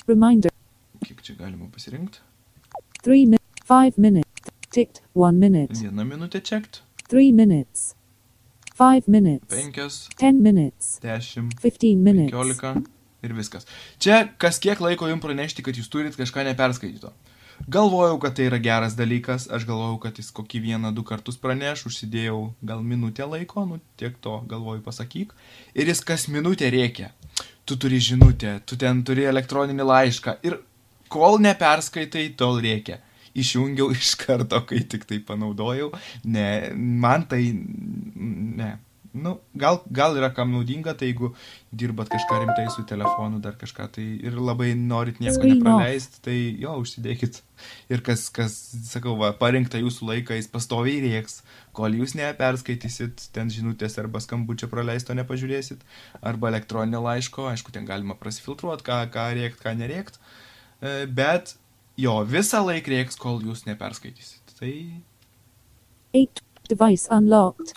Reminder 0.06 0.50
Kiek 1.04 1.22
čia 1.22 1.36
galima 1.36 1.70
pasirinkti? 1.70 2.18
3 3.02 3.26
minutes. 3.26 3.66
5 3.68 3.98
minutes. 3.98 4.30
Ticked 4.70 5.00
1 5.14 5.38
minute. 5.38 5.74
Vieną 5.74 6.04
minutę 6.04 6.40
checked. 6.40 6.82
3 7.08 7.32
minutes. 7.32 7.94
5 8.78 9.08
minutes. 9.08 9.54
5, 9.54 10.10
10 10.18 10.42
minutes. 10.42 10.98
10, 11.02 11.50
15 11.62 11.96
minutes. 11.96 12.32
15 12.32 12.82
ir 13.22 13.34
viskas. 13.36 13.66
Čia 13.98 14.28
kas 14.38 14.58
kiek 14.62 14.80
laiko 14.80 15.08
jums 15.08 15.22
pranešti, 15.22 15.64
kad 15.64 15.78
jūs 15.78 15.88
turit 15.90 16.16
kažką 16.18 16.44
neperskaityto. 16.50 17.12
Galvojau, 17.68 18.18
kad 18.22 18.36
tai 18.36 18.46
yra 18.46 18.58
geras 18.62 18.94
dalykas, 18.98 19.48
aš 19.50 19.64
galvojau, 19.66 19.96
kad 20.04 20.18
jis 20.20 20.28
kokį 20.34 20.60
vieną, 20.68 20.92
du 20.94 21.02
kartus 21.06 21.38
praneš, 21.40 21.86
užsidėjau 21.88 22.38
gal 22.68 22.84
minutę 22.86 23.26
laiko, 23.26 23.64
nu 23.66 23.80
tiek 23.98 24.14
to 24.22 24.38
galvoju 24.50 24.84
pasakyk. 24.84 25.32
Ir 25.74 25.90
jis 25.90 26.04
kas 26.06 26.28
minutę 26.30 26.70
reikia. 26.70 27.10
Tu 27.66 27.74
turi 27.80 27.98
žinutę, 27.98 28.60
tu 28.66 28.78
ten 28.78 29.02
turi 29.02 29.26
elektroninį 29.26 29.88
laišką 29.88 30.36
ir 30.46 30.60
kol 31.10 31.40
neperskaitai, 31.42 32.28
tol 32.38 32.60
reikia. 32.62 33.00
Išjungiau 33.36 33.90
iš 33.92 34.14
karto, 34.20 34.62
kai 34.68 34.84
tik 34.88 35.04
tai 35.08 35.18
panaudojau. 35.24 35.90
Ne, 36.24 36.46
man 36.76 37.26
tai... 37.28 37.42
Ne. 37.52 38.76
Nu, 39.16 39.32
gal, 39.58 39.80
gal 39.94 40.16
yra 40.18 40.28
kam 40.36 40.52
naudinga, 40.54 40.94
tai 40.98 41.10
jeigu 41.10 41.32
dirbat 41.72 42.10
kažką 42.12 42.38
rimtai 42.42 42.66
su 42.74 42.84
telefonu, 42.88 43.40
dar 43.44 43.56
kažką, 43.60 43.88
tai 43.96 44.06
ir 44.28 44.38
labai 44.38 44.70
norit 44.78 45.20
nieko 45.22 45.48
nepraleisti, 45.48 46.22
tai 46.24 46.36
jo, 46.62 46.76
užsidėkit. 46.84 47.42
Ir 47.92 48.02
kas, 48.04 48.26
kas, 48.36 48.56
sakau, 48.90 49.16
va, 49.20 49.32
parinkta 49.36 49.80
jūsų 49.80 50.10
laiką, 50.10 50.36
jis 50.36 50.50
pastoviai 50.52 51.00
rieks, 51.04 51.40
kol 51.76 51.96
jūs 51.96 52.16
neperskaitysit 52.18 53.30
ten 53.32 53.52
žinutės 53.52 53.96
arba 54.02 54.20
skambučio 54.24 54.68
praleisto 54.72 55.16
nepažiūrėsit, 55.16 55.84
arba 56.20 56.52
elektroninio 56.52 57.00
laiško, 57.06 57.48
aišku, 57.52 57.72
ten 57.72 57.88
galima 57.88 58.18
prasifiltruoti, 58.20 58.84
ką, 58.86 59.06
ką 59.14 59.30
riekt, 59.38 59.64
ką 59.64 59.76
neriekt, 59.80 60.20
E, 60.80 61.06
bet 61.06 61.56
jo, 61.96 62.18
visą 62.28 62.60
laiką 62.66 62.92
rieks, 62.92 63.18
kol 63.20 63.40
jūs 63.44 63.64
neperskaitysit. 63.68 64.56
Tai 64.58 64.72
8. 66.16 66.44
Device 66.68 67.08
unlocked. 67.12 67.74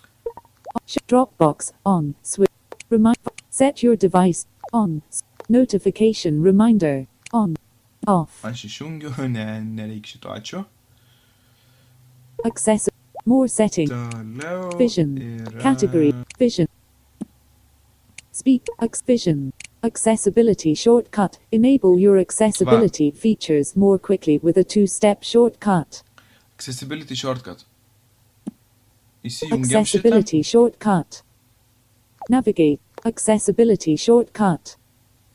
Dropbox 1.08 1.72
on. 1.86 2.16
Switch. 2.24 2.50
Remind. 2.90 3.18
Set 3.50 3.84
your 3.84 3.96
device 3.96 4.46
on. 4.74 5.02
Notification 5.50 6.42
reminder 6.44 7.08
on. 7.34 7.56
Off. 8.08 8.46
aš 8.46 8.64
išjungiu, 8.66 9.12
ne, 9.36 9.62
nereik 9.62 10.06
šito, 10.08 10.30
ačiū. 10.30 10.64
Access. 12.46 12.90
More 13.26 13.48
settings. 13.48 13.90
Toliau. 13.92 14.78
Vision. 14.78 15.18
yra- 15.18 15.62
Category. 15.62 16.14
Vision. 16.40 16.68
Speak. 18.32 18.68
X 18.82 19.02
Vision. 19.08 19.52
Accessibility 19.84 20.74
shortcut. 20.76 21.38
Enable 21.52 22.00
your 22.00 22.18
accessibility 22.18 23.12
features 23.12 23.76
more 23.76 23.98
quickly 24.00 24.40
with 24.42 24.58
a 24.58 24.64
two-step 24.64 25.24
shortcut. 25.24 26.04
Accessibility 26.56 27.16
shortcut. 27.16 27.66
Accessibility 29.26 30.42
shortcut. 30.42 31.24
Navigate. 32.30 32.80
Accessibility 33.06 33.96
shortcut. 33.96 34.78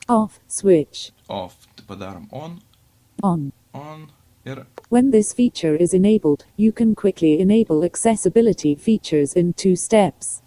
Off. 0.09 0.39
Switch. 0.47 1.11
Off. 1.29 1.67
Padarom 1.87 2.27
on, 2.33 2.61
On. 3.21 3.51
on 3.73 4.11
When 4.89 5.11
this 5.11 5.33
feature 5.33 5.75
is 5.75 5.93
enabled, 5.93 6.45
you 6.57 6.71
can 6.71 6.95
quickly 6.95 7.39
enable 7.39 7.83
accessibility 7.83 8.73
features 8.73 9.33
in 9.33 9.53
two 9.53 9.75
steps. 9.75 10.41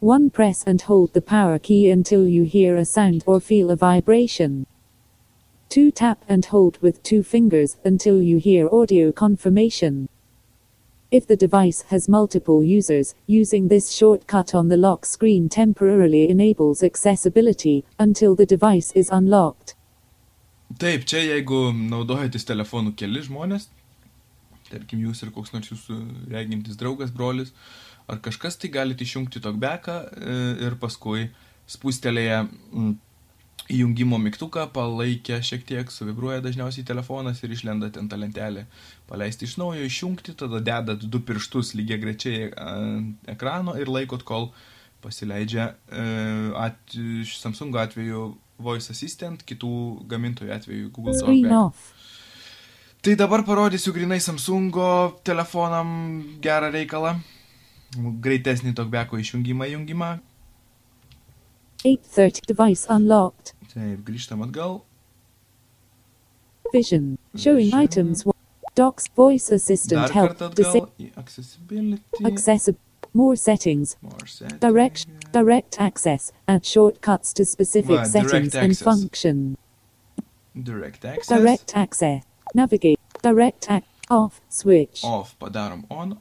1. 0.00 0.30
Press 0.30 0.62
and 0.64 0.82
hold 0.82 1.14
the 1.14 1.22
power 1.22 1.58
key 1.58 1.90
until 1.90 2.28
you 2.28 2.44
hear 2.44 2.76
a 2.76 2.84
sound 2.84 3.24
or 3.26 3.40
feel 3.40 3.70
a 3.70 3.76
vibration. 3.76 4.66
2. 5.70 5.90
Tap 5.90 6.24
and 6.28 6.44
hold 6.44 6.78
with 6.80 7.02
two 7.02 7.24
fingers 7.24 7.76
until 7.84 8.22
you 8.22 8.36
hear 8.36 8.68
audio 8.72 9.10
confirmation. 9.10 10.08
If 11.16 11.26
the 11.28 11.36
device 11.36 11.80
has 11.88 12.10
multiple 12.10 12.62
users, 12.62 13.14
using 13.26 13.68
this 13.68 13.90
shortcut 13.90 14.54
on 14.54 14.68
the 14.68 14.76
lock 14.76 15.06
screen 15.06 15.48
temporarily 15.48 16.28
enables 16.28 16.82
accessibility 16.82 17.86
until 17.98 18.34
the 18.34 18.44
device 18.44 18.92
is 18.92 19.08
unlocked. 19.10 19.72
Taip, 20.76 21.06
čia 21.08 21.22
jeigu 21.24 21.70
naudojatės 21.72 22.44
telefonu 22.44 22.92
keli 23.00 23.22
žmonės, 23.24 23.70
tarkim 24.68 25.06
jūs 25.06 25.24
ir 25.24 25.32
koks 25.32 25.54
nors 25.54 25.72
jūsų 25.72 25.96
regintis 26.34 26.76
draugas, 26.76 27.14
brolis, 27.16 27.54
ar 28.12 28.20
kažkas, 28.20 28.60
tai 28.60 28.68
galite 28.76 29.08
išjungti 29.08 29.40
tokbeką 29.40 29.96
e, 30.04 30.38
ir 30.68 30.76
paskui 30.82 31.30
spustelėję 31.78 32.42
mm, 32.44 32.92
įjungimo 33.72 34.18
mygtuką, 34.22 34.68
palaikę 34.74 35.40
šiek 35.42 35.64
tiek, 35.66 35.90
suvibruoja 35.90 36.42
dažniausiai 36.44 36.86
telefonas 36.86 37.42
ir 37.42 37.54
išlenda 37.56 37.90
ten 37.94 38.08
ta 38.10 38.18
lentelė. 38.20 38.66
Paleisti 39.10 39.48
iš 39.48 39.56
naujo, 39.60 39.82
išjungti, 39.86 40.36
tada 40.38 40.60
dedat 40.62 41.02
du 41.02 41.20
pirštus 41.26 41.74
lygiai 41.78 42.02
grečiai 42.02 42.50
ant 42.62 43.30
ekrano 43.30 43.74
ir 43.80 43.90
laikot, 43.90 44.22
kol 44.26 44.50
pasileidžia 45.02 45.72
e, 45.90 46.04
at, 46.62 46.98
Samsung 47.26 47.76
atveju 47.82 48.28
Voice 48.62 48.94
Assistant, 48.94 49.42
kitų 49.46 49.72
gamintojų 50.08 50.54
atveju 50.54 50.92
Google 50.94 51.58
off. 51.58 51.90
Tai 53.04 53.14
dabar 53.14 53.44
parodysiu 53.46 53.92
grinai 53.94 54.18
Samsungo 54.22 55.18
telefonam 55.26 55.90
gerą 56.42 56.72
reikalą. 56.74 57.12
Greitesnį 57.96 58.72
talkbacko 58.74 59.20
išjungimą, 59.22 59.68
jungimą. 59.74 60.16
830 61.84 62.48
device 62.50 62.88
unlocked. 62.90 63.55
Taip, 63.76 64.00
grįžtam 64.08 64.42
atgal. 64.46 64.78
Vision. 66.72 67.18
Showing 67.34 67.66
Vision. 67.66 67.78
items. 67.80 68.24
Docs. 68.74 69.06
Voice 69.16 69.50
assistant 69.50 70.10
help. 70.10 70.30
kartą 70.36 70.48
Disa- 70.54 70.70
atgal 70.80 70.88
į 70.98 71.10
Accessibility. 71.16 72.24
accessible. 72.24 72.80
More 73.14 73.36
settings. 73.36 73.96
More 74.02 74.26
settings. 74.26 74.60
Direct. 74.60 75.06
Direct 75.32 75.80
access. 75.80 76.32
Add 76.48 76.64
shortcuts 76.66 77.32
to 77.34 77.44
specific 77.44 78.04
settings 78.06 78.54
and 78.54 78.70
access. 78.72 78.82
function. 78.82 79.56
Direct 80.54 81.04
access. 81.04 81.28
Direct 81.28 81.72
access. 81.76 82.22
Navigate. 82.54 82.98
Direct 83.22 83.70
ac- 83.70 83.86
off. 84.10 84.40
Switch. 84.50 85.02
Off 85.04 85.34
padarom 85.38 85.84
on. 85.90 86.18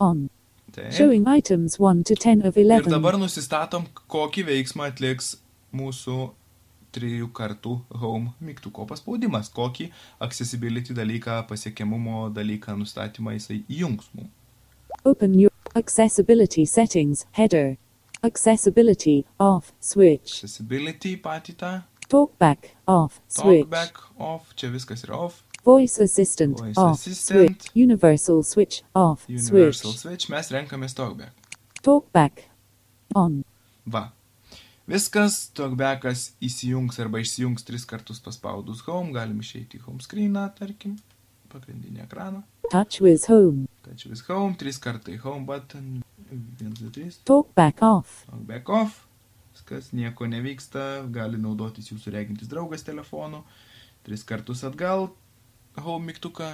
On. 0.00 0.30
Taip. 0.72 0.92
Showing 0.92 1.26
items 1.26 1.78
1 1.80 2.04
to 2.04 2.14
10 2.14 2.42
of 2.46 2.56
Ir 2.56 2.60
11. 2.62 2.90
dabar 2.92 3.14
nusistatom, 3.14 3.86
kokį 4.08 4.44
veiksmą 4.46 4.86
atliks 4.92 5.36
mūsų 5.74 6.30
trijų 6.94 7.28
kartų 7.36 7.76
home 8.02 8.32
mygtuko 8.40 8.86
paspaudimas, 8.90 9.50
kokį 9.54 9.90
accessibility 10.20 10.94
dalyką, 10.96 11.40
pasiekiamumo 11.50 12.30
dalyką 12.34 12.76
nustatymą 12.80 13.34
jisai 13.38 13.60
įjungs 13.68 14.10
mums. 14.14 14.30
Open 15.04 15.34
your 15.40 15.50
accessibility 15.74 16.66
settings. 16.66 17.26
Header. 17.32 17.76
Accessibility 18.22 19.24
off. 19.38 19.72
Switch. 19.80 20.34
Accessibility 20.42 21.14
patį 21.16 21.54
tą, 21.56 21.70
Talkback 22.10 22.72
off. 22.90 23.20
Switch. 23.28 23.62
talkback 23.64 24.00
off, 24.18 24.50
čia 24.58 24.68
viskas 24.74 25.04
yra 25.06 25.16
off, 25.28 25.42
Voice 25.64 25.98
assistant 26.02 26.58
Voice 26.58 26.76
off. 26.80 26.98
assistant. 26.98 27.62
Switch. 27.62 27.70
Universal 27.76 28.42
switch 28.42 28.82
off. 28.94 29.24
universal 29.28 29.92
Switch. 29.92 30.00
switch, 30.02 30.28
mes 30.32 30.48
renkamės 30.50 30.94
talkback. 30.96 31.32
Talkback 31.84 32.44
on. 33.14 33.42
Va. 33.86 34.10
Viskas, 34.90 35.34
talkbackas 35.54 36.32
įsijungs 36.42 36.96
arba 36.98 37.20
išsijungs 37.22 37.62
tris 37.62 37.84
kartus 37.86 38.18
paspaudus 38.24 38.80
home, 38.88 39.12
galim 39.14 39.36
išeiti 39.38 39.78
į 39.78 39.84
home 39.84 40.02
screeną, 40.02 40.48
tarkim, 40.56 40.96
pagrindinį 41.52 42.02
ekraną. 42.02 42.40
Touch 42.72 42.98
with 43.04 43.28
home. 43.30 43.68
Touch 43.84 44.08
with 44.10 44.24
home, 44.26 44.56
trys 44.58 44.80
kartai 44.82 45.14
home 45.22 45.46
button, 45.46 46.00
1, 46.32 46.74
2, 46.80 46.90
3, 46.96 47.20
Talkback 47.30 47.84
off. 47.86 48.24
back 48.48 48.66
off, 48.66 49.04
viskas, 49.54 49.92
nieko 49.94 50.26
nevyksta, 50.26 51.04
gali 51.14 51.38
naudotis 51.38 51.92
jūsų 51.92 52.16
regintis 52.16 52.50
draugas 52.50 52.82
telefonu, 52.82 53.44
tris 54.02 54.26
kartus 54.26 54.64
atgal, 54.66 55.12
home 55.78 56.10
mygtuką 56.10 56.50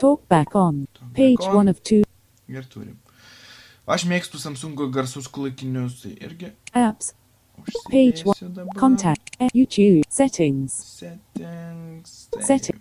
Talkback 0.00 0.56
on. 0.56 0.86
Talkback 0.96 1.20
Page 1.20 1.52
on. 1.52 1.66
1 1.68 1.76
of 1.76 1.84
2 1.92 2.04
ir 2.48 2.72
turim. 2.72 2.96
Aš 3.86 4.06
mėgstu 4.08 4.38
Samsungo 4.40 4.86
garsus 4.88 5.26
klaikinius, 5.28 5.98
tai 6.02 6.14
irgi 6.24 6.52
apps. 6.72 7.12
Page 7.90 8.24
1. 8.24 8.70
Contact. 8.76 9.36
YouTube. 9.54 10.02
Settings. 10.08 10.72
Settings. 10.74 12.28
taip, 12.32 12.42
Setting. 12.42 12.80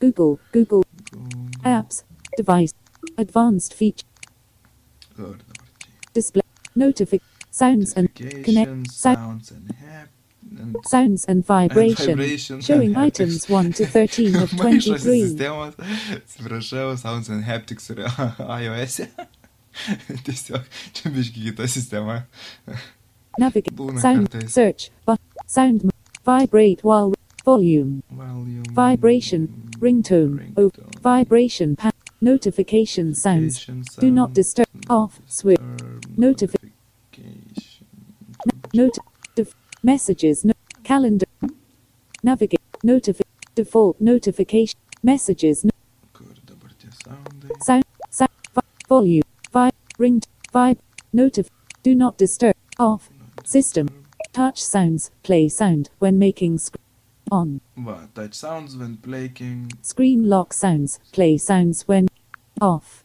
Google. 0.00 0.38
Google. 0.52 0.82
Google. 1.10 1.46
Apps. 1.64 2.02
Device. 2.36 2.74
Advanced 3.16 3.72
feature. 3.74 4.06
Dabar? 5.16 5.38
Display. 6.12 6.42
Notific. 6.76 7.20
Sounds 7.50 7.94
and 7.94 8.12
connect. 8.14 8.90
Sounds 8.90 9.50
and 9.52 9.70
and 10.58 10.76
sounds 10.84 11.24
and 11.24 11.46
vibration. 11.46 12.16
vibrations 12.18 12.64
Showing 12.66 12.94
and 12.94 12.98
items 13.06 13.48
1 13.48 13.72
to 13.74 13.86
13 13.86 14.36
of 14.42 14.50
Maišosi 14.50 14.98
23. 15.00 15.20
sistemos, 15.22 15.74
atsiprašau, 16.16 16.96
Sounds 16.98 17.28
and 17.30 17.44
Haptics 17.44 17.88
yra 17.90 18.10
iOS. 18.60 19.00
-e. 19.00 19.26
Tiesiog, 20.24 20.62
čia 20.92 21.10
biški 21.10 21.42
kita 21.50 21.66
sistema. 21.68 22.22
Navigate. 23.38 23.74
Būna 23.76 24.00
Sound. 24.00 24.28
kartais. 24.28 24.50
Search. 24.52 24.90
But. 25.06 25.20
Sound. 25.46 25.88
Vibrate 26.24 26.82
while. 26.84 27.14
Volume. 27.44 28.02
Volume, 28.10 28.62
Vibration. 28.70 29.48
Ringtone. 29.80 30.52
Oh, 30.56 30.70
vibration. 31.02 31.74
Pa- 31.74 31.90
notification 32.20 33.14
sounds. 33.14 33.66
notification 33.66 33.82
Do 33.98 34.10
not 34.12 34.32
disturb. 34.32 34.68
Off. 34.88 35.18
Switch. 35.26 35.58
notification. 36.16 36.72
Note. 38.72 38.98
Def- 39.34 39.54
messages. 39.82 40.44
No- 40.44 40.52
calendar. 40.84 41.26
Navigate. 42.22 42.60
Notifi- 42.84 43.26
default 43.56 44.00
notification. 44.00 44.78
Messages. 45.02 45.64
No- 45.64 45.70
Kur 46.12 46.26
dabar 46.46 46.70
tie 46.78 46.90
soundai? 47.04 47.50
sound. 47.64 47.84
Sound. 48.10 48.30
Vi- 48.54 48.86
volume. 48.88 49.26
Vibe. 49.52 50.78
Notif. 51.14 51.48
Do 51.82 51.94
not 51.94 52.16
disturb. 52.16 52.54
Off. 52.78 53.10
System. 53.44 53.88
Touch 54.32 54.62
sounds. 54.62 55.10
Play 55.22 55.48
sound 55.48 55.90
when 55.98 56.18
making 56.18 56.58
sc- 56.58 56.76
on. 57.30 57.60
Va, 57.76 58.08
touch 58.14 58.34
sounds 58.34 58.76
when 58.76 58.96
playing. 58.96 59.72
Screen 59.82 60.28
lock 60.28 60.52
sounds. 60.52 60.98
Play 61.12 61.36
sounds 61.36 61.86
when 61.86 62.08
off. 62.60 63.01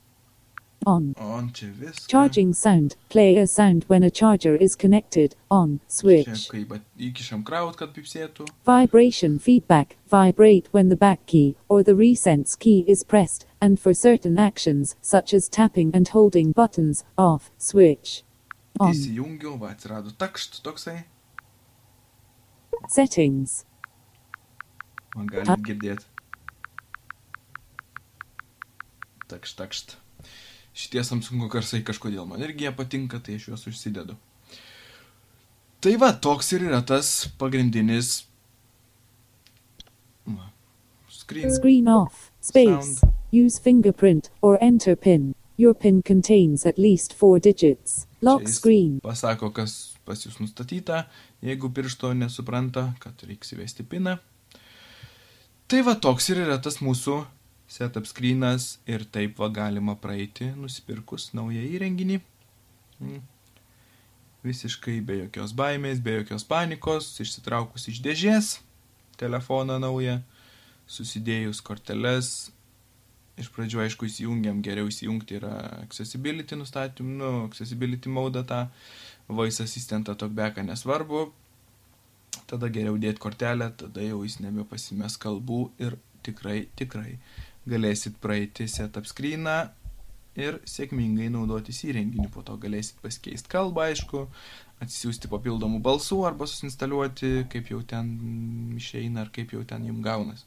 On. 0.86 1.14
On 1.18 1.50
viskas. 1.50 2.08
Charging 2.08 2.54
sound. 2.54 2.96
Play 3.10 3.36
a 3.38 3.48
sound 3.48 3.84
when 3.88 4.04
a 4.04 4.10
charger 4.12 4.56
is 4.56 4.76
connected. 4.76 5.36
On. 5.50 5.80
Switch. 5.88 6.48
kai 6.50 6.64
bat- 6.64 6.86
įkišam 6.98 7.44
kraut, 7.44 7.76
kad 7.76 7.94
pipsėtų. 7.94 8.48
Vibration 8.66 9.40
feedback. 9.40 9.98
Vibrate 10.10 10.68
when 10.72 10.90
the 10.90 10.96
back 10.96 11.26
key 11.26 11.56
or 11.68 11.84
the 11.84 11.94
resense 11.94 12.56
key 12.58 12.86
is 12.88 13.04
pressed, 13.04 13.46
and 13.60 13.80
for 13.80 13.94
certain 13.94 14.38
actions, 14.38 14.96
such 15.02 15.34
as 15.34 15.50
tapping 15.50 15.92
and 15.94 16.08
holding 16.10 16.52
buttons, 16.54 17.04
off. 17.18 17.52
Switch. 17.58 18.24
On. 18.80 18.94
Įsijungiau, 18.94 19.58
va, 19.60 19.74
atsirado 19.74 20.12
takšt 20.14 20.62
toksai. 20.64 21.04
Settings. 22.88 23.66
Man 25.16 25.28
gali 25.28 25.58
girdėti. 25.66 26.06
Takšt, 29.28 29.58
takšt. 29.58 29.98
Šitie 30.78 31.02
Samsungo 31.02 31.50
garsai 31.50 31.82
kažkodėl 31.86 32.28
man 32.30 32.44
irgi 32.46 32.68
jie 32.68 32.72
patinka, 32.78 33.18
tai 33.24 33.40
aš 33.40 33.48
juos 33.50 33.66
užsidedu. 33.70 34.18
Tai 35.82 35.94
va, 36.02 36.12
toks 36.14 36.52
ir 36.54 36.68
yra 36.70 36.84
tas 36.86 37.10
pagrindinis. 37.42 38.28
Va, 40.30 40.52
screen. 41.10 41.50
Screen 41.54 41.90
off. 41.90 42.30
Space. 42.42 43.00
Sound. 43.00 43.14
Use 43.34 43.60
fingerprint 43.60 44.30
or 44.42 44.58
enter 44.62 44.96
pin. 44.96 45.34
Your 45.58 45.74
pin 45.74 46.04
contains 46.06 46.66
at 46.66 46.78
least 46.78 47.14
four 47.14 47.40
digits. 47.40 48.06
Lock 48.22 48.48
screen. 48.48 49.00
Pasako, 49.02 49.50
kas 49.54 49.98
pas 50.06 50.22
jūs 50.22 50.38
nustatyta, 50.40 51.08
jeigu 51.42 51.72
piršto 51.74 52.14
nesupranta, 52.14 52.92
kad 53.02 53.26
reiks 53.26 53.56
įvesti 53.58 53.86
piną. 53.90 54.20
Tai 55.68 55.82
va 55.84 55.98
toks 56.00 56.30
ir 56.32 56.46
yra 56.46 56.62
tas 56.64 56.78
mūsų 56.80 57.18
setup 57.68 58.08
screenas 58.08 58.78
ir 58.88 59.04
taip 59.12 59.40
va 59.42 59.50
galima 59.52 59.98
praeiti 60.00 60.50
nusipirkus 60.56 61.34
naują 61.36 61.64
įrenginį. 61.76 62.22
Mm. 63.04 63.24
Visiškai 64.48 65.02
be 65.04 65.22
jokios 65.24 65.54
baimės, 65.58 66.00
be 66.04 66.22
jokios 66.22 66.46
panikos, 66.48 67.10
išsitraukus 67.20 67.90
iš 67.92 68.00
dėžės 68.06 68.54
telefoną 69.20 69.80
naują, 69.82 70.22
susidėjus 70.88 71.60
korteles. 71.66 72.52
Iš 73.38 73.52
pradžių, 73.54 73.84
aišku, 73.84 74.08
įsijungiam, 74.10 74.64
geriau 74.66 74.88
įsijungti 74.90 75.38
yra 75.38 75.52
accessibility 75.84 76.58
nustatym, 76.58 77.12
nu, 77.20 77.34
accessibility 77.46 78.10
mode 78.10 78.42
tą, 78.50 78.64
voice 79.30 79.62
assistantą 79.64 80.16
talkbacką 80.16 80.64
nesvarbu. 80.66 81.28
Tada 82.48 82.70
geriau 82.72 82.98
dėti 82.98 83.22
kortelę, 83.22 83.70
tada 83.78 84.06
jau 84.06 84.24
jis 84.24 84.40
nebepasimės 84.42 85.20
kalbų 85.22 85.68
ir 85.84 85.98
tikrai, 86.26 86.64
tikrai 86.80 87.18
galėsit 87.70 88.18
praeiti 88.24 88.68
setup 88.72 89.08
screeną 89.10 89.58
ir 90.38 90.60
sėkmingai 90.70 91.30
naudotis 91.34 91.82
įrenginiu. 91.88 92.30
Po 92.34 92.44
to 92.46 92.58
galėsit 92.62 93.00
pasikeisti 93.04 93.52
kalbą, 93.52 93.88
aišku, 93.92 94.26
atsisiųsti 94.84 95.30
papildomų 95.32 95.82
balsų 95.86 96.22
arba 96.30 96.48
susinstaliuoti, 96.50 97.48
kaip 97.52 97.72
jau 97.74 97.82
ten 97.94 98.12
išeina 98.78 99.26
ar 99.26 99.32
kaip 99.34 99.54
jau 99.56 99.64
ten 99.68 99.88
jums 99.90 100.06
gaunas. 100.06 100.46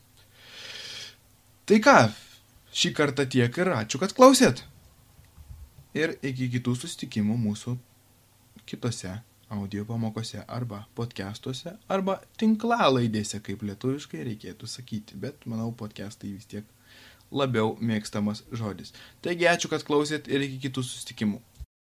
Tai 1.67 1.79
ką, 1.83 1.97
šį 2.75 2.93
kartą 2.99 3.27
tiek 3.31 3.59
ir 3.63 3.73
ačiū, 3.75 4.01
kad 4.03 4.15
klausėt. 4.17 4.65
Ir 5.99 6.15
iki 6.23 6.47
kitų 6.53 6.77
susitikimų 6.79 7.35
mūsų 7.49 7.75
kitose 8.71 9.17
audio 9.51 9.83
pamokose 9.85 10.45
arba 10.47 10.85
podcastuose 10.95 11.73
arba 11.91 12.21
tinklalaidėse, 12.39 13.41
kaip 13.43 13.65
lietuviškai 13.67 14.23
reikėtų 14.29 14.69
sakyti, 14.71 15.19
bet 15.19 15.43
manau 15.51 15.73
podcastai 15.75 16.31
vis 16.37 16.47
tiek 16.47 16.69
labiau 17.31 17.77
mėgstamas 17.81 18.43
žodis. 18.53 18.95
Taigi 19.23 19.49
ačiū, 19.51 19.71
kad 19.73 19.85
klausėt 19.87 20.29
ir 20.29 20.47
iki 20.47 20.61
kitų 20.67 20.85
susitikimų. 20.87 21.41